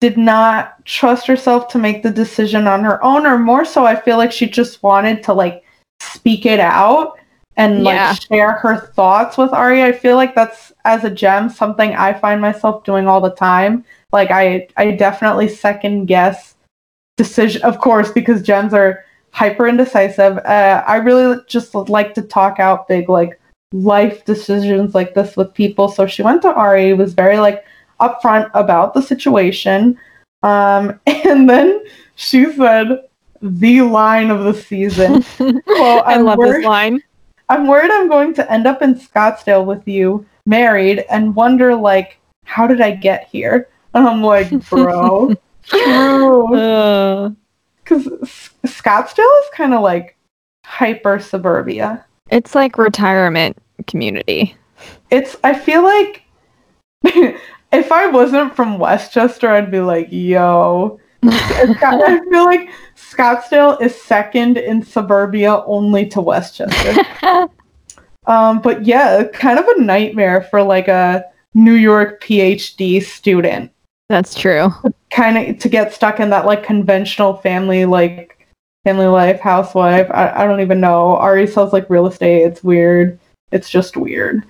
did 0.00 0.18
not 0.18 0.84
trust 0.84 1.26
herself 1.26 1.68
to 1.68 1.78
make 1.78 2.02
the 2.02 2.10
decision 2.10 2.66
on 2.66 2.82
her 2.82 3.02
own, 3.04 3.26
or 3.26 3.38
more 3.38 3.64
so, 3.64 3.86
I 3.86 3.94
feel 3.94 4.16
like 4.16 4.32
she 4.32 4.46
just 4.48 4.82
wanted 4.82 5.22
to 5.24 5.32
like 5.32 5.64
speak 6.00 6.44
it 6.44 6.60
out 6.60 7.18
and 7.56 7.84
like 7.84 8.20
share 8.20 8.52
her 8.52 8.78
thoughts 8.78 9.38
with 9.38 9.52
Arie. 9.52 9.82
I 9.84 9.92
feel 9.92 10.16
like 10.16 10.34
that's 10.34 10.72
as 10.84 11.04
a 11.04 11.10
gem 11.10 11.48
something 11.48 11.94
I 11.94 12.12
find 12.12 12.40
myself 12.40 12.84
doing 12.84 13.06
all 13.06 13.20
the 13.20 13.30
time. 13.30 13.84
Like 14.12 14.30
I, 14.30 14.68
I 14.76 14.92
definitely 14.92 15.48
second 15.48 16.06
guess 16.06 16.56
decision, 17.16 17.62
of 17.62 17.78
course, 17.78 18.10
because 18.10 18.42
gems 18.42 18.74
are 18.74 19.04
hyper 19.30 19.68
indecisive. 19.68 20.38
Uh, 20.38 20.82
I 20.86 20.96
really 20.96 21.38
just 21.46 21.74
like 21.74 22.14
to 22.14 22.22
talk 22.22 22.58
out 22.58 22.88
big 22.88 23.08
like 23.08 23.38
life 23.72 24.24
decisions 24.24 24.94
like 24.94 25.14
this 25.14 25.36
with 25.36 25.54
people. 25.54 25.88
So 25.88 26.06
she 26.06 26.22
went 26.22 26.42
to 26.42 26.58
Arie, 26.58 26.94
was 26.94 27.14
very 27.14 27.38
like 27.38 27.64
upfront 28.06 28.50
about 28.54 28.92
the 28.94 29.02
situation, 29.02 29.98
um, 30.42 31.00
and 31.06 31.48
then 31.48 31.84
she 32.16 32.52
said 32.52 33.04
the 33.40 33.80
line 33.82 34.30
of 34.30 34.44
the 34.44 34.54
season. 34.54 35.24
Well, 35.66 36.02
I 36.06 36.16
love 36.18 36.38
worried- 36.38 36.60
this 36.62 36.66
line. 36.66 37.02
I'm 37.48 37.66
worried 37.66 37.90
I'm 37.90 38.08
going 38.08 38.32
to 38.34 38.50
end 38.50 38.66
up 38.66 38.80
in 38.82 38.94
Scottsdale 38.94 39.64
with 39.66 39.86
you, 39.86 40.24
married, 40.46 41.04
and 41.10 41.34
wonder 41.34 41.74
like, 41.74 42.18
how 42.46 42.66
did 42.66 42.80
I 42.80 42.92
get 42.92 43.28
here? 43.28 43.68
And 43.94 44.08
I'm 44.08 44.22
like, 44.22 44.48
bro, 44.70 45.34
true. 45.66 46.54
Uh, 46.56 47.30
Because 47.84 48.06
Scottsdale 48.64 49.34
is 49.42 49.48
kind 49.54 49.74
of 49.74 49.82
like 49.82 50.16
hyper 50.64 51.18
suburbia. 51.18 52.04
it's 52.30 52.54
like 52.54 52.78
retirement 52.78 53.58
community. 53.86 54.56
It's, 55.10 55.36
I 55.44 55.52
feel 55.52 55.82
like 55.82 56.22
if 57.72 57.90
I 57.92 58.06
wasn't 58.06 58.54
from 58.54 58.78
Westchester, 58.78 59.48
I'd 59.50 59.70
be 59.70 59.80
like, 59.80 60.08
yo. 60.10 60.98
I 61.24 62.20
feel 62.30 62.44
like 62.44 62.70
Scottsdale 62.96 63.80
is 63.80 64.00
second 64.00 64.58
in 64.58 64.82
suburbia 64.82 65.62
only 65.66 66.06
to 66.06 66.20
Westchester. 66.20 67.02
Um, 68.26 68.60
but 68.60 68.84
yeah, 68.84 69.24
kind 69.32 69.58
of 69.58 69.66
a 69.66 69.80
nightmare 69.80 70.42
for 70.42 70.62
like 70.62 70.88
a 70.88 71.24
New 71.54 71.74
York 71.74 72.22
PhD 72.22 73.02
student. 73.02 73.72
That's 74.08 74.34
true. 74.34 74.72
Kind 75.10 75.38
of 75.38 75.58
to 75.58 75.68
get 75.68 75.92
stuck 75.92 76.20
in 76.20 76.30
that 76.30 76.46
like 76.46 76.62
conventional 76.62 77.34
family 77.34 77.84
like 77.84 78.46
family 78.84 79.06
life, 79.06 79.40
housewife. 79.40 80.08
I, 80.10 80.30
I 80.30 80.46
don't 80.46 80.60
even 80.60 80.80
know. 80.80 81.16
Arie 81.18 81.46
sells 81.46 81.72
like 81.72 81.88
real 81.90 82.06
estate. 82.06 82.42
It's 82.42 82.62
weird. 82.62 83.18
It's 83.50 83.70
just 83.70 83.96
weird. 83.96 84.44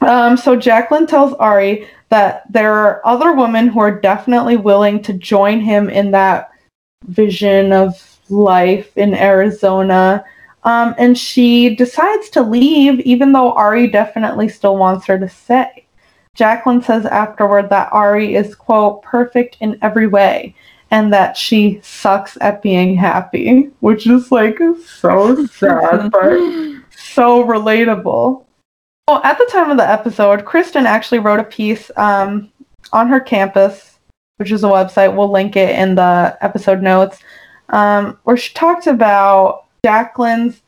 Um, 0.00 0.36
so 0.36 0.56
Jacqueline 0.56 1.06
tells 1.06 1.34
Arie 1.40 1.88
that 2.08 2.50
there 2.50 2.72
are 2.72 3.06
other 3.06 3.32
women 3.32 3.68
who 3.68 3.80
are 3.80 4.00
definitely 4.00 4.56
willing 4.56 5.02
to 5.02 5.12
join 5.12 5.60
him 5.60 5.90
in 5.90 6.10
that 6.12 6.50
vision 7.06 7.72
of 7.72 8.18
life 8.28 8.96
in 8.96 9.14
Arizona. 9.14 10.24
Um, 10.64 10.94
and 10.98 11.16
she 11.16 11.74
decides 11.76 12.28
to 12.30 12.42
leave, 12.42 13.00
even 13.00 13.32
though 13.32 13.56
Arie 13.56 13.88
definitely 13.88 14.48
still 14.48 14.76
wants 14.76 15.06
her 15.06 15.18
to 15.18 15.28
stay. 15.28 15.86
Jacqueline 16.34 16.82
says 16.82 17.06
afterward 17.06 17.70
that 17.70 17.88
Arie 17.92 18.34
is, 18.34 18.54
quote, 18.54 19.02
perfect 19.02 19.56
in 19.60 19.78
every 19.80 20.06
way, 20.06 20.54
and 20.90 21.12
that 21.12 21.36
she 21.36 21.80
sucks 21.82 22.36
at 22.40 22.62
being 22.62 22.94
happy, 22.94 23.70
which 23.80 24.06
is 24.06 24.30
like 24.30 24.58
so 24.84 25.46
sad, 25.52 26.10
but 26.10 26.38
so 26.90 27.44
relatable. 27.44 28.45
Well, 29.08 29.20
at 29.22 29.38
the 29.38 29.48
time 29.52 29.70
of 29.70 29.76
the 29.76 29.88
episode, 29.88 30.44
Kristen 30.44 30.84
actually 30.84 31.20
wrote 31.20 31.38
a 31.38 31.44
piece 31.44 31.92
um, 31.96 32.50
on 32.92 33.06
her 33.06 33.20
campus, 33.20 34.00
which 34.38 34.50
is 34.50 34.64
a 34.64 34.66
website. 34.66 35.14
We'll 35.14 35.30
link 35.30 35.54
it 35.54 35.78
in 35.78 35.94
the 35.94 36.36
episode 36.40 36.82
notes, 36.82 37.20
um, 37.68 38.18
where 38.24 38.36
she 38.36 38.52
talked 38.54 38.88
about 38.88 39.66
Jacqueline's 39.84 40.60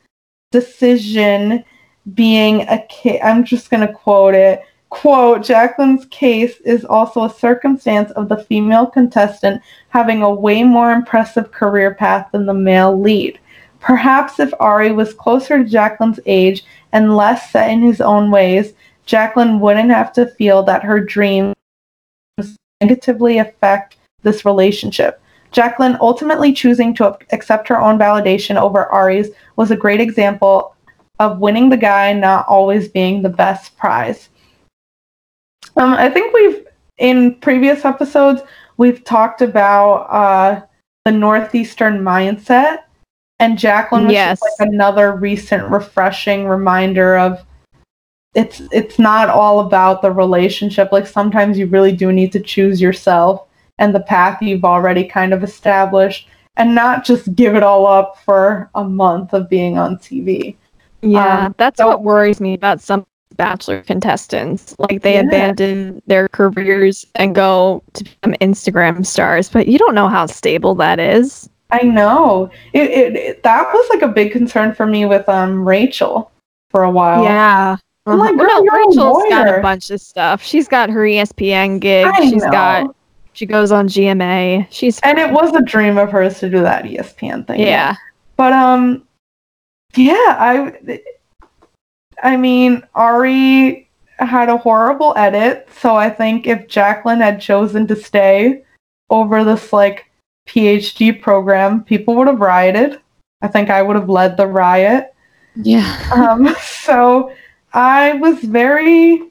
decision 0.53 1.65
being 2.15 2.63
a 2.69 2.87
case. 2.89 3.21
I'm 3.25 3.43
just 3.43 3.71
going 3.71 3.85
to 3.85 3.93
quote 3.93 4.37
it. 4.37 4.63
Quote, 4.91 5.43
Jacqueline's 5.43 6.07
case 6.07 6.61
is 6.61 6.85
also 6.85 7.25
a 7.25 7.31
circumstance 7.31 8.13
of 8.13 8.29
the 8.29 8.45
female 8.45 8.87
contestant 8.87 9.61
having 9.89 10.23
a 10.23 10.33
way 10.33 10.63
more 10.63 10.93
impressive 10.93 11.51
career 11.51 11.93
path 11.93 12.29
than 12.31 12.47
the 12.47 12.55
male 12.55 12.99
lead. 12.99 13.41
Perhaps 13.81 14.41
if 14.41 14.53
Arie 14.61 14.93
was 14.93 15.13
closer 15.13 15.59
to 15.59 15.69
Jacqueline's 15.69 16.21
age 16.27 16.65
and 16.93 17.17
less 17.17 17.51
set 17.51 17.71
in 17.71 17.83
his 17.83 18.01
own 18.01 18.31
ways, 18.31 18.75
Jacqueline 19.07 19.61
wouldn't 19.61 19.91
have 19.91 20.13
to 20.15 20.27
feel 20.27 20.63
that 20.65 20.83
her 20.85 21.01
dreams 21.01 21.55
negatively 22.81 23.39
affect 23.39 23.97
this 24.23 24.45
relationship. 24.45 25.21
Jacqueline 25.51 25.97
ultimately 26.01 26.53
choosing 26.53 26.95
to 26.95 27.17
accept 27.33 27.69
her 27.69 27.81
own 27.81 27.99
validation 27.99 28.57
over 28.57 28.89
Arie's 28.93 29.31
was 29.57 29.71
a 29.71 29.77
great 29.77 30.01
example 30.01 30.75
of 31.19 31.39
winning 31.39 31.69
the 31.69 31.77
guy 31.77 32.13
not 32.13 32.47
always 32.49 32.89
being 32.89 33.23
the 33.23 33.29
best 33.29 33.77
prize. 33.77 34.29
Um, 35.77 35.95
I 35.95 36.11
think 36.11 36.35
we've 36.35 36.67
in 36.99 37.37
previous 37.37 37.85
episodes 37.85 38.43
we've 38.77 39.05
talked 39.05 39.41
about 39.41 40.03
uh, 40.11 40.63
the 41.05 41.13
northeastern 41.13 42.01
mindset, 42.01 42.85
and 43.41 43.59
Jacqueline 43.59 44.05
was 44.05 44.13
Yes. 44.13 44.41
just 44.41 44.61
like 44.61 44.69
another 44.69 45.13
recent 45.13 45.69
refreshing 45.71 46.47
reminder 46.47 47.17
of 47.17 47.45
it's 48.35 48.61
it's 48.73 48.99
not 48.99 49.29
all 49.31 49.61
about 49.61 50.03
the 50.03 50.11
relationship. 50.13 50.93
Like 50.93 51.07
sometimes 51.07 51.59
you 51.59 51.67
really 51.67 51.93
do 51.93 52.13
need 52.13 52.31
to 52.33 52.41
choose 52.41 52.81
yourself 52.81 53.43
and 53.79 53.95
the 53.95 54.01
path 54.01 54.43
you've 54.43 54.65
already 54.65 55.05
kind 55.05 55.33
of 55.33 55.43
established 55.43 56.29
and 56.57 56.75
not 56.75 57.05
just 57.05 57.35
give 57.35 57.55
it 57.55 57.63
all 57.63 57.87
up 57.87 58.19
for 58.25 58.69
a 58.75 58.85
month 58.85 59.33
of 59.33 59.49
being 59.49 59.79
on 59.79 59.97
TV. 59.97 60.57
Yeah, 61.01 61.47
Um, 61.47 61.55
that's 61.59 61.79
so- 61.79 61.87
what 61.89 62.03
worries 62.03 62.41
me 62.41 62.55
about 62.55 62.81
some 62.81 63.07
bachelor 63.37 63.83
contestants. 63.83 64.75
Like 64.79 65.03
they 65.03 65.15
Yeah. 65.15 65.21
abandon 65.21 66.03
their 66.09 66.29
careers 66.29 67.07
and 67.15 67.35
go 67.35 67.83
to 67.95 68.03
become 68.05 68.35
Instagram 68.41 69.07
stars, 69.07 69.49
but 69.49 69.69
you 69.69 69.79
don't 69.79 69.95
know 69.95 70.09
how 70.09 70.27
stable 70.27 70.75
that 70.77 70.99
is. 70.99 71.49
I 71.71 71.83
know. 71.83 72.51
It, 72.73 72.91
it, 72.91 73.17
it 73.17 73.43
that 73.43 73.73
was 73.73 73.89
like 73.91 74.03
a 74.03 74.09
big 74.09 74.33
concern 74.33 74.75
for 74.75 74.87
me 74.87 75.05
with 75.05 75.29
um 75.29 75.67
Rachel 75.67 76.31
for 76.71 76.83
a 76.85 76.91
while. 76.91 77.25
Yeah. 77.25 77.77
I'm 78.07 78.19
like, 78.19 78.37
girl, 78.39 78.47
Well, 78.47 78.65
you're 78.65 78.75
a 78.75 78.87
Rachel's 78.89 79.25
got 79.29 79.59
a 79.59 79.61
bunch 79.61 79.91
of 79.91 80.01
stuff. 80.01 80.43
She's 80.43 80.67
got 80.67 80.89
her 80.89 81.01
ESPN 81.03 81.79
gig. 81.79 82.07
I 82.07 82.21
She's 82.21 82.43
know. 82.43 82.51
got 82.51 82.97
she 83.35 83.45
goes 83.47 83.71
on 83.71 83.87
GMA. 83.87 84.67
She's 84.71 84.99
and 85.01 85.19
it 85.19 85.31
was 85.31 85.55
a 85.55 85.63
dream 85.63 85.99
of 85.99 86.11
hers 86.11 86.39
to 86.41 86.49
do 86.49 86.61
that 86.63 86.85
ESPN 86.85 87.47
thing. 87.47 87.61
yeah. 87.61 87.95
But 88.37 88.53
um 88.55 89.07
yeah, 89.95 90.15
I 90.39 91.01
I 92.23 92.37
mean, 92.37 92.83
Arie 92.97 93.89
had 94.19 94.49
a 94.49 94.57
horrible 94.57 95.13
edit, 95.17 95.69
so 95.73 95.95
I 95.95 96.11
think 96.11 96.47
if 96.47 96.67
Jacqueline 96.67 97.21
had 97.21 97.41
chosen 97.41 97.87
to 97.87 97.97
stay 97.97 98.65
over 99.11 99.45
this 99.45 99.73
like 99.73 100.08
PhD 100.49 101.21
program, 101.21 101.85
people 101.85 102.17
would 102.17 102.27
have 102.27 102.41
rioted. 102.41 103.01
I 103.43 103.49
think 103.49 103.71
I 103.71 103.83
would 103.83 103.97
have 103.97 104.09
led 104.09 104.37
the 104.37 104.47
riot. 104.47 105.15
Yeah. 105.55 106.09
Um 106.13 106.55
so 106.61 107.33
I 107.73 108.15
was 108.15 108.41
very 108.41 109.23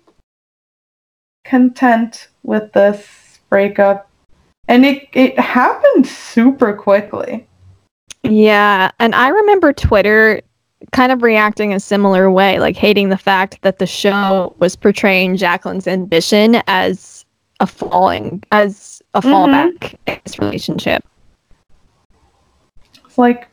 content 1.46 2.28
with 2.44 2.72
this 2.74 3.40
breakup. 3.50 4.10
And 4.68 4.86
it 4.86 5.08
it 5.14 5.40
happened 5.40 6.06
super 6.06 6.74
quickly. 6.74 7.48
Yeah, 8.24 8.92
and 9.00 9.16
I 9.16 9.30
remember 9.30 9.72
Twitter 9.72 10.42
kind 10.92 11.12
of 11.12 11.24
reacting 11.24 11.74
a 11.74 11.80
similar 11.80 12.30
way, 12.30 12.60
like 12.60 12.76
hating 12.76 13.10
the 13.10 13.18
fact 13.18 13.60
that 13.62 13.80
the 13.80 13.88
show 13.88 14.56
was 14.60 14.76
portraying 14.76 15.38
Jacqueline's 15.38 15.88
ambition 15.88 16.62
as 16.68 17.26
a 17.60 17.68
falling, 17.68 18.44
as 18.52 18.97
a 19.14 19.22
Mhm. 19.22 19.32
fallback 19.32 19.96
in 20.06 20.20
this 20.24 20.40
relationship. 20.40 21.04
It's 23.06 23.18
like, 23.18 23.48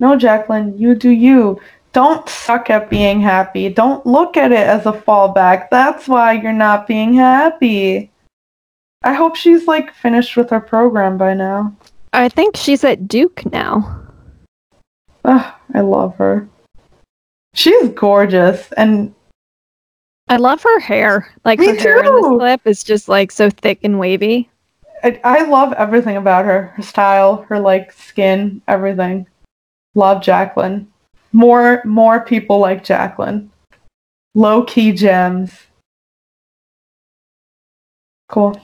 no, 0.00 0.16
Jacqueline, 0.16 0.76
you 0.78 0.94
do 0.94 1.10
you. 1.10 1.60
Don't 1.92 2.28
suck 2.28 2.70
at 2.70 2.90
being 2.90 3.20
happy. 3.20 3.68
Don't 3.68 4.04
look 4.06 4.36
at 4.36 4.52
it 4.52 4.66
as 4.66 4.86
a 4.86 4.92
fallback. 4.92 5.70
That's 5.70 6.06
why 6.06 6.32
you're 6.32 6.52
not 6.52 6.86
being 6.86 7.14
happy. 7.14 8.10
I 9.02 9.14
hope 9.14 9.36
she's 9.36 9.66
like 9.66 9.92
finished 9.94 10.36
with 10.36 10.50
her 10.50 10.60
program 10.60 11.16
by 11.16 11.34
now. 11.34 11.72
I 12.12 12.28
think 12.28 12.56
she's 12.56 12.84
at 12.84 13.08
Duke 13.08 13.50
now. 13.52 14.00
Ugh, 15.24 15.54
I 15.74 15.80
love 15.80 16.16
her. 16.16 16.48
She's 17.54 17.88
gorgeous 17.90 18.70
and 18.72 19.14
I 20.28 20.36
love 20.36 20.62
her 20.62 20.78
hair. 20.80 21.32
Like 21.44 21.58
Me 21.58 21.68
her 21.68 21.74
hair 21.76 21.98
in 22.00 22.04
this 22.14 22.24
too. 22.24 22.36
clip 22.38 22.60
is 22.66 22.84
just 22.84 23.08
like 23.08 23.32
so 23.32 23.48
thick 23.50 23.80
and 23.82 23.98
wavy. 23.98 24.50
I, 25.02 25.20
I 25.24 25.44
love 25.44 25.72
everything 25.74 26.16
about 26.16 26.44
her. 26.44 26.72
Her 26.76 26.82
style, 26.82 27.46
her 27.48 27.58
like 27.58 27.92
skin, 27.92 28.62
everything. 28.68 29.26
Love 29.94 30.22
Jacqueline. 30.22 30.90
More 31.32 31.82
more 31.84 32.20
people 32.20 32.58
like 32.58 32.84
Jacqueline. 32.84 33.50
Low 34.34 34.64
key 34.64 34.92
gems. 34.92 35.52
Cool. 38.28 38.60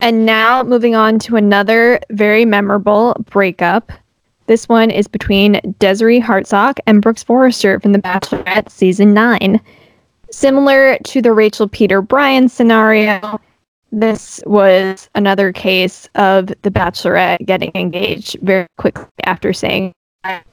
And 0.00 0.26
now 0.26 0.62
moving 0.62 0.94
on 0.94 1.18
to 1.20 1.36
another 1.36 2.00
very 2.10 2.44
memorable 2.44 3.16
breakup. 3.30 3.90
This 4.46 4.68
one 4.68 4.90
is 4.90 5.08
between 5.08 5.60
Desiree 5.78 6.20
Hartsock 6.20 6.78
and 6.86 7.02
Brooks 7.02 7.22
Forrester 7.22 7.80
from 7.80 7.92
The 7.92 7.98
Bachelorette 7.98 8.70
season 8.70 9.12
9. 9.14 9.60
Similar 10.30 10.98
to 10.98 11.22
the 11.22 11.32
Rachel 11.32 11.66
Peter 11.66 12.02
Bryan 12.02 12.48
scenario, 12.48 13.40
this 13.92 14.42
was 14.46 15.08
another 15.14 15.52
case 15.52 16.08
of 16.14 16.48
The 16.48 16.70
Bachelorette 16.70 17.46
getting 17.46 17.70
engaged 17.74 18.36
very 18.42 18.66
quickly 18.78 19.06
after 19.24 19.52
saying 19.52 19.92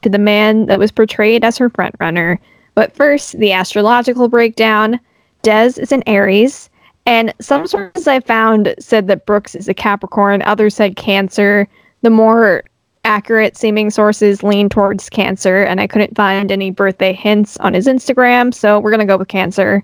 to 0.01 0.09
the 0.09 0.19
man 0.19 0.67
that 0.67 0.79
was 0.79 0.91
portrayed 0.91 1.43
as 1.43 1.57
her 1.57 1.69
frontrunner. 1.69 2.37
But 2.75 2.95
first, 2.95 3.37
the 3.39 3.51
astrological 3.51 4.27
breakdown. 4.27 4.99
Des 5.41 5.73
is 5.77 5.91
an 5.91 6.03
Aries, 6.07 6.69
and 7.05 7.33
some 7.41 7.67
sources 7.67 8.07
I 8.07 8.21
found 8.21 8.73
said 8.79 9.07
that 9.07 9.25
Brooks 9.25 9.55
is 9.55 9.67
a 9.67 9.73
Capricorn, 9.73 10.41
others 10.43 10.75
said 10.75 10.95
Cancer. 10.95 11.67
The 12.01 12.09
more 12.09 12.63
accurate 13.03 13.57
seeming 13.57 13.89
sources 13.89 14.41
lean 14.41 14.69
towards 14.69 15.09
Cancer, 15.09 15.63
and 15.63 15.81
I 15.81 15.87
couldn't 15.87 16.15
find 16.15 16.49
any 16.49 16.71
birthday 16.71 17.11
hints 17.11 17.57
on 17.57 17.73
his 17.73 17.87
Instagram, 17.87 18.53
so 18.53 18.79
we're 18.79 18.91
going 18.91 19.01
to 19.01 19.05
go 19.05 19.17
with 19.17 19.27
Cancer. 19.27 19.83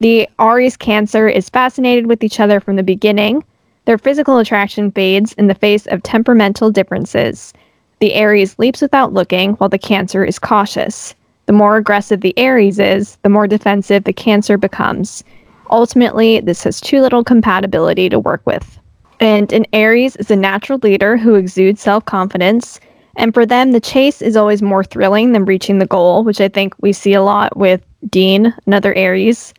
The 0.00 0.26
Aries 0.40 0.78
Cancer 0.78 1.28
is 1.28 1.50
fascinated 1.50 2.06
with 2.06 2.24
each 2.24 2.40
other 2.40 2.58
from 2.58 2.76
the 2.76 2.82
beginning. 2.82 3.44
Their 3.84 3.98
physical 3.98 4.38
attraction 4.38 4.90
fades 4.92 5.34
in 5.34 5.46
the 5.46 5.54
face 5.54 5.86
of 5.88 6.02
temperamental 6.02 6.70
differences. 6.70 7.52
The 7.98 8.14
Aries 8.14 8.58
leaps 8.58 8.80
without 8.80 9.12
looking, 9.12 9.52
while 9.54 9.68
the 9.68 9.78
Cancer 9.78 10.24
is 10.24 10.38
cautious. 10.38 11.14
The 11.44 11.52
more 11.52 11.76
aggressive 11.76 12.22
the 12.22 12.32
Aries 12.38 12.78
is, 12.78 13.16
the 13.16 13.28
more 13.28 13.46
defensive 13.46 14.04
the 14.04 14.14
Cancer 14.14 14.56
becomes. 14.56 15.22
Ultimately, 15.70 16.40
this 16.40 16.64
has 16.64 16.80
too 16.80 17.02
little 17.02 17.22
compatibility 17.22 18.08
to 18.08 18.18
work 18.18 18.40
with. 18.46 18.78
And 19.20 19.52
an 19.52 19.66
Aries 19.74 20.16
is 20.16 20.30
a 20.30 20.36
natural 20.36 20.78
leader 20.82 21.18
who 21.18 21.34
exudes 21.34 21.82
self 21.82 22.06
confidence. 22.06 22.80
And 23.16 23.34
for 23.34 23.44
them, 23.44 23.72
the 23.72 23.80
chase 23.80 24.22
is 24.22 24.34
always 24.34 24.62
more 24.62 24.82
thrilling 24.82 25.32
than 25.32 25.44
reaching 25.44 25.78
the 25.78 25.84
goal, 25.84 26.24
which 26.24 26.40
I 26.40 26.48
think 26.48 26.74
we 26.80 26.94
see 26.94 27.12
a 27.12 27.22
lot 27.22 27.54
with 27.54 27.84
Dean, 28.08 28.54
another 28.64 28.94
Aries. 28.94 29.52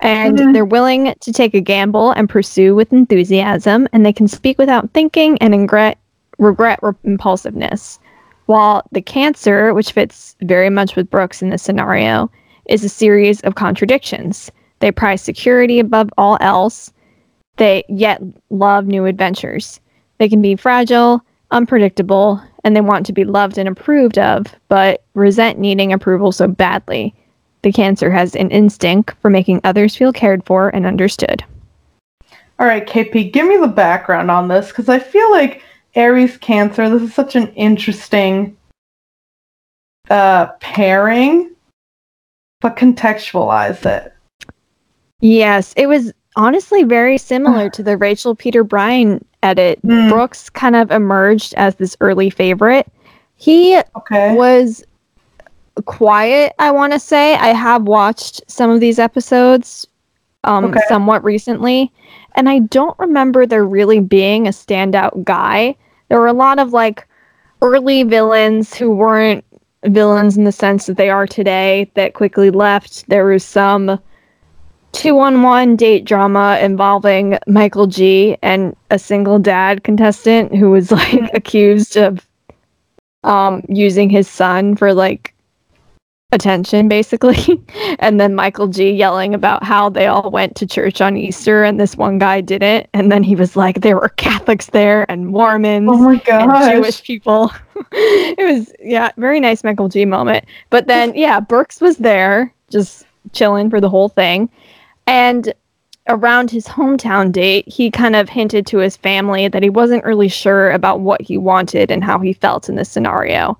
And 0.00 0.38
Mhm. 0.38 0.52
they're 0.52 0.64
willing 0.64 1.14
to 1.20 1.32
take 1.32 1.54
a 1.54 1.60
gamble 1.60 2.10
and 2.12 2.28
pursue 2.28 2.74
with 2.74 2.92
enthusiasm, 2.92 3.88
and 3.92 4.04
they 4.04 4.12
can 4.12 4.28
speak 4.28 4.58
without 4.58 4.90
thinking 4.92 5.38
and 5.40 5.54
regret, 5.54 5.98
regret 6.38 6.78
re- 6.82 6.92
impulsiveness. 7.04 7.98
While 8.46 8.82
the 8.92 9.00
Cancer, 9.00 9.74
which 9.74 9.92
fits 9.92 10.36
very 10.42 10.70
much 10.70 10.94
with 10.96 11.10
Brooks 11.10 11.42
in 11.42 11.50
this 11.50 11.62
scenario, 11.62 12.30
is 12.66 12.84
a 12.84 12.88
series 12.88 13.40
of 13.40 13.54
contradictions. 13.54 14.50
They 14.80 14.92
prize 14.92 15.22
security 15.22 15.78
above 15.80 16.10
all 16.18 16.36
else, 16.40 16.92
they 17.56 17.82
yet 17.88 18.20
love 18.50 18.86
new 18.86 19.06
adventures. 19.06 19.80
They 20.18 20.28
can 20.28 20.42
be 20.42 20.56
fragile, 20.56 21.22
unpredictable, 21.50 22.40
and 22.64 22.76
they 22.76 22.80
want 22.82 23.06
to 23.06 23.12
be 23.12 23.24
loved 23.24 23.56
and 23.56 23.68
approved 23.68 24.18
of, 24.18 24.46
but 24.68 25.02
resent 25.14 25.58
needing 25.58 25.92
approval 25.92 26.32
so 26.32 26.46
badly. 26.48 27.14
The 27.62 27.72
Cancer 27.72 28.10
has 28.10 28.36
an 28.36 28.50
instinct 28.50 29.14
for 29.20 29.30
making 29.30 29.60
others 29.64 29.96
feel 29.96 30.12
cared 30.12 30.44
for 30.44 30.68
and 30.68 30.86
understood. 30.86 31.44
All 32.58 32.66
right, 32.66 32.86
KP, 32.86 33.32
give 33.32 33.46
me 33.46 33.56
the 33.56 33.66
background 33.68 34.30
on 34.30 34.48
this 34.48 34.68
because 34.68 34.88
I 34.88 34.98
feel 34.98 35.30
like 35.30 35.62
Aries 35.94 36.36
Cancer, 36.38 36.88
this 36.88 37.02
is 37.02 37.14
such 37.14 37.36
an 37.36 37.48
interesting 37.48 38.56
uh, 40.08 40.46
pairing, 40.60 41.50
but 42.60 42.76
contextualize 42.76 43.84
it. 43.84 44.12
Yes, 45.20 45.74
it 45.76 45.86
was 45.86 46.12
honestly 46.36 46.84
very 46.84 47.18
similar 47.18 47.68
to 47.70 47.82
the 47.82 47.96
Rachel 47.96 48.34
Peter 48.34 48.62
Bryan 48.62 49.24
edit. 49.42 49.80
Mm. 49.82 50.10
Brooks 50.10 50.48
kind 50.50 50.76
of 50.76 50.90
emerged 50.90 51.54
as 51.54 51.74
this 51.76 51.96
early 52.00 52.30
favorite. 52.30 52.86
He 53.36 53.78
Okay. 53.96 54.34
was 54.34 54.84
quiet, 55.84 56.54
I 56.58 56.70
want 56.70 56.92
to 56.92 56.98
say. 56.98 57.34
I 57.34 57.48
have 57.48 57.82
watched 57.82 58.42
some 58.50 58.70
of 58.70 58.80
these 58.80 58.98
episodes 58.98 59.86
um, 60.44 60.66
Okay. 60.66 60.80
somewhat 60.88 61.22
recently, 61.24 61.92
and 62.34 62.48
I 62.48 62.60
don't 62.60 62.98
remember 62.98 63.46
there 63.46 63.64
really 63.64 64.00
being 64.00 64.46
a 64.46 64.50
standout 64.50 65.24
guy. 65.24 65.76
There 66.08 66.20
were 66.20 66.26
a 66.26 66.32
lot 66.32 66.58
of 66.58 66.72
like 66.72 67.06
early 67.62 68.02
villains 68.04 68.74
who 68.74 68.90
weren't 68.90 69.44
villains 69.84 70.36
in 70.36 70.44
the 70.44 70.52
sense 70.52 70.86
that 70.86 70.96
they 70.96 71.10
are 71.10 71.26
today 71.26 71.90
that 71.94 72.14
quickly 72.14 72.50
left. 72.50 73.08
There 73.08 73.26
was 73.26 73.44
some 73.44 73.98
two 74.92 75.18
on 75.20 75.42
one 75.42 75.76
date 75.76 76.04
drama 76.04 76.58
involving 76.62 77.38
Michael 77.46 77.86
G 77.86 78.36
and 78.42 78.74
a 78.90 78.98
single 78.98 79.38
dad 79.38 79.84
contestant 79.84 80.54
who 80.54 80.70
was 80.70 80.90
like 80.90 81.30
accused 81.34 81.96
of 81.96 82.26
um 83.24 83.62
using 83.68 84.08
his 84.08 84.28
son 84.28 84.76
for 84.76 84.94
like 84.94 85.34
attention 86.32 86.88
basically 86.88 87.64
and 88.00 88.20
then 88.20 88.34
Michael 88.34 88.66
G 88.66 88.90
yelling 88.90 89.32
about 89.32 89.62
how 89.62 89.88
they 89.88 90.08
all 90.08 90.28
went 90.30 90.56
to 90.56 90.66
church 90.66 91.00
on 91.00 91.16
Easter 91.16 91.62
and 91.62 91.78
this 91.78 91.96
one 91.96 92.18
guy 92.18 92.40
didn't 92.40 92.88
and 92.94 93.12
then 93.12 93.22
he 93.22 93.36
was 93.36 93.54
like 93.54 93.80
there 93.80 93.96
were 93.96 94.08
Catholics 94.08 94.66
there 94.66 95.08
and 95.08 95.28
Mormons 95.28 95.88
Oh 95.88 95.98
my 95.98 96.20
and. 96.28 96.82
Jewish 96.82 97.02
people. 97.02 97.52
it 97.92 98.44
was 98.44 98.72
yeah, 98.80 99.12
very 99.16 99.38
nice 99.38 99.62
Michael 99.62 99.88
G 99.88 100.04
moment. 100.04 100.44
But 100.70 100.88
then 100.88 101.14
yeah, 101.14 101.38
Brooks 101.38 101.80
was 101.80 101.98
there 101.98 102.52
just 102.70 103.06
chilling 103.32 103.70
for 103.70 103.80
the 103.80 103.88
whole 103.88 104.08
thing. 104.08 104.50
And 105.06 105.54
around 106.08 106.50
his 106.50 106.66
hometown 106.66 107.30
date, 107.30 107.68
he 107.68 107.90
kind 107.90 108.16
of 108.16 108.28
hinted 108.28 108.66
to 108.66 108.78
his 108.78 108.96
family 108.96 109.48
that 109.48 109.62
he 109.62 109.70
wasn't 109.70 110.04
really 110.04 110.28
sure 110.28 110.70
about 110.70 111.00
what 111.00 111.20
he 111.20 111.38
wanted 111.38 111.90
and 111.90 112.02
how 112.02 112.18
he 112.18 112.32
felt 112.32 112.68
in 112.68 112.74
this 112.74 112.90
scenario. 112.90 113.58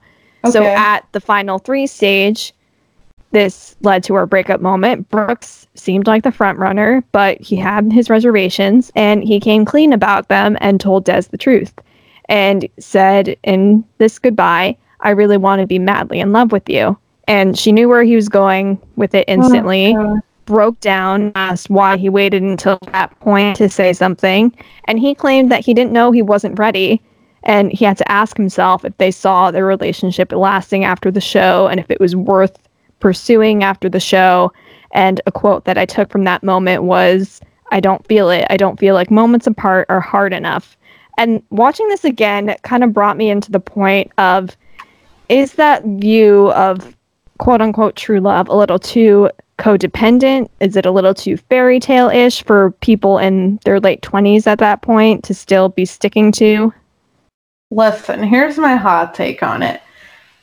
So 0.51 0.62
at 0.64 1.05
the 1.11 1.21
final 1.21 1.59
three 1.59 1.89
stage, 1.89 2.53
this 3.37 3.76
led 3.82 4.03
to 4.03 4.14
our 4.14 4.24
breakup 4.24 4.62
moment. 4.62 5.11
Brooks 5.11 5.66
seemed 5.74 6.07
like 6.07 6.22
the 6.22 6.32
front 6.32 6.59
runner, 6.59 7.05
but 7.12 7.39
he 7.39 7.55
had 7.55 7.93
his 7.93 8.09
reservations 8.09 8.91
and 8.97 9.22
he 9.22 9.39
came 9.39 9.66
clean 9.66 9.93
about 9.93 10.28
them 10.28 10.57
and 10.62 10.80
told 10.80 11.05
Des 11.05 11.24
the 11.30 11.37
truth 11.37 11.74
and 12.30 12.66
said 12.78 13.37
in 13.43 13.84
this 13.99 14.18
goodbye, 14.18 14.74
I 15.03 15.11
really 15.11 15.37
want 15.37 15.61
to 15.61 15.66
be 15.66 15.78
madly 15.78 16.18
in 16.18 16.32
love 16.32 16.51
with 16.51 16.66
you. 16.66 16.97
And 17.28 17.59
she 17.59 17.72
knew 17.72 17.91
where 17.91 18.05
he 18.05 18.16
was 18.16 18.30
going 18.30 18.80
with 18.97 19.14
it 19.14 19.26
oh, 19.28 19.32
instantly 19.32 19.95
Oh, 19.95 20.18
broke 20.47 20.80
down, 20.80 21.30
asked 21.34 21.68
why 21.68 21.99
he 21.99 22.09
waited 22.09 22.43
until 22.43 22.78
that 22.93 23.20
point 23.20 23.57
to 23.57 23.68
say 23.68 23.93
something, 23.93 24.57
and 24.84 24.99
he 24.99 25.14
claimed 25.14 25.53
that 25.53 25.62
he 25.62 25.74
didn't 25.74 25.93
know 25.93 26.11
he 26.11 26.22
wasn't 26.22 26.59
ready. 26.59 27.03
And 27.43 27.70
he 27.70 27.84
had 27.84 27.99
to 27.99 28.11
ask 28.11 28.37
himself 28.37 28.84
if 28.84 28.97
they 28.97 29.11
saw 29.11 29.51
their 29.51 29.66
relationship 29.66 30.32
lasting 30.32 30.84
after 30.84 31.11
the 31.12 31.20
show 31.20 31.68
and 31.68 31.78
if 31.78 31.91
it 31.91 32.01
was 32.01 32.16
worth 32.16 32.66
pursuing 33.07 33.63
after 33.63 33.89
the 33.89 34.01
show. 34.01 34.53
And 34.91 35.21
a 35.27 35.31
quote 35.31 35.65
that 35.67 35.79
I 35.79 35.87
took 35.87 36.11
from 36.11 36.25
that 36.25 36.43
moment 36.43 36.83
was, 36.83 37.41
I 37.71 37.79
don't 37.79 38.05
feel 38.09 38.31
it. 38.31 38.45
I 38.51 38.57
don't 38.57 38.81
feel 38.81 38.95
like 38.95 39.13
moments 39.13 39.47
apart 39.47 39.87
are 39.89 40.01
hard 40.01 40.33
enough. 40.33 40.77
And 41.17 41.41
watching 41.51 41.87
this 41.87 42.05
again 42.05 42.57
kind 42.63 42.83
of 42.83 42.93
brought 42.93 43.17
me 43.17 43.31
into 43.31 43.53
the 43.53 43.61
point 43.61 44.11
of 44.19 44.57
is 45.29 45.53
that 45.53 45.85
view 45.85 46.51
of 46.51 46.97
quote 47.39 47.63
unquote 47.63 47.95
true 47.95 48.19
love 48.19 48.49
a 48.49 48.57
little 48.57 48.81
too 48.81 49.31
codependent? 49.61 50.49
Is 50.59 50.75
it 50.75 50.85
a 50.85 50.91
little 50.91 51.15
too 51.15 51.37
fairy 51.37 51.79
tale 51.79 52.09
ish 52.09 52.43
for 52.43 52.73
people 52.81 53.19
in 53.19 53.61
their 53.65 53.79
late 53.79 54.03
20s 54.03 54.49
at 54.49 54.59
that 54.59 54.83
point 54.83 55.23
to 55.23 55.33
still 55.33 55.69
be 55.69 55.85
sticking 55.85 56.33
to? 56.33 56.75
Listen, 57.71 58.25
here's 58.25 58.59
my 58.59 58.75
hot 58.75 59.15
take 59.15 59.45
on 59.45 59.63
it. 59.63 59.81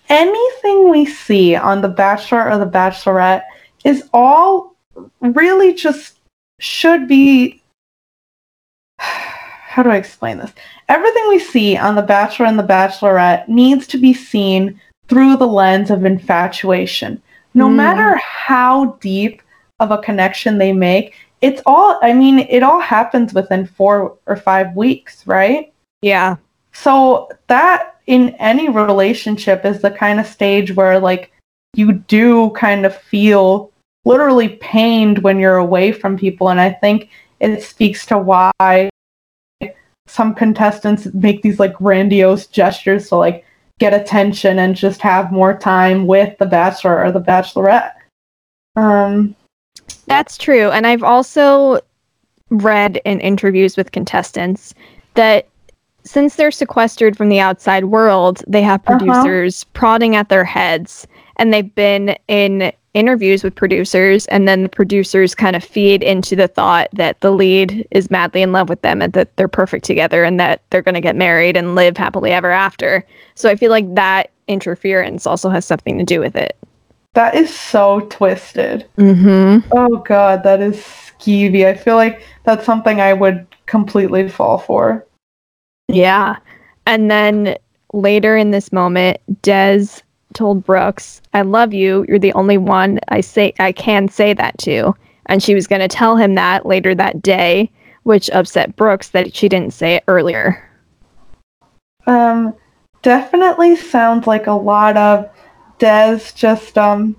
Anything 0.09 0.89
we 0.89 1.05
see 1.05 1.55
on 1.55 1.81
The 1.81 1.89
Bachelor 1.89 2.49
or 2.49 2.57
The 2.57 2.65
Bachelorette 2.65 3.43
is 3.83 4.09
all 4.13 4.75
really 5.21 5.73
just 5.73 6.19
should 6.59 7.07
be. 7.07 7.61
How 8.99 9.81
do 9.81 9.89
I 9.89 9.97
explain 9.97 10.37
this? 10.37 10.53
Everything 10.87 11.27
we 11.29 11.39
see 11.39 11.75
on 11.77 11.95
The 11.95 12.01
Bachelor 12.03 12.45
and 12.45 12.59
The 12.59 12.63
Bachelorette 12.63 13.47
needs 13.47 13.87
to 13.87 13.97
be 13.97 14.13
seen 14.13 14.79
through 15.07 15.37
the 15.37 15.47
lens 15.47 15.89
of 15.89 16.05
infatuation. 16.05 17.21
No 17.55 17.67
Mm. 17.67 17.75
matter 17.75 18.15
how 18.17 18.97
deep 19.01 19.41
of 19.79 19.91
a 19.91 19.97
connection 19.97 20.57
they 20.57 20.73
make, 20.73 21.15
it's 21.41 21.61
all, 21.65 21.99
I 22.01 22.13
mean, 22.13 22.39
it 22.39 22.63
all 22.63 22.79
happens 22.79 23.33
within 23.33 23.65
four 23.65 24.15
or 24.27 24.35
five 24.35 24.75
weeks, 24.75 25.25
right? 25.27 25.73
Yeah. 26.01 26.37
So 26.71 27.29
that 27.47 27.92
in 28.07 28.29
any 28.39 28.69
relationship 28.69 29.65
is 29.65 29.81
the 29.81 29.91
kind 29.91 30.19
of 30.19 30.27
stage 30.27 30.75
where 30.75 30.99
like 30.99 31.31
you 31.73 31.93
do 31.93 32.49
kind 32.51 32.85
of 32.85 32.95
feel 32.95 33.71
literally 34.05 34.49
pained 34.49 35.19
when 35.19 35.39
you're 35.39 35.57
away 35.57 35.91
from 35.91 36.17
people 36.17 36.49
and 36.49 36.59
I 36.59 36.71
think 36.71 37.09
it 37.39 37.61
speaks 37.61 38.05
to 38.07 38.17
why 38.17 38.89
some 40.07 40.35
contestants 40.35 41.07
make 41.13 41.41
these 41.41 41.59
like 41.59 41.73
grandiose 41.73 42.47
gestures 42.47 43.09
to 43.09 43.15
like 43.15 43.45
get 43.79 43.93
attention 43.93 44.59
and 44.59 44.75
just 44.75 45.01
have 45.01 45.31
more 45.31 45.57
time 45.57 46.05
with 46.05 46.37
the 46.37 46.45
bachelor 46.45 47.03
or 47.03 47.11
the 47.11 47.21
bachelorette. 47.21 47.93
Um 48.75 49.35
That's 50.05 50.37
true. 50.37 50.69
And 50.71 50.85
I've 50.85 51.03
also 51.03 51.79
read 52.49 53.01
in 53.05 53.19
interviews 53.19 53.77
with 53.77 53.91
contestants 53.91 54.73
that 55.15 55.47
since 56.03 56.35
they're 56.35 56.51
sequestered 56.51 57.15
from 57.17 57.29
the 57.29 57.39
outside 57.39 57.85
world, 57.85 58.43
they 58.47 58.61
have 58.61 58.81
Uh-huh. 58.87 58.97
producers 58.99 59.63
prodding 59.73 60.15
at 60.15 60.29
their 60.29 60.43
heads. 60.45 61.07
And 61.37 61.51
they've 61.53 61.73
been 61.73 62.15
in 62.27 62.71
interviews 62.93 63.43
with 63.43 63.55
producers, 63.55 64.27
and 64.27 64.47
then 64.47 64.61
the 64.61 64.69
producers 64.69 65.33
kind 65.33 65.55
of 65.55 65.63
feed 65.63 66.03
into 66.03 66.35
the 66.35 66.47
thought 66.47 66.89
that 66.93 67.19
the 67.21 67.31
lead 67.31 67.87
is 67.89 68.11
madly 68.11 68.43
in 68.43 68.51
love 68.51 68.69
with 68.69 68.81
them 68.83 69.01
and 69.01 69.13
that 69.13 69.35
they're 69.35 69.47
perfect 69.47 69.83
together 69.83 70.23
and 70.23 70.39
that 70.39 70.61
they're 70.69 70.83
going 70.83 70.93
to 70.93 71.01
get 71.01 71.15
married 71.15 71.57
and 71.57 71.73
live 71.73 71.97
happily 71.97 72.31
ever 72.31 72.51
after. 72.51 73.03
So 73.33 73.49
I 73.49 73.55
feel 73.55 73.71
like 73.71 73.95
that 73.95 74.29
interference 74.47 75.25
also 75.25 75.49
has 75.49 75.65
something 75.65 75.97
to 75.97 76.03
do 76.03 76.19
with 76.19 76.35
it. 76.35 76.55
that 77.15 77.33
is 77.35 77.55
so 77.55 78.01
twisted. 78.11 78.85
Mm-hmm. 78.97 79.67
Oh 79.71 79.97
god, 79.97 80.43
that 80.43 80.61
is 80.61 80.75
skeevy. 80.77 81.65
I 81.65 81.73
feel 81.75 81.95
like 81.95 82.21
that's 82.43 82.65
something 82.65 82.99
I 83.01 83.13
would 83.13 83.45
completely 83.67 84.27
fall 84.29 84.57
for. 84.59 85.03
Yeah. 85.87 86.37
And 86.85 87.09
then 87.09 87.57
later 87.93 88.35
in 88.35 88.51
this 88.51 88.71
moment, 88.71 89.17
Des 89.41 89.85
told 90.33 90.65
Brooks, 90.65 91.21
I 91.33 91.41
love 91.41 91.73
you. 91.73 92.05
You're 92.07 92.19
the 92.19 92.33
only 92.33 92.57
one 92.57 92.99
I 93.09 93.21
say 93.21 93.53
I 93.59 93.71
can 93.71 94.07
say 94.07 94.33
that 94.33 94.57
to. 94.59 94.95
And 95.27 95.41
she 95.41 95.55
was 95.55 95.67
gonna 95.67 95.87
tell 95.87 96.17
him 96.17 96.35
that 96.35 96.65
later 96.65 96.93
that 96.95 97.21
day, 97.21 97.71
which 98.03 98.29
upset 98.31 98.75
Brooks 98.75 99.09
that 99.09 99.35
she 99.35 99.47
didn't 99.47 99.73
say 99.73 99.95
it 99.95 100.03
earlier. 100.07 100.69
Um, 102.05 102.53
definitely 103.01 103.75
sounds 103.75 104.27
like 104.27 104.47
a 104.47 104.51
lot 104.51 104.97
of 104.97 105.29
Des 105.79 106.19
just 106.35 106.77
um 106.77 107.15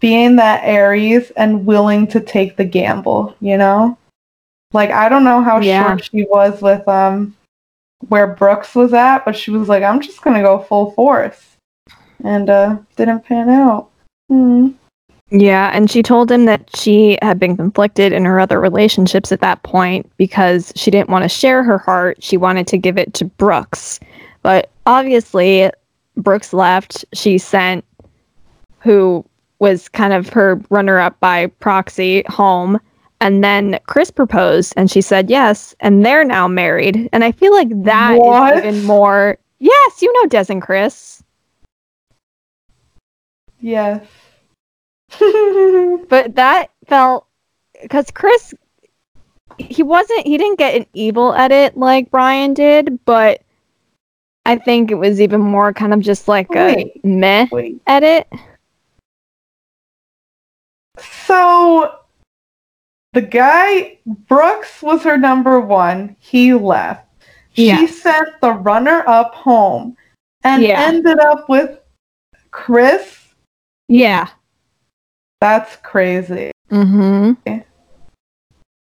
being 0.00 0.36
that 0.36 0.62
Aries 0.64 1.30
and 1.32 1.64
willing 1.66 2.06
to 2.08 2.20
take 2.20 2.56
the 2.56 2.64
gamble, 2.64 3.36
you 3.40 3.56
know? 3.56 3.96
Like 4.72 4.90
I 4.90 5.08
don't 5.08 5.24
know 5.24 5.42
how 5.42 5.60
Yeah. 5.60 5.96
sure 5.96 5.98
she 5.98 6.24
was 6.24 6.60
with 6.62 6.86
um 6.88 7.36
where 8.08 8.26
Brooks 8.26 8.74
was 8.74 8.92
at, 8.92 9.24
but 9.24 9.36
she 9.36 9.50
was 9.50 9.68
like, 9.68 9.82
I'm 9.82 10.00
just 10.00 10.22
gonna 10.22 10.42
go 10.42 10.60
full 10.60 10.92
force. 10.92 11.56
And 12.24 12.48
uh 12.50 12.78
didn't 12.96 13.24
pan 13.24 13.48
out. 13.48 13.88
Hmm. 14.28 14.70
Yeah, 15.30 15.70
and 15.72 15.90
she 15.90 16.02
told 16.02 16.30
him 16.30 16.44
that 16.44 16.68
she 16.76 17.18
had 17.22 17.38
been 17.38 17.56
conflicted 17.56 18.12
in 18.12 18.26
her 18.26 18.38
other 18.38 18.60
relationships 18.60 19.32
at 19.32 19.40
that 19.40 19.62
point 19.62 20.10
because 20.18 20.74
she 20.76 20.90
didn't 20.90 21.08
want 21.08 21.22
to 21.22 21.28
share 21.28 21.62
her 21.62 21.78
heart. 21.78 22.22
She 22.22 22.36
wanted 22.36 22.66
to 22.66 22.76
give 22.76 22.98
it 22.98 23.14
to 23.14 23.24
Brooks. 23.24 23.98
But 24.42 24.70
obviously, 24.84 25.70
Brooks 26.18 26.52
left. 26.52 27.06
She 27.14 27.38
sent 27.38 27.82
who 28.80 29.24
was 29.58 29.88
kind 29.88 30.12
of 30.12 30.28
her 30.28 30.60
runner 30.68 30.98
up 30.98 31.18
by 31.20 31.46
proxy 31.46 32.24
home. 32.28 32.78
And 33.22 33.44
then 33.44 33.78
Chris 33.86 34.10
proposed 34.10 34.74
and 34.76 34.90
she 34.90 35.00
said 35.00 35.30
yes. 35.30 35.76
And 35.78 36.04
they're 36.04 36.24
now 36.24 36.48
married. 36.48 37.08
And 37.12 37.22
I 37.22 37.30
feel 37.30 37.52
like 37.52 37.68
that 37.84 38.14
is 38.14 38.20
What? 38.20 38.58
even 38.58 38.82
more. 38.82 39.38
Yes, 39.60 40.02
you 40.02 40.12
know 40.12 40.26
Des 40.26 40.46
and 40.52 40.60
Chris. 40.60 41.22
Yes. 43.60 44.04
but 46.08 46.34
that 46.34 46.66
felt 46.86 47.26
because 47.80 48.10
Chris 48.10 48.54
he 49.58 49.84
wasn't 49.84 50.26
he 50.26 50.36
didn't 50.36 50.58
get 50.58 50.74
an 50.74 50.86
evil 50.92 51.32
edit 51.34 51.76
like 51.76 52.10
Bryan 52.10 52.54
did, 52.54 53.04
but 53.04 53.42
I 54.44 54.56
think 54.56 54.90
it 54.90 54.96
was 54.96 55.20
even 55.20 55.40
more 55.40 55.72
kind 55.72 55.94
of 55.94 56.00
just 56.00 56.26
like 56.26 56.48
a 56.50 56.74
Wait. 56.74 57.04
meh 57.04 57.46
Wait. 57.52 57.80
edit. 57.86 58.26
So 60.98 62.01
the 63.12 63.22
guy 63.22 63.98
Brooks 64.06 64.82
was 64.82 65.02
her 65.04 65.16
number 65.18 65.60
one. 65.60 66.16
He 66.18 66.54
left. 66.54 67.06
She 67.54 67.86
sent 67.86 68.40
the 68.40 68.52
runner 68.52 69.04
up 69.06 69.34
home 69.34 69.96
and 70.42 70.62
Yeah. 70.62 70.80
ended 70.80 71.18
up 71.18 71.48
with 71.48 71.78
Chris. 72.50 73.18
Yeah. 73.88 74.28
That's 75.40 75.76
crazy. 75.76 76.50
Mm-hmm. 76.70 77.58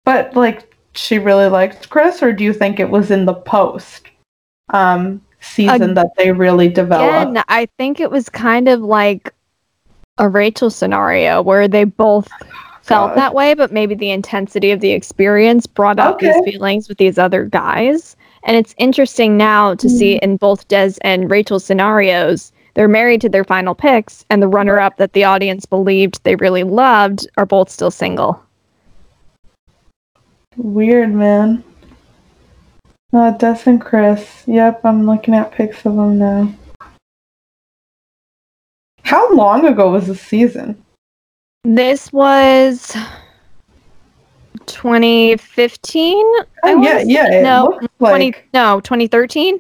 But 0.05 0.36
like 0.36 0.76
she 0.93 1.20
really 1.20 1.47
liked 1.49 1.89
Chris 1.89 2.24
or 2.24 2.34
do 2.34 2.43
you 2.43 2.53
think 2.53 2.80
it 2.80 2.89
was 2.89 3.11
in 3.11 3.26
the 3.26 3.36
post 3.36 4.07
um 4.74 5.22
season 5.39 5.93
that 5.93 6.09
they 6.18 6.32
really 6.32 6.70
developed? 6.70 7.30
Again, 7.32 7.43
I 7.47 7.68
think 7.78 7.99
it 7.99 8.09
was 8.09 8.30
kind 8.30 8.68
of 8.68 8.82
like 8.82 9.32
a 10.18 10.28
Rachel 10.28 10.72
scenario 10.72 11.43
where 11.43 11.68
they 11.68 11.84
both 11.84 12.28
felt 12.88 13.09
God. 13.11 13.17
that 13.17 13.33
way, 13.33 13.53
but 13.53 13.71
maybe 13.71 13.95
the 13.95 14.11
intensity 14.11 14.71
of 14.71 14.79
the 14.79 14.91
experience 14.91 15.67
brought 15.67 15.99
out 15.99 16.15
Okay. 16.15 16.31
these 16.31 16.53
feelings 16.53 16.88
with 16.89 16.97
these 16.97 17.17
other 17.17 17.45
guys. 17.45 18.15
And 18.43 18.55
it's 18.55 18.73
interesting 18.77 19.35
now 19.38 19.75
to 19.75 19.89
see 19.89 20.17
in 20.17 20.38
both 20.38 20.67
Des 20.67 20.93
and 21.01 21.29
Rachel's 21.29 21.65
scenarios, 21.65 22.51
they're 22.75 22.88
married 22.88 23.21
to 23.21 23.29
their 23.29 23.43
final 23.43 23.75
picks, 23.75 24.23
and 24.29 24.41
the 24.41 24.47
runner 24.47 24.79
up 24.79 24.97
that 24.97 25.13
the 25.13 25.23
audience 25.23 25.65
believed 25.65 26.23
they 26.23 26.35
really 26.35 26.63
loved 26.63 27.27
are 27.38 27.45
both 27.45 27.69
still 27.69 27.91
single. 27.91 28.41
Weird, 30.55 31.13
man. 31.13 31.63
Uh, 33.13 33.31
Des 33.31 33.59
and 33.65 33.81
Chris. 33.81 34.43
Yep, 34.47 34.81
I'm 34.85 35.05
looking 35.05 35.33
at 35.33 35.51
pics 35.51 35.85
of 35.85 35.95
them 35.95 36.19
now. 36.19 36.53
How 39.03 39.33
long 39.33 39.65
ago 39.65 39.91
was 39.91 40.07
the 40.07 40.15
season? 40.15 40.83
This 41.70 42.13
was 42.13 42.95
2015. 44.68 46.15
Oh, 46.63 46.82
yeah, 46.82 46.99
yeah. 46.99 47.41
No, 47.41 47.78
20, 47.99 48.26
like 48.26 48.47
no, 48.53 48.80
2013. 48.80 49.59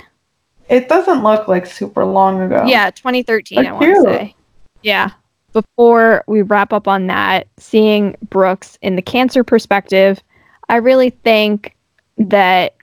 it 0.69 0.87
doesn't 0.89 1.21
look 1.23 1.49
like 1.49 1.65
super 1.65 2.05
long 2.05 2.41
ago. 2.41 2.63
Yeah, 2.65 2.91
2013. 2.91 3.61
They're 3.61 3.73
I 3.73 3.75
want 3.75 3.83
to 3.83 4.01
say. 4.03 4.35
Yeah. 4.83 5.11
Before 5.51 6.23
we 6.27 6.43
wrap 6.43 6.71
up 6.71 6.87
on 6.87 7.07
that, 7.07 7.47
seeing 7.57 8.15
Brooks 8.29 8.77
in 8.81 8.95
the 8.95 9.01
cancer 9.01 9.43
perspective, 9.43 10.21
I 10.69 10.77
really 10.77 11.09
think 11.09 11.75
that 12.17 12.75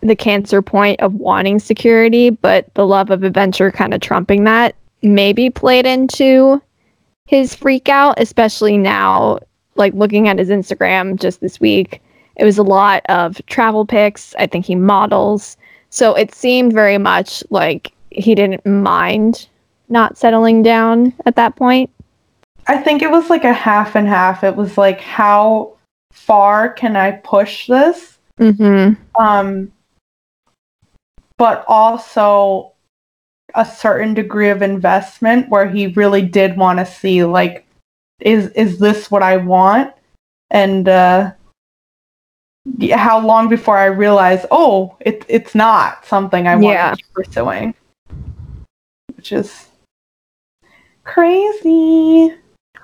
the 0.00 0.16
cancer 0.16 0.62
point 0.62 1.00
of 1.00 1.14
wanting 1.14 1.58
security, 1.58 2.30
but 2.30 2.72
the 2.74 2.86
love 2.86 3.10
of 3.10 3.24
adventure 3.24 3.70
kind 3.70 3.92
of 3.92 4.00
trumping 4.00 4.44
that, 4.44 4.74
maybe 5.02 5.50
played 5.50 5.84
into 5.86 6.62
his 7.30 7.54
freak 7.54 7.88
out, 7.88 8.20
especially 8.20 8.76
now, 8.76 9.38
like 9.76 9.94
looking 9.94 10.26
at 10.26 10.36
his 10.36 10.48
Instagram 10.48 11.14
just 11.14 11.40
this 11.40 11.60
week. 11.60 12.02
It 12.34 12.44
was 12.44 12.58
a 12.58 12.64
lot 12.64 13.04
of 13.08 13.40
travel 13.46 13.86
pics. 13.86 14.34
I 14.36 14.48
think 14.48 14.66
he 14.66 14.74
models. 14.74 15.56
So 15.90 16.12
it 16.16 16.34
seemed 16.34 16.72
very 16.72 16.98
much 16.98 17.44
like 17.50 17.92
he 18.10 18.34
didn't 18.34 18.66
mind 18.66 19.46
not 19.88 20.18
settling 20.18 20.64
down 20.64 21.12
at 21.24 21.36
that 21.36 21.54
point. 21.54 21.88
I 22.66 22.78
think 22.78 23.00
it 23.00 23.12
was 23.12 23.30
like 23.30 23.44
a 23.44 23.52
half 23.52 23.94
and 23.94 24.08
half. 24.08 24.42
It 24.42 24.56
was 24.56 24.76
like 24.76 25.00
how 25.00 25.74
far 26.10 26.68
can 26.70 26.96
I 26.96 27.12
push 27.12 27.68
this? 27.68 28.18
Mm-hmm. 28.40 29.00
Um 29.22 29.70
but 31.38 31.64
also 31.68 32.69
a 33.54 33.64
certain 33.64 34.14
degree 34.14 34.48
of 34.50 34.62
investment 34.62 35.48
where 35.48 35.68
he 35.68 35.88
really 35.88 36.22
did 36.22 36.56
want 36.56 36.78
to 36.78 36.86
see 36.86 37.24
like 37.24 37.66
is 38.20 38.48
is 38.50 38.78
this 38.78 39.10
what 39.10 39.22
I 39.22 39.36
want? 39.38 39.94
And 40.50 40.88
uh 40.88 41.32
how 42.92 43.24
long 43.24 43.48
before 43.48 43.76
I 43.76 43.86
realize, 43.86 44.44
oh, 44.50 44.96
it, 45.00 45.24
it's 45.28 45.54
not 45.54 46.04
something 46.04 46.46
I 46.46 46.56
want 46.56 46.74
Yeah. 46.74 46.90
to 46.90 46.96
keep 46.96 47.12
pursuing. 47.14 47.74
Which 49.16 49.32
is 49.32 49.66
crazy. 51.04 52.34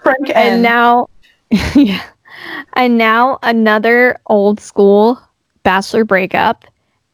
Frank 0.02 0.28
And 0.30 0.36
and 0.36 0.62
now, 0.62 1.08
yeah. 1.74 2.02
And 2.74 2.98
now 2.98 3.38
another 3.42 4.18
old 4.26 4.60
school 4.60 5.20
Bachelor 5.62 6.04
breakup. 6.04 6.64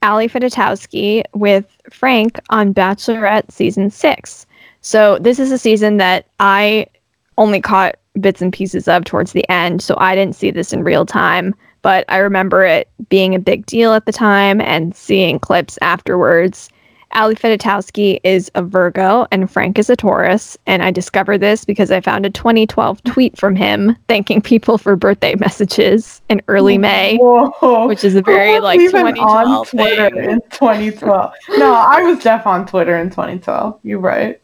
Ali 0.02 0.28
Fedotowsky 0.28 1.22
with 1.34 1.64
Frank 1.90 2.38
on 2.50 2.74
Bachelorette 2.74 3.50
season 3.50 3.90
six. 3.90 4.46
So 4.80 5.18
this 5.18 5.38
is 5.38 5.52
a 5.52 5.58
season 5.58 5.96
that 5.98 6.26
I 6.40 6.86
only 7.38 7.60
caught 7.60 7.96
bits 8.20 8.42
and 8.42 8.52
pieces 8.52 8.88
of 8.88 9.04
towards 9.04 9.32
the 9.32 9.48
end, 9.48 9.80
so 9.80 9.94
I 9.98 10.14
didn't 10.14 10.36
see 10.36 10.50
this 10.50 10.72
in 10.72 10.84
real 10.84 11.06
time. 11.06 11.54
But 11.82 12.04
I 12.08 12.18
remember 12.18 12.64
it 12.64 12.88
being 13.08 13.34
a 13.34 13.40
big 13.40 13.66
deal 13.66 13.92
at 13.92 14.06
the 14.06 14.12
time 14.12 14.60
and 14.60 14.94
seeing 14.94 15.38
clips 15.38 15.78
afterwards. 15.82 16.68
Ali 17.14 17.34
Fedotowsky 17.34 18.18
is 18.24 18.50
a 18.54 18.62
Virgo 18.62 19.26
and 19.30 19.50
Frank 19.50 19.78
is 19.78 19.90
a 19.90 19.96
Taurus. 19.96 20.56
And 20.66 20.82
I 20.82 20.90
discovered 20.90 21.38
this 21.38 21.64
because 21.64 21.90
I 21.90 22.00
found 22.00 22.24
a 22.24 22.30
2012 22.30 23.02
tweet 23.04 23.36
from 23.36 23.54
him 23.56 23.96
thanking 24.08 24.40
people 24.40 24.78
for 24.78 24.96
birthday 24.96 25.34
messages 25.34 26.22
in 26.28 26.40
early 26.48 26.78
May, 26.78 27.16
Whoa. 27.18 27.86
which 27.86 28.04
is 28.04 28.14
a 28.14 28.22
very 28.22 28.60
like 28.60 28.80
even 28.80 29.14
2012 29.14 29.48
on 29.48 29.66
Twitter 29.66 30.10
thing. 30.10 30.30
in 30.30 30.40
2012. 30.50 31.32
no, 31.58 31.74
I 31.74 32.02
was 32.02 32.18
deaf 32.22 32.46
on 32.46 32.66
Twitter 32.66 32.96
in 32.96 33.10
2012. 33.10 33.80
You're 33.82 33.98
right. 33.98 34.40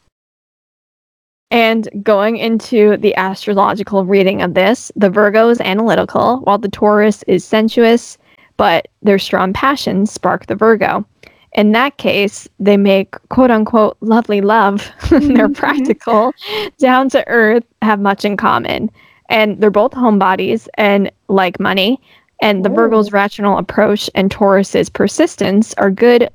And 1.51 1.89
going 2.03 2.37
into 2.37 2.99
the 2.99 3.14
astrological 3.16 4.05
reading 4.05 4.43
of 4.43 4.53
this, 4.53 4.93
the 4.97 5.09
Virgo 5.09 5.49
is 5.49 5.61
analytical, 5.62 6.41
while 6.41 6.59
the 6.59 6.69
Taurus 6.69 7.23
is 7.27 7.43
sensuous, 7.43 8.19
but 8.59 8.89
their 9.01 9.19
strong 9.19 9.55
passions 9.55 10.12
spark 10.12 10.47
the 10.47 10.55
Virgo. 10.55 11.07
In 11.55 11.72
that 11.72 11.96
case, 11.96 12.46
they 12.61 12.76
make 12.76 13.16
quote 13.30 13.51
unquote 13.51 13.96
lovely 14.01 14.40
love. 14.40 14.90
they're 15.11 15.49
Mhm. 15.49 15.57
practical, 15.57 16.32
down 16.78 17.09
to 17.11 17.26
earth, 17.28 17.64
have 17.82 18.01
much 18.01 18.24
in 18.24 18.36
common. 18.36 18.90
And 19.30 19.61
they're 19.61 19.70
both 19.70 19.92
homebodies 19.92 20.68
and 20.74 21.11
like 21.28 21.59
money. 21.61 22.01
And 22.40 22.64
the 22.64 22.70
Ooh. 22.70 22.74
Virgo's 22.74 23.12
rational 23.12 23.59
approach 23.59 24.09
and 24.14 24.30
Taurus's 24.30 24.88
persistence 24.88 25.74
are 25.74 25.90
good 25.90 26.28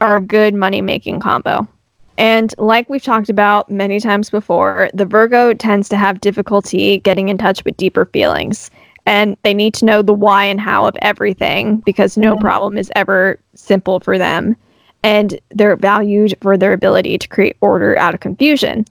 are 0.00 0.16
a 0.18 0.20
good 0.20 0.54
money 0.54 0.80
making 0.80 1.18
combo. 1.20 1.66
And 2.18 2.54
like 2.58 2.88
we've 2.88 3.02
talked 3.02 3.28
about 3.28 3.70
many 3.70 3.98
times 4.00 4.30
before, 4.30 4.90
the 4.94 5.04
Virgo 5.04 5.54
tends 5.54 5.88
to 5.88 5.96
have 5.96 6.20
difficulty 6.20 6.98
getting 7.00 7.28
in 7.28 7.38
touch 7.38 7.64
with 7.64 7.76
deeper 7.76 8.04
feelings. 8.06 8.70
And 9.08 9.38
they 9.42 9.54
need 9.54 9.72
to 9.74 9.86
know 9.86 10.02
the 10.02 10.12
why 10.12 10.44
and 10.44 10.60
how 10.60 10.84
of 10.84 10.94
everything 11.00 11.78
because 11.78 12.18
no 12.18 12.36
problem 12.36 12.76
is 12.76 12.92
ever 12.94 13.40
simple 13.54 14.00
for 14.00 14.18
them. 14.18 14.54
And 15.02 15.40
they're 15.48 15.76
valued 15.76 16.36
for 16.42 16.58
their 16.58 16.74
ability 16.74 17.16
to 17.16 17.26
create 17.26 17.56
order 17.62 17.96
out 17.98 18.12
of 18.12 18.20
confusion. 18.20 18.84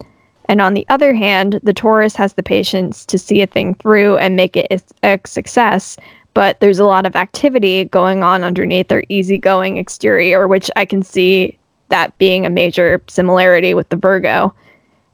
And 0.45 0.59
on 0.59 0.73
the 0.73 0.87
other 0.89 1.13
hand, 1.13 1.59
the 1.61 1.73
Taurus 1.73 2.15
has 2.15 2.33
the 2.33 2.41
patience 2.41 3.05
to 3.05 3.19
see 3.19 3.43
a 3.43 3.45
thing 3.45 3.75
through 3.75 4.17
and 4.17 4.35
make 4.35 4.57
it 4.57 4.83
a 5.03 5.19
success. 5.27 5.97
But 6.33 6.59
there's 6.61 6.79
a 6.79 6.85
lot 6.85 7.05
of 7.05 7.15
activity 7.15 7.85
going 7.85 8.23
on 8.23 8.43
underneath 8.43 8.87
their 8.87 9.03
easygoing 9.09 9.77
exterior, 9.77 10.47
which 10.47 10.71
I 10.75 10.85
can 10.85 11.03
see 11.03 11.59
that 11.89 12.17
being 12.17 12.43
a 12.43 12.49
major 12.49 13.03
similarity 13.07 13.75
with 13.75 13.89
the 13.89 13.97
Virgo. 13.97 14.51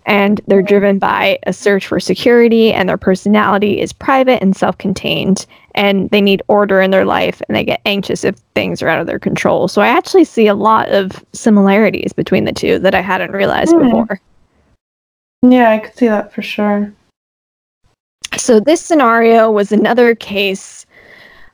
And 0.05 0.41
they're 0.47 0.61
driven 0.61 0.99
by 0.99 1.39
a 1.47 1.53
search 1.53 1.87
for 1.87 1.99
security, 1.99 2.73
and 2.73 2.89
their 2.89 2.97
personality 2.97 3.79
is 3.79 3.93
private 3.93 4.41
and 4.41 4.55
self 4.55 4.77
contained. 4.77 5.45
And 5.75 6.09
they 6.09 6.21
need 6.21 6.41
order 6.49 6.81
in 6.81 6.91
their 6.91 7.05
life, 7.05 7.41
and 7.47 7.55
they 7.55 7.63
get 7.63 7.81
anxious 7.85 8.23
if 8.23 8.35
things 8.53 8.81
are 8.81 8.89
out 8.89 8.99
of 8.99 9.07
their 9.07 9.19
control. 9.19 9.67
So 9.67 9.81
I 9.81 9.87
actually 9.87 10.25
see 10.25 10.47
a 10.47 10.53
lot 10.53 10.89
of 10.89 11.23
similarities 11.33 12.13
between 12.13 12.45
the 12.45 12.51
two 12.51 12.79
that 12.79 12.93
I 12.93 13.01
hadn't 13.01 13.31
realized 13.31 13.73
Hmm. 13.73 13.83
before. 13.83 14.21
Yeah, 15.41 15.71
I 15.71 15.79
could 15.79 15.95
see 15.95 16.07
that 16.07 16.31
for 16.33 16.41
sure. 16.41 16.93
So 18.37 18.59
this 18.59 18.81
scenario 18.81 19.51
was 19.51 19.71
another 19.71 20.15
case 20.15 20.85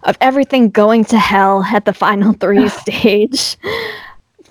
of 0.04 0.18
everything 0.22 0.70
going 0.70 1.04
to 1.06 1.18
hell 1.20 1.64
at 1.64 1.86
the 1.86 1.94
final 1.94 2.34
three 2.34 2.70
stage. 2.84 3.58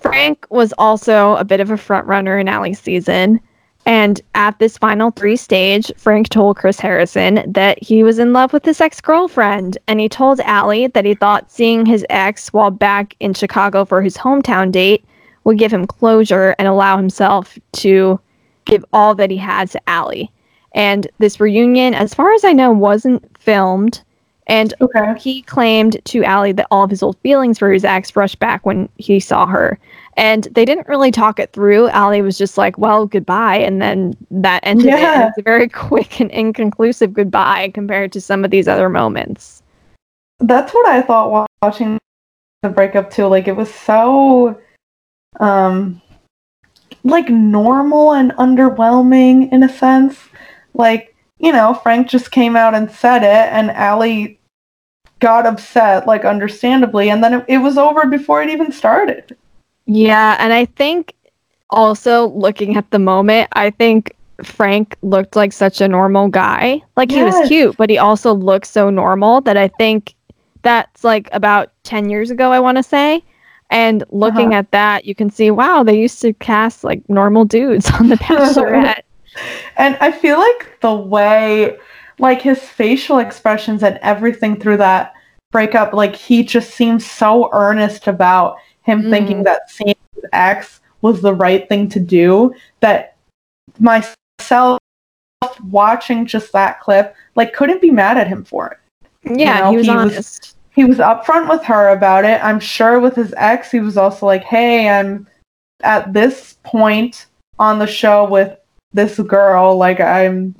Frank 0.01 0.45
was 0.49 0.73
also 0.77 1.35
a 1.35 1.43
bit 1.43 1.59
of 1.59 1.71
a 1.71 1.77
front 1.77 2.07
runner 2.07 2.37
in 2.37 2.47
Ali's 2.47 2.79
season. 2.79 3.39
And 3.85 4.21
at 4.35 4.59
this 4.59 4.77
final 4.77 5.11
three 5.11 5.35
stage, 5.35 5.91
Frank 5.97 6.29
told 6.29 6.57
Chris 6.57 6.79
Harrison 6.79 7.43
that 7.51 7.81
he 7.81 8.03
was 8.03 8.19
in 8.19 8.33
love 8.33 8.53
with 8.53 8.65
his 8.65 8.79
ex 8.81 9.01
girlfriend. 9.01 9.77
And 9.87 9.99
he 9.99 10.07
told 10.09 10.41
Ali 10.41 10.87
that 10.87 11.05
he 11.05 11.15
thought 11.15 11.51
seeing 11.51 11.85
his 11.85 12.05
ex 12.09 12.53
while 12.53 12.71
back 12.71 13.15
in 13.19 13.33
Chicago 13.33 13.85
for 13.85 14.01
his 14.01 14.17
hometown 14.17 14.71
date 14.71 15.03
would 15.43 15.57
give 15.57 15.73
him 15.73 15.87
closure 15.87 16.55
and 16.59 16.67
allow 16.67 16.97
himself 16.97 17.57
to 17.73 18.19
give 18.65 18.85
all 18.93 19.15
that 19.15 19.31
he 19.31 19.37
had 19.37 19.71
to 19.71 19.81
Ali. 19.87 20.31
And 20.73 21.07
this 21.17 21.39
reunion, 21.39 21.95
as 21.95 22.13
far 22.13 22.31
as 22.33 22.45
I 22.45 22.53
know, 22.53 22.71
wasn't 22.71 23.25
filmed. 23.39 24.01
And 24.45 24.73
Okay. 24.81 25.13
he 25.19 25.41
claimed 25.43 25.97
to 26.05 26.23
Ali 26.25 26.51
that 26.51 26.67
all 26.69 26.83
of 26.83 26.89
his 26.89 27.01
old 27.01 27.17
feelings 27.19 27.57
for 27.57 27.71
his 27.71 27.85
ex 27.85 28.15
rushed 28.15 28.39
back 28.39 28.65
when 28.65 28.89
he 28.97 29.19
saw 29.19 29.45
her. 29.45 29.79
And 30.19 30.49
they 30.51 30.65
didn't 30.65 30.89
really 30.89 31.11
talk 31.11 31.39
it 31.39 31.53
through. 31.53 31.87
Ali 31.91 32.21
was 32.21 32.37
just 32.37 32.57
like, 32.57 32.77
well, 32.77 33.05
goodbye. 33.05 33.55
And 33.55 33.81
then 33.81 34.17
that 34.29 34.59
ended 34.63 34.87
it. 34.87 34.99
And 34.99 35.29
It's 35.29 35.37
a 35.37 35.41
very 35.41 35.69
quick 35.87 36.19
and 36.19 36.29
inconclusive 36.31 37.13
goodbye 37.13 37.71
compared 37.73 38.11
to 38.11 38.19
some 38.19 38.43
of 38.43 38.51
these 38.51 38.67
other 38.67 38.89
moments. 38.89 39.63
That's 40.39 40.73
what 40.73 40.85
I 40.89 41.01
thought 41.01 41.47
watching 41.61 41.97
the 42.61 42.67
breakup 42.69 43.09
too. 43.09 43.27
Like 43.27 43.47
it 43.47 43.55
was 43.55 43.73
so 43.73 44.59
um 45.39 46.01
like 47.05 47.29
normal 47.29 48.13
and 48.13 48.31
underwhelming 48.31 49.49
in 49.53 49.63
a 49.63 49.69
sense. 49.69 50.19
Like, 50.73 51.15
you 51.37 51.53
know, 51.53 51.73
Frank 51.75 52.09
just 52.09 52.31
came 52.31 52.57
out 52.57 52.75
and 52.75 52.91
said 52.91 53.23
it 53.23 53.53
and 53.53 53.71
Ali 53.71 54.37
got 55.19 55.45
upset, 55.45 56.07
like 56.07 56.25
understandably, 56.25 57.09
and 57.09 57.23
then 57.23 57.35
it, 57.35 57.45
it 57.47 57.57
was 57.59 57.77
over 57.77 58.05
before 58.05 58.43
it 58.43 58.49
even 58.49 58.73
started. 58.73 59.37
Yeah. 59.89 60.37
And 60.39 60.53
I 60.53 60.65
think 60.65 61.15
also 61.71 62.27
looking 62.29 62.77
at 62.77 62.89
the 62.91 62.99
moment, 62.99 63.49
I 63.53 63.71
think 63.71 64.15
Frank 64.43 64.95
looked 65.01 65.35
like 65.35 65.51
such 65.51 65.81
a 65.81 65.87
normal 65.87 66.27
guy. 66.27 66.81
Like 66.95 67.09
he 67.09 67.23
was 67.23 67.35
cute, 67.47 67.75
but 67.75 67.89
he 67.89 67.97
also 67.97 68.33
looked 68.33 68.67
so 68.67 68.91
normal 68.91 69.41
that 69.41 69.57
I 69.57 69.67
think 69.67 70.13
that's 70.61 71.03
like 71.03 71.27
about 71.31 71.71
10 71.83 72.09
years 72.09 72.29
ago, 72.29 72.51
I 72.51 72.59
want 72.59 72.77
to 72.77 72.83
say. 72.83 73.23
And 73.71 74.03
looking 74.11 74.49
uh-huh. 74.49 74.59
at 74.59 74.71
that, 74.71 75.05
you 75.05 75.15
can 75.15 75.31
see, 75.31 75.49
wow, 75.49 75.81
they 75.81 75.99
used 75.99 76.21
to 76.21 76.33
cast 76.33 76.83
like 76.83 77.07
normal 77.09 77.45
dudes 77.45 77.89
on 77.91 78.09
The 78.09 78.15
Bachelorette. 78.15 79.01
And 79.77 79.95
I 80.01 80.11
feel 80.11 80.39
like 80.39 80.79
the 80.81 80.93
way, 80.93 81.77
like 82.17 82.41
his 82.41 82.59
facial 82.59 83.19
expressions 83.19 83.83
and 83.83 83.97
everything 84.01 84.59
through 84.59 84.77
that 84.77 85.13
breakup, 85.51 85.93
like 85.93 86.15
he 86.15 86.43
just 86.43 86.71
seems 86.71 87.09
so 87.09 87.49
earnest 87.53 88.07
about 88.07 88.57
him 88.83 89.03
Mm. 89.03 89.09
thinking 89.09 89.43
that 89.43 89.69
seeing 89.69 89.95
his 90.15 90.25
ex 90.33 90.81
was 91.01 91.21
the 91.21 91.33
right 91.33 91.67
thing 91.69 91.87
to 91.89 91.99
do. 91.99 92.53
That 92.81 93.15
myself 93.79 94.79
watching 95.69 96.25
just 96.25 96.51
that 96.53 96.79
clip, 96.81 97.15
like 97.35 97.53
couldn't 97.53 97.81
be 97.81 97.91
mad 97.91 98.17
at 98.17 98.27
him 98.27 98.43
for 98.43 98.67
it. 98.67 98.77
Yeah, 99.39 99.59
know, 99.61 99.71
he 99.71 99.77
was 99.77 99.85
he 99.85 99.91
was- 99.91 100.11
honest. 100.13 100.55
he 100.71 100.85
was 100.85 100.97
upfront 100.97 101.49
with 101.49 101.63
her 101.63 101.89
about 101.89 102.25
it. 102.25 102.43
I'm 102.43 102.59
sure 102.59 102.99
with 102.99 103.15
his 103.15 103.33
ex, 103.37 103.71
he 103.71 103.79
was 103.79 103.97
also 103.97 104.25
like, 104.25 104.43
"Hey, 104.43 104.89
I'm 104.89 105.27
at 105.83 106.13
this 106.13 106.57
point 106.63 107.25
on 107.57 107.79
the 107.79 107.87
show 107.87 108.25
with 108.25 108.57
this 108.93 109.19
girl. 109.19 109.77
Like, 109.77 109.99
I'm 109.99 110.55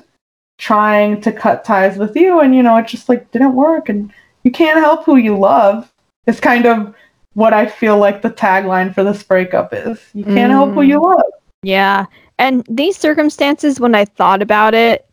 trying 0.57 1.21
to 1.21 1.31
cut 1.31 1.63
ties 1.63 1.97
with 1.97 2.15
you, 2.15 2.39
and 2.41 2.53
you 2.55 2.63
know, 2.63 2.77
it 2.77 2.87
just 2.87 3.07
like 3.09 3.31
didn't 3.31 3.55
work. 3.55 3.89
And 3.89 4.11
you 4.43 4.51
can't 4.51 4.79
help 4.79 5.05
who 5.05 5.15
you 5.17 5.37
love. 5.37 5.91
It's 6.27 6.39
kind 6.39 6.65
of 6.65 6.93
what 7.39 7.53
I 7.53 7.67
feel 7.67 7.97
like 7.97 8.21
the 8.21 8.29
tagline 8.29 8.93
for 8.93 9.01
this 9.01 9.23
breakup 9.23 9.69
is. 9.71 9.97
You 10.13 10.25
can't 10.25 10.51
help 10.51 10.73
who 10.73 10.81
you 10.81 11.01
love. 11.01 11.21
Yeah. 11.63 12.05
And 12.37 12.65
these 12.69 12.97
circumstances, 12.97 13.79
when 13.79 13.95
I 13.95 14.03
thought 14.03 14.41
about 14.41 14.73
it 14.73 15.05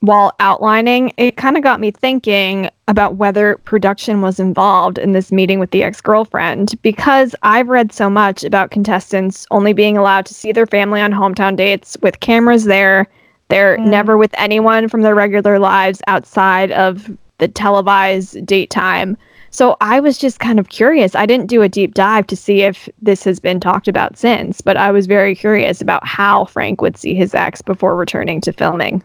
while 0.00 0.34
outlining, 0.40 1.14
it 1.16 1.38
kind 1.38 1.56
of 1.56 1.62
got 1.62 1.80
me 1.80 1.90
thinking 1.90 2.68
about 2.86 3.14
whether 3.16 3.56
production 3.64 4.20
was 4.20 4.38
involved 4.38 4.98
in 4.98 5.12
this 5.12 5.32
meeting 5.32 5.58
with 5.58 5.70
the 5.70 5.82
ex 5.82 6.02
girlfriend 6.02 6.74
because 6.82 7.34
I've 7.42 7.68
read 7.68 7.92
so 7.92 8.10
much 8.10 8.44
about 8.44 8.70
contestants 8.70 9.46
only 9.50 9.72
being 9.72 9.96
allowed 9.96 10.26
to 10.26 10.34
see 10.34 10.52
their 10.52 10.66
family 10.66 11.00
on 11.00 11.12
hometown 11.12 11.56
dates 11.56 11.96
with 12.02 12.20
cameras 12.20 12.64
there. 12.64 13.06
They're 13.48 13.78
Mm. 13.78 13.86
never 13.86 14.18
with 14.18 14.34
anyone 14.36 14.86
from 14.86 15.00
their 15.00 15.14
regular 15.14 15.58
lives 15.58 16.02
outside 16.08 16.72
of 16.72 17.10
the 17.38 17.48
televised 17.48 18.44
date 18.44 18.68
time. 18.68 19.16
So 19.52 19.76
I 19.82 20.00
was 20.00 20.16
just 20.16 20.40
kind 20.40 20.58
of 20.58 20.70
curious. 20.70 21.14
I 21.14 21.26
didn't 21.26 21.46
do 21.46 21.60
a 21.60 21.68
deep 21.68 21.92
dive 21.92 22.26
to 22.28 22.36
see 22.36 22.62
if 22.62 22.88
this 23.02 23.22
has 23.24 23.38
been 23.38 23.60
talked 23.60 23.86
about 23.86 24.16
since, 24.16 24.62
but 24.62 24.78
I 24.78 24.90
was 24.90 25.06
very 25.06 25.34
curious 25.34 25.82
about 25.82 26.06
how 26.06 26.46
Frank 26.46 26.80
would 26.80 26.96
see 26.96 27.14
his 27.14 27.34
ex 27.34 27.60
before 27.60 27.94
returning 27.94 28.40
to 28.40 28.52
filming. 28.52 29.04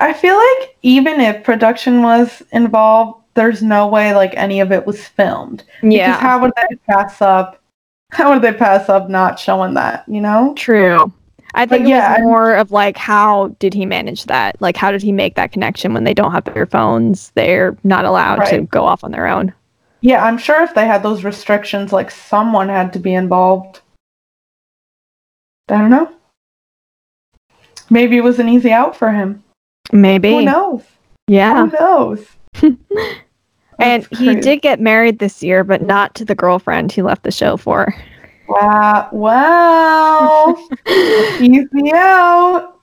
I 0.00 0.14
feel 0.14 0.36
like 0.36 0.76
even 0.82 1.20
if 1.20 1.44
production 1.44 2.02
was 2.02 2.42
involved, 2.52 3.22
there's 3.34 3.62
no 3.62 3.86
way 3.86 4.14
like 4.14 4.34
any 4.36 4.60
of 4.60 4.72
it 4.72 4.86
was 4.86 5.06
filmed. 5.06 5.64
Because 5.82 6.18
how 6.18 6.40
would 6.40 6.52
they 6.56 6.76
pass 6.88 7.20
up? 7.20 7.62
How 8.12 8.32
would 8.32 8.40
they 8.40 8.52
pass 8.52 8.88
up 8.88 9.10
not 9.10 9.38
showing 9.38 9.74
that? 9.74 10.04
You 10.08 10.22
know? 10.22 10.54
True. 10.56 11.12
I 11.56 11.64
But 11.66 11.76
think 11.78 11.88
yeah, 11.88 12.12
it 12.12 12.18
I- 12.18 12.20
was 12.20 12.24
more 12.26 12.54
of 12.54 12.70
like 12.70 12.96
how 12.96 13.48
did 13.58 13.74
he 13.74 13.84
manage 13.86 14.24
that? 14.26 14.60
Like 14.60 14.76
how 14.76 14.92
did 14.92 15.02
he 15.02 15.10
make 15.10 15.34
that 15.34 15.50
connection 15.52 15.92
when 15.94 16.04
they 16.04 16.14
don't 16.14 16.30
have 16.32 16.44
their 16.44 16.66
phones? 16.66 17.30
They're 17.34 17.76
not 17.82 18.04
allowed 18.04 18.44
to 18.46 18.62
go 18.62 18.84
off 18.84 19.02
on 19.02 19.10
their 19.10 19.26
own. 19.26 19.52
Yeah, 20.02 20.22
I'm 20.24 20.38
sure 20.38 20.62
if 20.62 20.74
they 20.74 20.86
had 20.86 21.02
those 21.02 21.24
restrictions, 21.24 21.92
like 21.92 22.10
someone 22.10 22.68
had 22.68 22.92
to 22.92 22.98
be 22.98 23.12
involved. 23.14 23.80
I 25.68 25.78
don't 25.78 25.90
know. 25.90 26.12
Maybe 27.90 28.16
it 28.16 28.22
was 28.24 28.38
an 28.38 28.48
easy 28.48 28.70
out 28.70 28.94
for 28.94 29.10
him. 29.10 29.42
Maybe. 29.92 30.30
Who 30.30 30.42
knows? 30.42 30.82
Yeah. 31.26 31.66
Who 31.66 31.76
knows? 31.80 32.26
And 33.78 34.06
he 34.10 34.34
did 34.36 34.62
get 34.62 34.80
married 34.80 35.18
this 35.18 35.42
year, 35.42 35.62
but 35.62 35.82
not 35.82 36.14
to 36.14 36.24
the 36.24 36.34
girlfriend 36.34 36.90
he 36.92 37.02
left 37.02 37.24
the 37.24 37.30
show 37.30 37.58
for. 37.58 37.94
Wow! 38.48 39.08
Wow! 39.12 40.56
easy 41.40 41.92
out. 41.92 42.80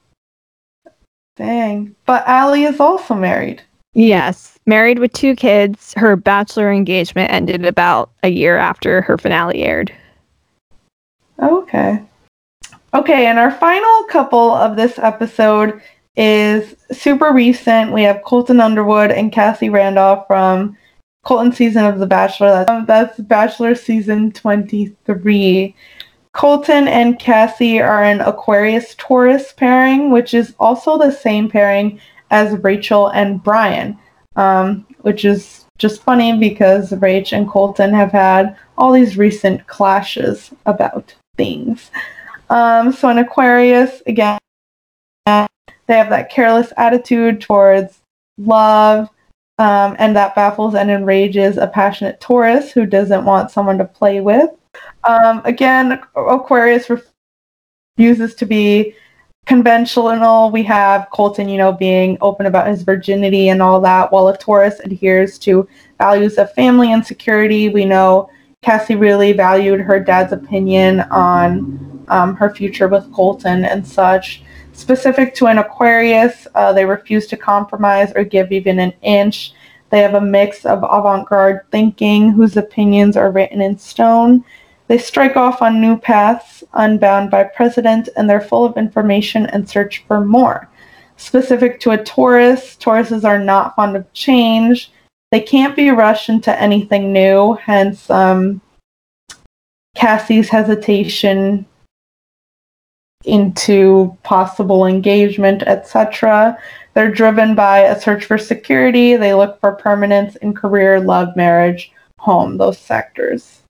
Dang. 1.35 1.95
But 2.05 2.27
Ali 2.27 2.63
is 2.63 2.79
also 2.79 3.15
married. 3.15 3.61
Yes, 3.93 4.57
married 4.65 4.99
with 4.99 5.13
two 5.13 5.35
kids. 5.35 5.93
Her 5.95 6.15
bachelor 6.15 6.71
engagement 6.71 7.31
ended 7.31 7.65
about 7.65 8.11
a 8.23 8.29
year 8.29 8.57
after 8.57 9.01
her 9.01 9.17
finale 9.17 9.63
aired. 9.63 9.93
Okay. 11.41 12.01
Okay, 12.93 13.25
and 13.25 13.39
our 13.39 13.51
final 13.51 14.03
couple 14.03 14.51
of 14.51 14.75
this 14.75 14.99
episode 14.99 15.81
is 16.15 16.75
super 16.91 17.33
recent. 17.33 17.91
We 17.91 18.03
have 18.03 18.23
Colton 18.23 18.59
Underwood 18.59 19.11
and 19.11 19.31
Cassie 19.31 19.69
Randolph 19.69 20.25
from 20.27 20.77
Colton 21.23 21.51
season 21.51 21.85
of 21.85 21.99
The 21.99 22.05
Bachelor. 22.05 22.49
That's, 22.51 22.69
um, 22.69 22.85
that's 22.85 23.19
Bachelor 23.19 23.75
season 23.75 24.31
23. 24.31 25.75
Colton 26.33 26.87
and 26.87 27.19
Cassie 27.19 27.79
are 27.79 28.03
an 28.03 28.21
Aquarius 28.21 28.95
Taurus 28.97 29.53
pairing, 29.53 30.11
which 30.11 30.33
is 30.33 30.53
also 30.59 30.97
the 30.97 31.11
same 31.11 31.49
pairing 31.49 31.99
as 32.31 32.57
Rachel 32.63 33.09
and 33.09 33.41
Bryan, 33.41 33.97
um, 34.35 34.85
which 35.01 35.25
is 35.25 35.65
just 35.77 36.01
funny 36.01 36.37
because 36.37 36.91
Rach 36.91 37.31
and 37.35 37.47
Colton 37.47 37.93
have 37.93 38.11
had 38.11 38.57
all 38.77 38.91
these 38.91 39.17
recent 39.17 39.65
clashes 39.67 40.51
about 40.65 41.13
things. 41.37 41.91
Um, 42.49 42.91
so 42.91 43.09
an 43.09 43.19
Aquarius, 43.19 44.01
again, 44.07 44.39
they 45.25 45.47
have 45.89 46.09
that 46.09 46.31
careless 46.31 46.73
attitude 46.77 47.41
towards 47.41 47.99
love, 48.37 49.09
um, 49.59 49.95
and 49.99 50.15
that 50.15 50.35
baffles 50.35 50.75
and 50.75 50.89
enrages 50.89 51.57
a 51.57 51.67
passionate 51.67 52.19
Taurus 52.19 52.71
who 52.71 52.85
doesn't 52.85 53.25
want 53.25 53.51
someone 53.51 53.77
to 53.77 53.85
play 53.85 54.19
with. 54.19 54.49
Um, 55.03 55.41
again, 55.45 56.01
Aquarius 56.15 56.89
refuses 57.97 58.35
to 58.35 58.45
be 58.45 58.95
conventional. 59.45 60.49
We 60.49 60.63
have 60.63 61.07
Colton, 61.11 61.49
you 61.49 61.57
know, 61.57 61.71
being 61.71 62.17
open 62.21 62.45
about 62.45 62.67
his 62.67 62.81
virginity 62.83 63.49
and 63.49 63.61
all 63.61 63.79
that, 63.81 64.11
while 64.11 64.29
a 64.29 64.37
Taurus 64.37 64.79
adheres 64.79 65.37
to 65.39 65.67
values 65.97 66.37
of 66.37 66.53
family 66.53 66.91
and 66.91 67.05
security. 67.05 67.69
We 67.69 67.85
know 67.85 68.29
Cassie 68.63 68.95
really 68.95 69.33
valued 69.33 69.81
her 69.81 69.99
dad's 69.99 70.33
opinion 70.33 71.01
on 71.11 72.05
um, 72.07 72.35
her 72.35 72.55
future 72.55 72.87
with 72.87 73.11
Colton 73.13 73.65
and 73.65 73.85
such. 73.85 74.43
Specific 74.73 75.35
to 75.35 75.45
an 75.45 75.59
Aquarius, 75.59 76.47
uh, 76.55 76.73
they 76.73 76.85
refuse 76.85 77.27
to 77.27 77.37
compromise 77.37 78.11
or 78.15 78.23
give 78.23 78.51
even 78.51 78.79
an 78.79 78.91
inch. 79.03 79.53
They 79.91 79.99
have 79.99 80.15
a 80.15 80.21
mix 80.21 80.65
of 80.65 80.83
avant 80.83 81.29
garde 81.29 81.61
thinking, 81.71 82.31
whose 82.31 82.57
opinions 82.57 83.15
are 83.15 83.31
written 83.31 83.61
in 83.61 83.77
stone. 83.77 84.43
They 84.87 84.97
strike 84.97 85.37
off 85.37 85.61
on 85.61 85.79
new 85.79 85.95
paths, 85.95 86.63
unbound 86.73 87.29
by 87.29 87.43
precedent, 87.43 88.09
and 88.17 88.27
they're 88.27 88.41
full 88.41 88.65
of 88.65 88.75
information 88.75 89.45
and 89.47 89.69
search 89.69 90.03
for 90.07 90.25
more. 90.25 90.67
Specific 91.17 91.79
to 91.81 91.91
a 91.91 92.03
Taurus, 92.03 92.75
Tauruses 92.77 93.23
are 93.23 93.39
not 93.39 93.75
fond 93.75 93.95
of 93.95 94.11
change. 94.13 94.91
They 95.31 95.39
can't 95.39 95.75
be 95.75 95.91
rushed 95.91 96.29
into 96.29 96.59
anything 96.59 97.13
new, 97.13 97.53
hence 97.53 98.09
um, 98.09 98.59
Cassie's 99.95 100.49
hesitation 100.49 101.67
into 103.25 104.17
possible 104.23 104.85
engagement, 104.85 105.63
etc. 105.63 106.57
They're 106.93 107.11
driven 107.11 107.55
by 107.55 107.79
a 107.79 107.99
search 107.99 108.25
for 108.25 108.37
security. 108.37 109.15
They 109.15 109.33
look 109.33 109.59
for 109.59 109.73
permanence 109.73 110.35
in 110.37 110.53
career, 110.53 110.99
love, 110.99 111.35
marriage, 111.35 111.91
home, 112.19 112.57
those 112.57 112.77
sectors. 112.77 113.61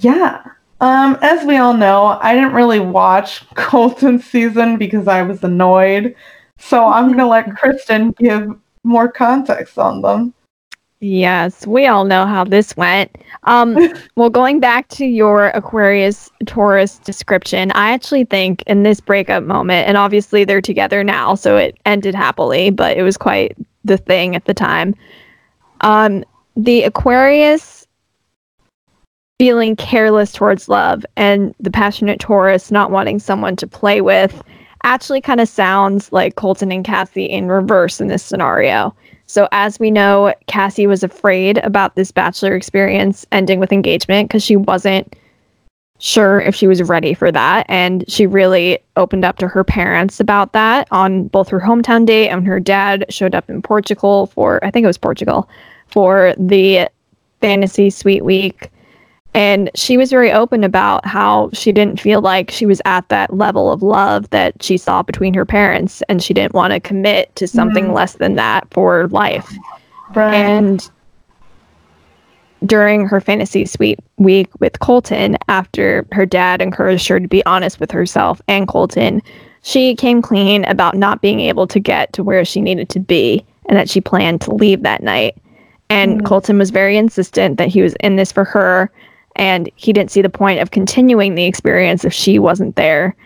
Yeah. 0.00 0.42
Um, 0.80 1.16
as 1.22 1.46
we 1.46 1.56
all 1.56 1.74
know, 1.74 2.18
I 2.20 2.34
didn't 2.34 2.54
really 2.54 2.80
watch 2.80 3.48
Colton's 3.54 4.24
season 4.24 4.76
because 4.76 5.06
I 5.08 5.22
was 5.22 5.42
annoyed. 5.44 6.14
So 6.58 6.86
I'm 6.86 7.06
going 7.06 7.18
to 7.18 7.26
let 7.26 7.56
Kristen 7.56 8.12
give 8.12 8.50
more 8.84 9.10
context 9.10 9.78
on 9.78 10.02
them. 10.02 10.34
Yes, 11.04 11.66
we 11.66 11.88
all 11.88 12.04
know 12.04 12.26
how 12.26 12.44
this 12.44 12.76
went. 12.76 13.10
Um, 13.42 13.76
well, 14.16 14.30
going 14.30 14.60
back 14.60 14.86
to 14.90 15.04
your 15.04 15.48
Aquarius 15.48 16.30
Taurus 16.46 17.00
description, 17.00 17.72
I 17.72 17.90
actually 17.90 18.24
think 18.24 18.62
in 18.68 18.84
this 18.84 19.00
breakup 19.00 19.42
moment, 19.42 19.88
and 19.88 19.96
obviously 19.96 20.44
they're 20.44 20.60
together 20.60 21.02
now, 21.02 21.34
so 21.34 21.56
it 21.56 21.76
ended 21.84 22.14
happily, 22.14 22.70
but 22.70 22.96
it 22.96 23.02
was 23.02 23.16
quite 23.16 23.56
the 23.84 23.96
thing 23.98 24.36
at 24.36 24.44
the 24.44 24.54
time. 24.54 24.94
Um, 25.80 26.24
the 26.54 26.84
Aquarius 26.84 27.84
feeling 29.40 29.74
careless 29.74 30.30
towards 30.30 30.68
love 30.68 31.04
and 31.16 31.52
the 31.58 31.72
passionate 31.72 32.20
Taurus 32.20 32.70
not 32.70 32.92
wanting 32.92 33.18
someone 33.18 33.56
to 33.56 33.66
play 33.66 34.00
with 34.00 34.40
actually 34.84 35.20
kind 35.20 35.40
of 35.40 35.48
sounds 35.48 36.12
like 36.12 36.36
Colton 36.36 36.70
and 36.70 36.84
Cassie 36.84 37.24
in 37.24 37.48
reverse 37.48 38.00
in 38.00 38.06
this 38.06 38.22
scenario. 38.22 38.94
So, 39.32 39.48
as 39.50 39.80
we 39.80 39.90
know, 39.90 40.34
Cassie 40.46 40.86
was 40.86 41.02
afraid 41.02 41.56
about 41.64 41.94
this 41.94 42.12
bachelor 42.12 42.54
experience 42.54 43.24
ending 43.32 43.60
with 43.60 43.72
engagement 43.72 44.28
because 44.28 44.42
she 44.42 44.56
wasn't 44.56 45.16
sure 46.00 46.38
if 46.40 46.54
she 46.54 46.66
was 46.66 46.82
ready 46.82 47.14
for 47.14 47.32
that. 47.32 47.64
And 47.66 48.04
she 48.08 48.26
really 48.26 48.78
opened 48.96 49.24
up 49.24 49.38
to 49.38 49.48
her 49.48 49.64
parents 49.64 50.20
about 50.20 50.52
that 50.52 50.86
on 50.90 51.28
both 51.28 51.48
her 51.48 51.60
hometown 51.60 52.04
date 52.04 52.28
and 52.28 52.46
her 52.46 52.60
dad 52.60 53.06
showed 53.08 53.34
up 53.34 53.48
in 53.48 53.62
Portugal 53.62 54.26
for, 54.26 54.62
I 54.62 54.70
think 54.70 54.84
it 54.84 54.88
was 54.88 54.98
Portugal, 54.98 55.48
for 55.86 56.34
the 56.36 56.90
fantasy 57.40 57.88
suite 57.88 58.26
week. 58.26 58.70
And 59.34 59.70
she 59.74 59.96
was 59.96 60.10
very 60.10 60.30
open 60.30 60.62
about 60.62 61.06
how 61.06 61.48
she 61.54 61.72
didn't 61.72 62.00
feel 62.00 62.20
like 62.20 62.50
she 62.50 62.66
was 62.66 62.82
at 62.84 63.08
that 63.08 63.34
level 63.34 63.72
of 63.72 63.82
love 63.82 64.28
that 64.30 64.62
she 64.62 64.76
saw 64.76 65.02
between 65.02 65.32
her 65.34 65.46
parents, 65.46 66.02
and 66.08 66.22
she 66.22 66.34
didn't 66.34 66.54
want 66.54 66.72
to 66.72 66.80
commit 66.80 67.34
to 67.36 67.48
something 67.48 67.86
Mhm. 67.86 67.94
less 67.94 68.14
than 68.14 68.34
that 68.34 68.66
for 68.70 69.08
life. 69.08 69.50
Right. 70.14 70.34
And 70.34 70.90
during 72.66 73.06
her 73.06 73.20
fantasy 73.20 73.64
suite 73.64 73.98
week 74.18 74.48
with 74.60 74.78
Colton, 74.80 75.36
after 75.48 76.06
her 76.12 76.26
dad 76.26 76.60
encouraged 76.60 77.08
her 77.08 77.18
to 77.18 77.26
be 77.26 77.44
honest 77.46 77.80
with 77.80 77.90
herself 77.90 78.40
and 78.48 78.68
Colton, 78.68 79.22
she 79.62 79.94
came 79.94 80.20
clean 80.20 80.64
about 80.66 80.94
not 80.96 81.22
being 81.22 81.40
able 81.40 81.66
to 81.68 81.80
get 81.80 82.12
to 82.12 82.22
where 82.22 82.44
she 82.44 82.60
needed 82.60 82.88
to 82.90 83.00
be 83.00 83.44
and 83.68 83.78
that 83.78 83.88
she 83.88 84.00
planned 84.00 84.42
to 84.42 84.54
leave 84.54 84.82
that 84.82 85.02
night. 85.02 85.36
And 85.88 86.20
Mhm. 86.20 86.24
Colton 86.26 86.58
was 86.58 86.70
very 86.70 86.96
insistent 86.96 87.56
that 87.56 87.68
he 87.68 87.80
was 87.80 87.94
in 88.00 88.16
this 88.16 88.30
for 88.30 88.44
her, 88.44 88.90
and 89.36 89.70
he 89.76 89.92
didn't 89.92 90.10
see 90.10 90.22
the 90.22 90.28
point 90.28 90.60
of 90.60 90.70
continuing 90.70 91.34
the 91.34 91.44
experience 91.44 92.04
if 92.04 92.12
she 92.12 92.38
wasn't 92.38 92.76
there. 92.76 93.16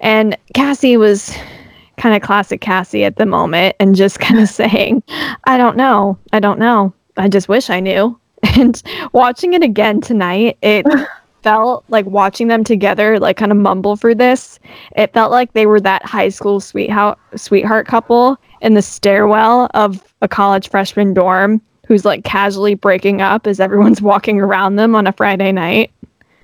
And 0.00 0.36
Cassie 0.54 0.96
was 0.96 1.34
kind 1.96 2.14
of 2.14 2.22
classic 2.22 2.60
Cassie 2.60 3.04
at 3.04 3.16
the 3.16 3.26
moment 3.26 3.74
and 3.80 3.94
just 3.94 4.20
kind 4.20 4.40
of 4.40 4.48
saying, 4.62 5.02
I 5.44 5.56
don't 5.56 5.76
know. 5.76 6.18
I 6.32 6.40
don't 6.40 6.58
know. 6.58 6.92
I 7.16 7.28
just 7.28 7.48
wish 7.48 7.70
I 7.70 7.80
knew. 7.80 8.18
And 8.54 8.80
watching 9.12 9.54
it 9.54 9.62
again 9.62 10.00
tonight, 10.00 10.56
it 10.62 10.86
felt 11.42 11.84
like 11.88 12.06
watching 12.06 12.48
them 12.48 12.64
together, 12.64 13.18
like 13.18 13.36
kind 13.36 13.50
of 13.50 13.58
mumble 13.58 13.96
for 13.96 14.14
this. 14.14 14.58
It 14.96 15.12
felt 15.12 15.30
like 15.30 15.52
they 15.52 15.66
were 15.66 15.80
that 15.80 16.04
high 16.04 16.28
school 16.28 16.60
sweetheart 16.60 17.18
sweetheart 17.34 17.86
couple 17.86 18.36
in 18.60 18.74
the 18.74 18.82
stairwell 18.82 19.68
of 19.74 20.02
a 20.22 20.28
college 20.28 20.68
freshman 20.68 21.12
dorm 21.12 21.60
who's 21.86 22.04
like 22.04 22.24
casually 22.24 22.74
breaking 22.74 23.20
up 23.22 23.46
as 23.46 23.60
everyone's 23.60 24.02
walking 24.02 24.40
around 24.40 24.76
them 24.76 24.94
on 24.94 25.06
a 25.06 25.12
Friday 25.12 25.52
night. 25.52 25.90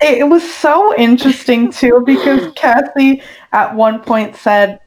It, 0.00 0.28
was 0.28 0.42
so 0.54 0.96
interesting 0.96 1.70
too 1.72 2.02
because 2.04 2.52
Cassie 2.56 3.22
at 3.52 3.74
one 3.74 4.00
point 4.00 4.34
said, 4.36 4.80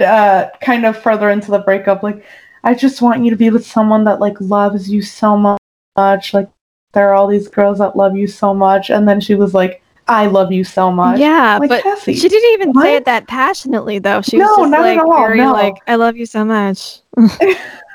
uh, 0.00 0.46
kind 0.60 0.84
of 0.84 0.96
further 1.00 1.30
into 1.30 1.50
the 1.50 1.60
breakup, 1.60 2.02
like, 2.02 2.24
I 2.64 2.74
just 2.74 3.00
want 3.00 3.24
you 3.24 3.30
to 3.30 3.36
be 3.36 3.50
with 3.50 3.64
someone 3.64 4.04
that 4.04 4.18
like 4.20 4.40
loves 4.40 4.90
you 4.90 5.00
so 5.02 5.36
much. 5.36 6.34
Like, 6.34 6.48
there 6.92 7.08
are 7.08 7.14
all 7.14 7.28
these 7.28 7.48
girls 7.48 7.78
that 7.78 7.96
love 7.96 8.16
you 8.16 8.26
so 8.26 8.52
much, 8.52 8.90
and 8.90 9.08
then 9.08 9.20
she 9.20 9.34
was 9.36 9.54
like, 9.54 9.82
I 10.08 10.26
love 10.26 10.52
you 10.52 10.64
so 10.64 10.90
much. 10.90 11.18
Yeah, 11.18 11.58
like 11.58 11.68
but 11.68 11.82
Cassie. 11.82 12.14
she 12.14 12.28
didn't 12.28 12.52
even 12.52 12.74
say 12.74 12.96
it 12.96 13.04
that 13.06 13.26
passionately 13.26 13.98
though. 13.98 14.22
She 14.22 14.36
No, 14.38 14.46
was 14.46 14.56
just 14.58 14.70
not 14.70 14.80
at 14.86 14.96
like 14.96 15.06
all, 15.06 15.16
very 15.16 15.38
no. 15.38 15.52
like, 15.52 15.74
I 15.86 15.96
love 15.96 16.16
you 16.16 16.26
so 16.26 16.44
much. 16.44 17.00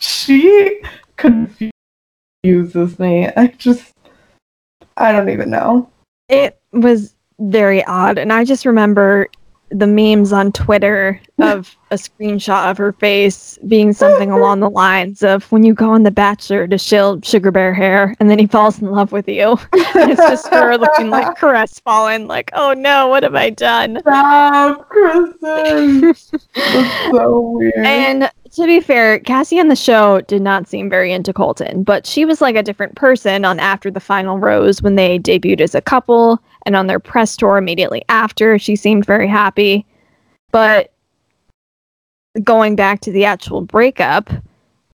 she 0.00 0.80
confuses 1.16 2.98
me. 2.98 3.28
I 3.36 3.54
just, 3.58 3.94
I 4.96 5.12
don't 5.12 5.30
even 5.30 5.50
know. 5.50 5.90
It 6.28 6.60
was 6.72 7.14
very 7.38 7.84
odd. 7.84 8.18
And 8.18 8.32
I 8.32 8.44
just 8.44 8.66
remember 8.66 9.28
the 9.70 9.86
memes 9.86 10.32
on 10.32 10.50
Twitter 10.50 11.20
of 11.38 11.76
a 11.90 11.94
screenshot 11.94 12.70
of 12.70 12.76
her 12.76 12.92
face 12.92 13.58
being 13.68 13.92
something 13.92 14.30
along 14.30 14.60
the 14.60 14.70
lines 14.70 15.22
of 15.22 15.50
when 15.52 15.62
you 15.62 15.74
go 15.74 15.90
on 15.90 16.02
The 16.02 16.10
Bachelor 16.10 16.66
to 16.66 16.76
shield 16.76 17.24
Sugar 17.24 17.50
Bear 17.50 17.72
hair 17.72 18.14
and 18.20 18.28
then 18.28 18.38
he 18.38 18.46
falls 18.46 18.80
in 18.80 18.90
love 18.90 19.12
with 19.12 19.28
you. 19.28 19.50
And 19.50 19.60
it's 20.10 20.20
just 20.20 20.48
her 20.48 20.76
looking 20.76 21.10
like 21.10 21.36
crestfallen, 21.36 22.26
like, 22.26 22.50
oh 22.54 22.72
no, 22.74 23.08
what 23.08 23.22
have 23.22 23.34
I 23.34 23.50
done? 23.50 23.98
Stop, 24.00 24.88
Kristen. 24.88 26.00
That's 26.54 27.10
so 27.10 27.40
weird. 27.40 27.74
And 27.76 28.30
to 28.52 28.66
be 28.66 28.80
fair, 28.80 29.20
Cassie 29.20 29.60
on 29.60 29.68
the 29.68 29.76
show 29.76 30.20
did 30.22 30.42
not 30.42 30.68
seem 30.68 30.90
very 30.90 31.12
into 31.12 31.32
Colton, 31.32 31.82
but 31.82 32.06
she 32.06 32.24
was 32.24 32.40
like 32.40 32.56
a 32.56 32.62
different 32.62 32.96
person 32.96 33.44
on 33.44 33.60
After 33.60 33.90
the 33.90 34.00
Final 34.00 34.38
Rose 34.38 34.82
when 34.82 34.96
they 34.96 35.18
debuted 35.18 35.60
as 35.60 35.74
a 35.74 35.80
couple, 35.80 36.38
and 36.66 36.76
on 36.76 36.86
their 36.86 37.00
press 37.00 37.36
tour 37.36 37.56
immediately 37.56 38.04
after, 38.08 38.58
she 38.58 38.76
seemed 38.76 39.06
very 39.06 39.28
happy. 39.28 39.86
But 40.52 40.92
going 42.42 42.76
back 42.76 43.00
to 43.02 43.12
the 43.12 43.24
actual 43.24 43.60
breakup, 43.60 44.30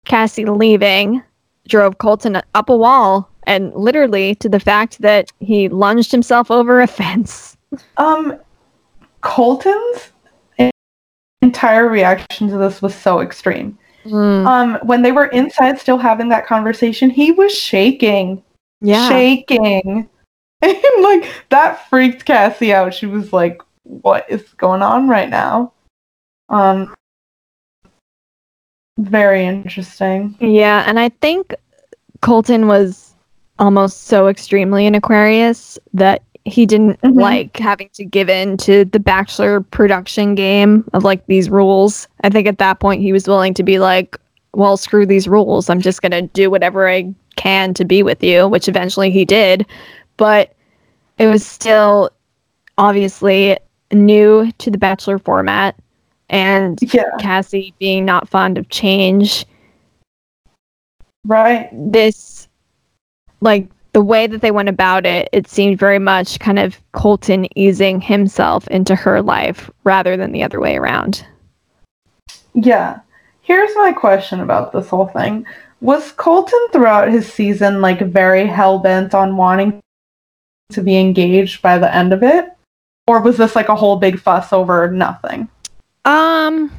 Cassie 0.05 0.45
leaving 0.45 1.23
drove 1.67 1.97
Colton 1.97 2.41
up 2.53 2.69
a 2.69 2.77
wall 2.77 3.29
and 3.47 3.73
literally 3.73 4.35
to 4.35 4.49
the 4.49 4.59
fact 4.59 4.99
that 4.99 5.31
he 5.39 5.69
lunged 5.69 6.11
himself 6.11 6.51
over 6.51 6.81
a 6.81 6.87
fence. 6.87 7.57
Um, 7.97 8.37
Colton's 9.21 10.11
entire 11.45 11.87
reaction 11.87 12.47
to 12.49 12.57
this 12.57 12.81
was 12.81 12.95
so 12.95 13.21
extreme. 13.21 13.77
Um, 14.13 14.77
when 14.83 15.01
they 15.01 15.11
were 15.11 15.25
inside 15.27 15.79
still 15.79 15.97
having 15.97 16.29
that 16.29 16.45
conversation, 16.45 17.09
he 17.09 17.31
was 17.31 17.51
shaking, 17.51 18.43
Yeah. 18.81 19.09
shaking, 19.09 20.07
and 20.61 20.83
like 21.01 21.31
that 21.49 21.89
freaked 21.89 22.25
Cassie 22.25 22.71
out. 22.73 22.93
She 22.93 23.07
was 23.07 23.33
like, 23.33 23.61
"What 23.83 24.25
is 24.29 24.43
going 24.57 24.83
on 24.83 25.07
right 25.09 25.29
now?" 25.29 25.73
Um, 26.49 26.93
very 28.99 29.45
interesting. 29.45 30.35
Yeah, 30.39 30.83
and 30.87 30.99
I 30.99 31.09
think 31.09 31.55
Colton 32.21 32.67
was 32.67 33.15
almost 33.57 34.03
so 34.03 34.27
extremely 34.27 34.85
an 34.85 34.93
Aquarius 34.95 35.79
that 35.93 36.21
he 36.45 36.65
didn't 36.65 37.01
Mhm. 37.01 37.19
like 37.19 37.57
having 37.57 37.89
to 37.93 38.05
give 38.05 38.29
in 38.29 38.55
to 38.57 38.85
the 38.85 38.99
Bachelor 38.99 39.61
production 39.61 40.35
game 40.35 40.85
of 40.93 41.03
like 41.03 41.25
these 41.25 41.49
rules. 41.49 42.07
I 42.23 42.29
think 42.29 42.47
at 42.47 42.59
that 42.59 42.79
point 42.79 43.01
he 43.01 43.11
was 43.11 43.27
willing 43.27 43.53
to 43.55 43.63
be 43.63 43.79
like, 43.79 44.15
well, 44.53 44.77
screw 44.77 45.05
these 45.05 45.27
rules. 45.27 45.69
I'm 45.69 45.81
just 45.81 46.01
going 46.01 46.11
to 46.11 46.21
do 46.21 46.49
whatever 46.49 46.87
I 46.87 47.13
can 47.35 47.73
to 47.73 47.83
be 47.83 48.03
with 48.03 48.23
you, 48.23 48.47
which 48.47 48.67
eventually 48.69 49.09
he 49.11 49.25
did. 49.25 49.65
But 50.17 50.53
it 51.17 51.27
was 51.27 51.45
still 51.45 52.09
obviously 52.77 53.57
new 53.91 54.51
to 54.59 54.69
the 54.71 54.77
Bachelor 54.77 55.17
format. 55.19 55.75
And 56.29 56.79
Yeah, 56.93 57.09
Cassie 57.19 57.73
being 57.79 58.05
not 58.05 58.29
fond 58.29 58.57
of 58.57 58.69
change 58.69 59.45
right. 61.25 61.69
this 61.71 62.47
like 63.41 63.67
the 63.95 64.01
way 64.01 64.27
that 64.27 64.41
they 64.41 64.51
went 64.51 64.67
about 64.67 65.05
it 65.05 65.29
it 65.31 65.47
seemed 65.47 65.79
very 65.79 65.99
much 65.99 66.37
kind 66.39 66.59
of 66.59 66.77
colton 66.91 67.47
easing 67.57 68.01
himself 68.01 68.67
into 68.67 68.93
her 68.93 69.21
life 69.21 69.71
rather 69.85 70.17
than 70.17 70.33
the 70.33 70.43
other 70.43 70.59
way 70.59 70.75
around 70.75 71.25
Yeah. 72.53 72.99
Here's 73.41 73.75
my 73.75 73.91
question 73.91 74.39
about 74.39 74.71
this 74.71 74.89
whole 74.89 75.07
thing. 75.07 75.45
Was 75.81 76.11
Colton 76.13 76.67
throughout 76.71 77.11
his 77.11 77.31
season 77.31 77.79
like 77.79 77.99
very 77.99 78.47
hell 78.47 78.79
bent 78.79 79.13
on 79.13 79.37
wanting 79.37 79.81
to 80.71 80.81
be 80.81 80.97
engaged 80.97 81.61
by 81.61 81.77
the 81.77 81.93
end 81.93 82.11
of 82.11 82.23
it? 82.23 82.49
Or 83.05 83.21
was 83.21 83.37
this 83.37 83.55
like 83.55 83.69
a 83.69 83.75
whole 83.75 83.97
big 83.97 84.19
fuss 84.19 84.51
over 84.51 84.89
nothing? 84.89 85.47
um 86.05 86.71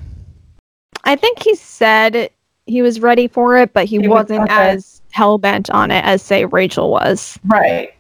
i 1.05 1.17
think 1.17 1.43
he 1.43 1.55
said 1.55 2.31
he 2.67 2.83
was 2.83 3.01
ready 3.01 3.29
for 3.29 3.57
it 3.57 3.73
but 3.73 3.85
he, 3.87 3.97
He 3.99 4.09
was- 4.09 4.25
wasn't 4.25 4.43
okay. 4.51 4.71
as 4.71 5.01
hell-bent 5.13 5.71
on 5.71 5.91
it 5.91 6.05
as 6.05 6.21
say 6.23 6.45
rachel 6.45 6.91
was 6.91 7.39
Right. 7.45 7.95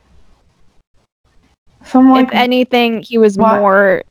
So 1.84 2.16
if 2.16 2.28
anything 2.32 3.02
he 3.02 3.16
was 3.18 3.38
why- 3.38 3.58
more 3.58 4.02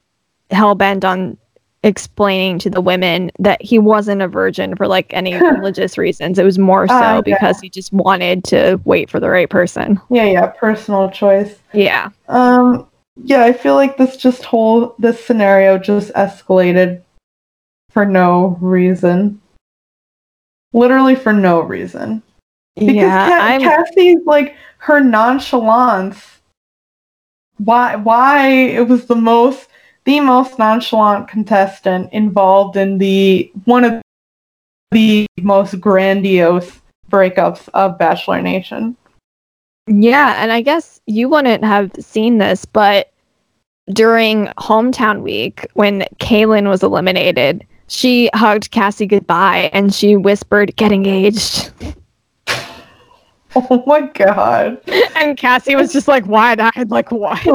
hell-bent 0.52 1.04
on 1.06 1.38
explaining 1.84 2.58
to 2.58 2.70
the 2.70 2.82
women 2.82 3.30
that 3.38 3.62
he 3.62 3.78
wasn't 3.78 4.20
a 4.22 4.28
virgin 4.28 4.76
for 4.76 4.88
like 4.88 5.14
any 5.14 5.36
religious 5.52 5.98
reasons 6.00 6.40
it 6.40 6.44
was 6.44 6.58
more 6.58 6.88
so 6.88 6.94
Ah, 6.96 7.16
yeah. 7.18 7.22
because 7.22 7.60
he 7.60 7.70
just 7.70 7.94
wanted 7.94 8.44
to 8.46 8.80
wait 8.86 9.08
for 9.10 9.20
the 9.20 9.30
right 9.30 9.50
person 9.50 10.00
yeah, 10.10 10.24
yeah, 10.24 10.48
personal 10.48 11.12
choice. 11.12 11.60
yeah 11.74 12.10
Um, 12.28 12.88
yeah, 13.24 13.44
I 13.44 13.54
feel 13.54 13.76
like 13.76 13.98
this 13.98 14.18
just 14.18 14.44
whole 14.46 14.96
this 15.00 15.24
scenario 15.24 15.78
just 15.78 16.12
escalated 16.14 17.02
for 17.92 18.04
no 18.06 18.58
reason. 18.62 19.40
Literally 20.76 21.16
for 21.16 21.32
no 21.32 21.62
reason. 21.62 22.22
Because 22.76 22.96
yeah, 22.96 23.58
Ca- 23.58 23.60
Cassie's 23.60 24.20
like 24.26 24.58
her 24.80 25.00
nonchalance. 25.00 26.42
Why? 27.58 27.96
Why 27.96 28.50
it 28.50 28.88
was 28.88 29.06
the 29.06 29.16
most, 29.16 29.70
the 30.04 30.20
most 30.20 30.60
nonchalant 30.60 31.30
contestant 31.30 32.12
involved 32.12 32.76
in 32.76 32.98
the 32.98 33.50
one 33.64 33.86
of 33.86 34.02
the 34.92 35.26
most 35.40 35.80
grandiose 35.80 36.82
breakups 37.10 37.70
of 37.74 37.98
Bachelor 37.98 38.42
Nation. 38.42 38.98
yeah, 39.88 40.36
and 40.44 40.52
I 40.52 40.62
guess 40.62 41.00
you 41.06 41.30
wouldn't 41.30 41.64
have 41.64 41.92
seen 42.00 42.40
this, 42.40 42.66
but 42.66 43.14
during 43.94 44.48
hometown 44.58 45.22
week 45.22 45.68
when 45.76 46.02
Caelynn 46.20 46.68
was 46.68 46.84
eliminated, 46.84 47.66
she 47.88 48.30
hugged 48.34 48.72
Cassie 48.72 49.06
goodbye 49.08 49.70
and 49.74 49.94
she 49.94 50.16
whispered, 50.16 50.76
"Get 50.76 50.92
engaged." 50.92 51.72
Oh 53.58 53.84
my 53.88 54.02
god! 54.02 54.82
And 55.16 55.38
Cassie 55.38 55.76
was 55.78 55.94
just 55.94 56.08
like 56.10 56.26
wide-eyed, 56.28 56.92
like 56.92 57.10
what? 57.12 57.40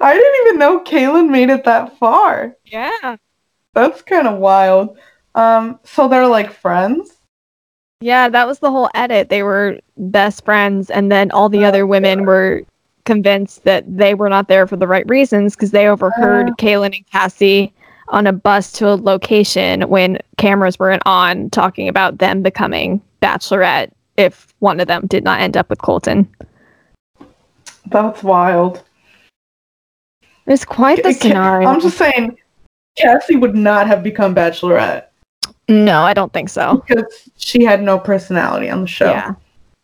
I 0.00 0.12
didn't 0.14 0.46
even 0.46 0.58
know 0.58 0.80
Caelynn 0.80 1.30
made 1.30 1.48
it 1.48 1.64
that 1.64 1.96
far. 1.98 2.54
Yeah, 2.66 3.16
That's 3.72 4.02
kind 4.02 4.28
of 4.28 4.38
wild. 4.38 4.98
Um, 5.34 5.80
so 5.84 6.06
they're 6.08 6.26
like 6.26 6.52
friends. 6.52 7.14
yeah, 8.00 8.28
that 8.28 8.46
was 8.46 8.58
the 8.58 8.70
whole 8.70 8.90
edit. 8.94 9.30
They 9.30 9.42
were 9.42 9.78
best 9.96 10.44
friends, 10.44 10.90
and 10.90 11.10
then 11.10 11.30
all 11.30 11.48
the 11.48 11.64
Oh, 11.64 11.68
other 11.68 11.86
women 11.86 12.24
were 12.26 12.62
convinced 13.04 13.64
that 13.64 13.84
they 13.86 14.14
were 14.14 14.28
not 14.28 14.48
there 14.48 14.66
for 14.66 14.76
the 14.76 14.86
right 14.86 15.08
reasons 15.08 15.54
because 15.54 15.70
they 15.72 15.86
overheard 15.88 16.48
Oh. 16.50 16.54
Caelynn 16.58 16.96
and 16.96 17.06
Cassie 17.10 17.72
on 18.08 18.26
a 18.26 18.32
bus 18.32 18.70
to 18.72 18.88
a 18.88 18.96
location 18.96 19.82
when 19.88 20.18
cameras 20.36 20.78
weren't 20.78 21.02
on 21.06 21.50
talking 21.50 21.88
about 21.88 22.18
them 22.18 22.42
becoming 22.42 23.00
bachelorette 23.22 23.90
if 24.16 24.54
one 24.60 24.78
of 24.80 24.86
them 24.88 25.06
did 25.06 25.24
not 25.24 25.40
end 25.40 25.56
up 25.56 25.68
with 25.70 25.80
Colton. 25.80 26.28
That's 27.86 28.22
wild. 28.22 28.82
It's 30.46 30.64
quite 30.64 31.02
the 31.02 31.12
scenario. 31.12 31.68
I'm 31.68 31.80
just 31.80 31.96
saying, 31.98 32.38
Cassie 32.96 33.36
would 33.36 33.54
not 33.54 33.86
have 33.86 34.02
become 34.02 34.34
Bachelorette 34.34 35.06
No, 35.68 36.02
I 36.02 36.12
don't 36.14 36.32
think 36.32 36.48
so. 36.50 36.82
because 36.86 37.28
she 37.36 37.64
had 37.64 37.82
no 37.82 37.98
personality 37.98 38.68
on 38.70 38.82
the 38.82 38.86
show. 38.86 39.10
Yeah. 39.10 39.34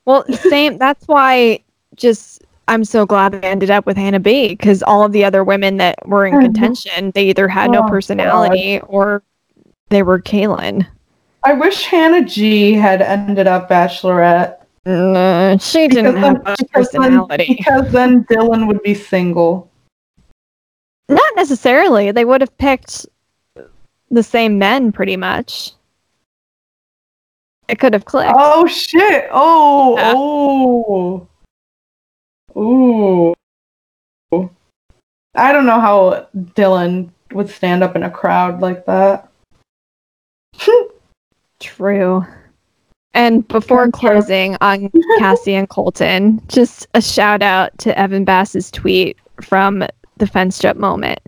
Well, 0.05 0.25
same. 0.33 0.79
That's 0.79 1.07
why. 1.09 1.61
Just 1.97 2.43
I'm 2.71 2.85
so 2.85 3.05
glad 3.05 3.33
they 3.33 3.41
ended 3.49 3.69
up 3.69 3.85
with 3.85 3.97
Hannah 3.97 4.21
B 4.21 4.51
because 4.51 4.81
all 4.85 5.03
of 5.05 5.11
the 5.11 5.25
other 5.25 5.43
women 5.43 5.79
that 5.79 5.97
were 6.07 6.25
in 6.25 6.35
Mhm. 6.35 6.43
contention, 6.43 7.11
they 7.17 7.25
either 7.25 7.49
had 7.49 7.73
no 7.73 7.83
Oh, 7.85 7.89
personality 7.89 8.81
or 8.87 9.25
they 9.89 10.05
were 10.05 10.21
Caelynn. 10.21 10.87
I 11.43 11.55
wish 11.55 11.87
Hannah 11.87 12.25
G 12.25 12.75
had 12.75 13.03
ended 13.03 13.49
up 13.49 13.69
Bachelorette. 13.69 14.59
No, 14.87 15.57
she 15.61 15.89
didn't 15.89 16.17
have 16.17 16.23
then- 16.23 16.43
much 16.45 16.59
because 16.61 16.91
then- 16.93 17.03
personality. 17.03 17.55
because 17.59 17.91
then 17.91 18.25
Dylan 18.31 18.69
would 18.69 18.83
be 18.85 18.95
single. 18.95 19.69
Not 21.09 21.33
necessarily. 21.35 22.13
They 22.13 22.25
would 22.25 22.41
have 22.41 22.57
picked 22.57 23.05
the 24.13 24.23
same 24.23 24.59
men 24.59 24.93
pretty 24.93 25.17
much. 25.17 25.73
It 27.69 27.81
could 27.81 27.95
have 27.95 28.05
clicked. 28.05 28.33
Oh 28.37 28.67
shit! 28.69 29.29
Oh, 29.33 29.97
Yeah. 29.97 30.13
oh, 30.15 31.27
ooh. 32.57 33.35
I 35.35 35.53
don't 35.53 35.67
know 35.67 35.81
how 35.81 36.29
Dylan 36.37 37.11
would 37.33 37.49
stand 37.49 37.83
up 37.83 37.95
in 37.97 38.03
a 38.03 38.11
crowd 38.11 38.61
like 38.61 38.85
that. 38.87 39.31
True. 41.61 42.27
And 43.15 43.47
before 43.49 43.91
closing 43.91 44.57
on 44.61 44.91
Cassie 45.19 45.55
and 45.55 45.69
Colton, 45.69 46.41
just 46.49 46.87
a 46.95 47.03
shout 47.03 47.43
out 47.43 47.77
to 47.79 47.97
Evan 47.99 48.25
Bass's 48.25 48.71
tweet 48.71 49.17
from 49.41 49.85
the 50.19 50.27
fence 50.27 50.59
jump 50.59 50.79
moment. 50.79 51.21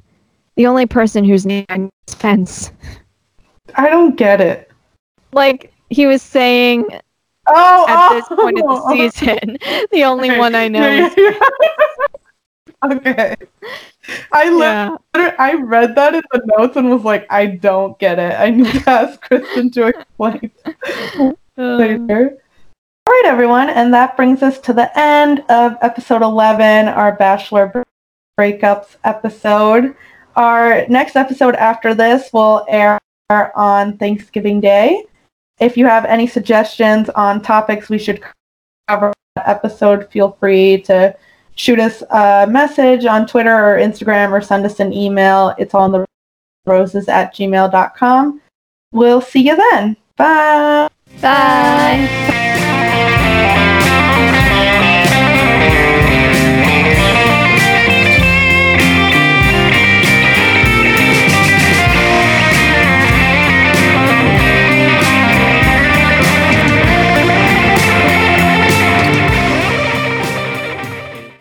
The 0.56 0.66
only 0.66 0.86
person 0.86 1.24
who's 1.24 1.46
near 1.46 1.64
is 1.68 2.14
fence. 2.14 2.70
I 3.74 3.88
don't 3.88 4.16
get 4.16 4.40
it. 4.40 4.70
Like 5.32 5.72
he 5.90 6.06
was 6.06 6.22
saying 6.22 6.86
Oh, 7.46 7.86
at 7.88 8.10
oh, 8.10 8.14
this 8.14 8.28
point 8.28 8.58
of 8.58 8.64
oh, 8.66 8.96
the 8.96 9.10
season, 9.14 9.58
the 9.92 10.04
only 10.04 10.30
okay. 10.30 10.38
one 10.38 10.54
I 10.54 10.68
know 10.68 10.80
Yeah, 10.80 11.14
yeah, 11.16 11.38
yeah. 11.60 12.92
okay. 12.92 13.36
I 14.32 14.44
yeah. 14.58 14.96
I 15.38 15.54
read 15.54 15.94
that 15.94 16.14
in 16.14 16.22
the 16.32 16.42
notes 16.58 16.76
and 16.76 16.90
was 16.90 17.04
like, 17.04 17.26
I 17.30 17.46
don't 17.46 17.98
get 17.98 18.18
it. 18.18 18.38
I 18.38 18.50
need 18.50 18.66
to 18.66 18.90
ask 18.90 19.20
Kristen 19.20 19.70
to 19.72 19.86
explain. 19.88 20.50
Later. 21.56 22.38
All 23.06 23.12
right, 23.12 23.24
everyone, 23.26 23.68
and 23.68 23.92
that 23.92 24.16
brings 24.16 24.42
us 24.42 24.58
to 24.60 24.72
the 24.72 24.96
end 24.98 25.40
of 25.48 25.76
episode 25.82 26.22
11, 26.22 26.88
our 26.88 27.16
Bachelor 27.16 27.84
Breakups 28.38 28.96
episode. 29.04 29.94
Our 30.36 30.86
next 30.88 31.16
episode 31.16 31.54
after 31.56 31.94
this 31.94 32.32
will 32.32 32.64
air 32.68 32.98
on 33.28 33.98
Thanksgiving 33.98 34.60
Day. 34.60 35.04
If 35.62 35.76
you 35.76 35.86
have 35.86 36.04
any 36.06 36.26
suggestions 36.26 37.08
on 37.10 37.40
topics 37.40 37.88
we 37.88 37.96
should 37.96 38.20
cover 38.88 39.12
episode, 39.36 40.10
feel 40.10 40.32
free 40.40 40.82
to 40.82 41.16
shoot 41.54 41.78
us 41.78 42.02
a 42.10 42.48
message 42.50 43.04
on 43.04 43.28
Twitter 43.28 43.54
or 43.54 43.78
Instagram 43.78 44.32
or 44.32 44.40
send 44.40 44.66
us 44.66 44.80
an 44.80 44.92
email. 44.92 45.54
It's 45.58 45.72
all 45.72 45.82
on 45.82 45.92
the 45.92 46.04
roses 46.66 47.08
at 47.08 47.32
gmail.com. 47.36 48.40
We'll 48.90 49.20
see 49.20 49.46
you 49.46 49.56
then. 49.56 49.96
Bye. 50.16 50.88
Bye. 51.20 52.31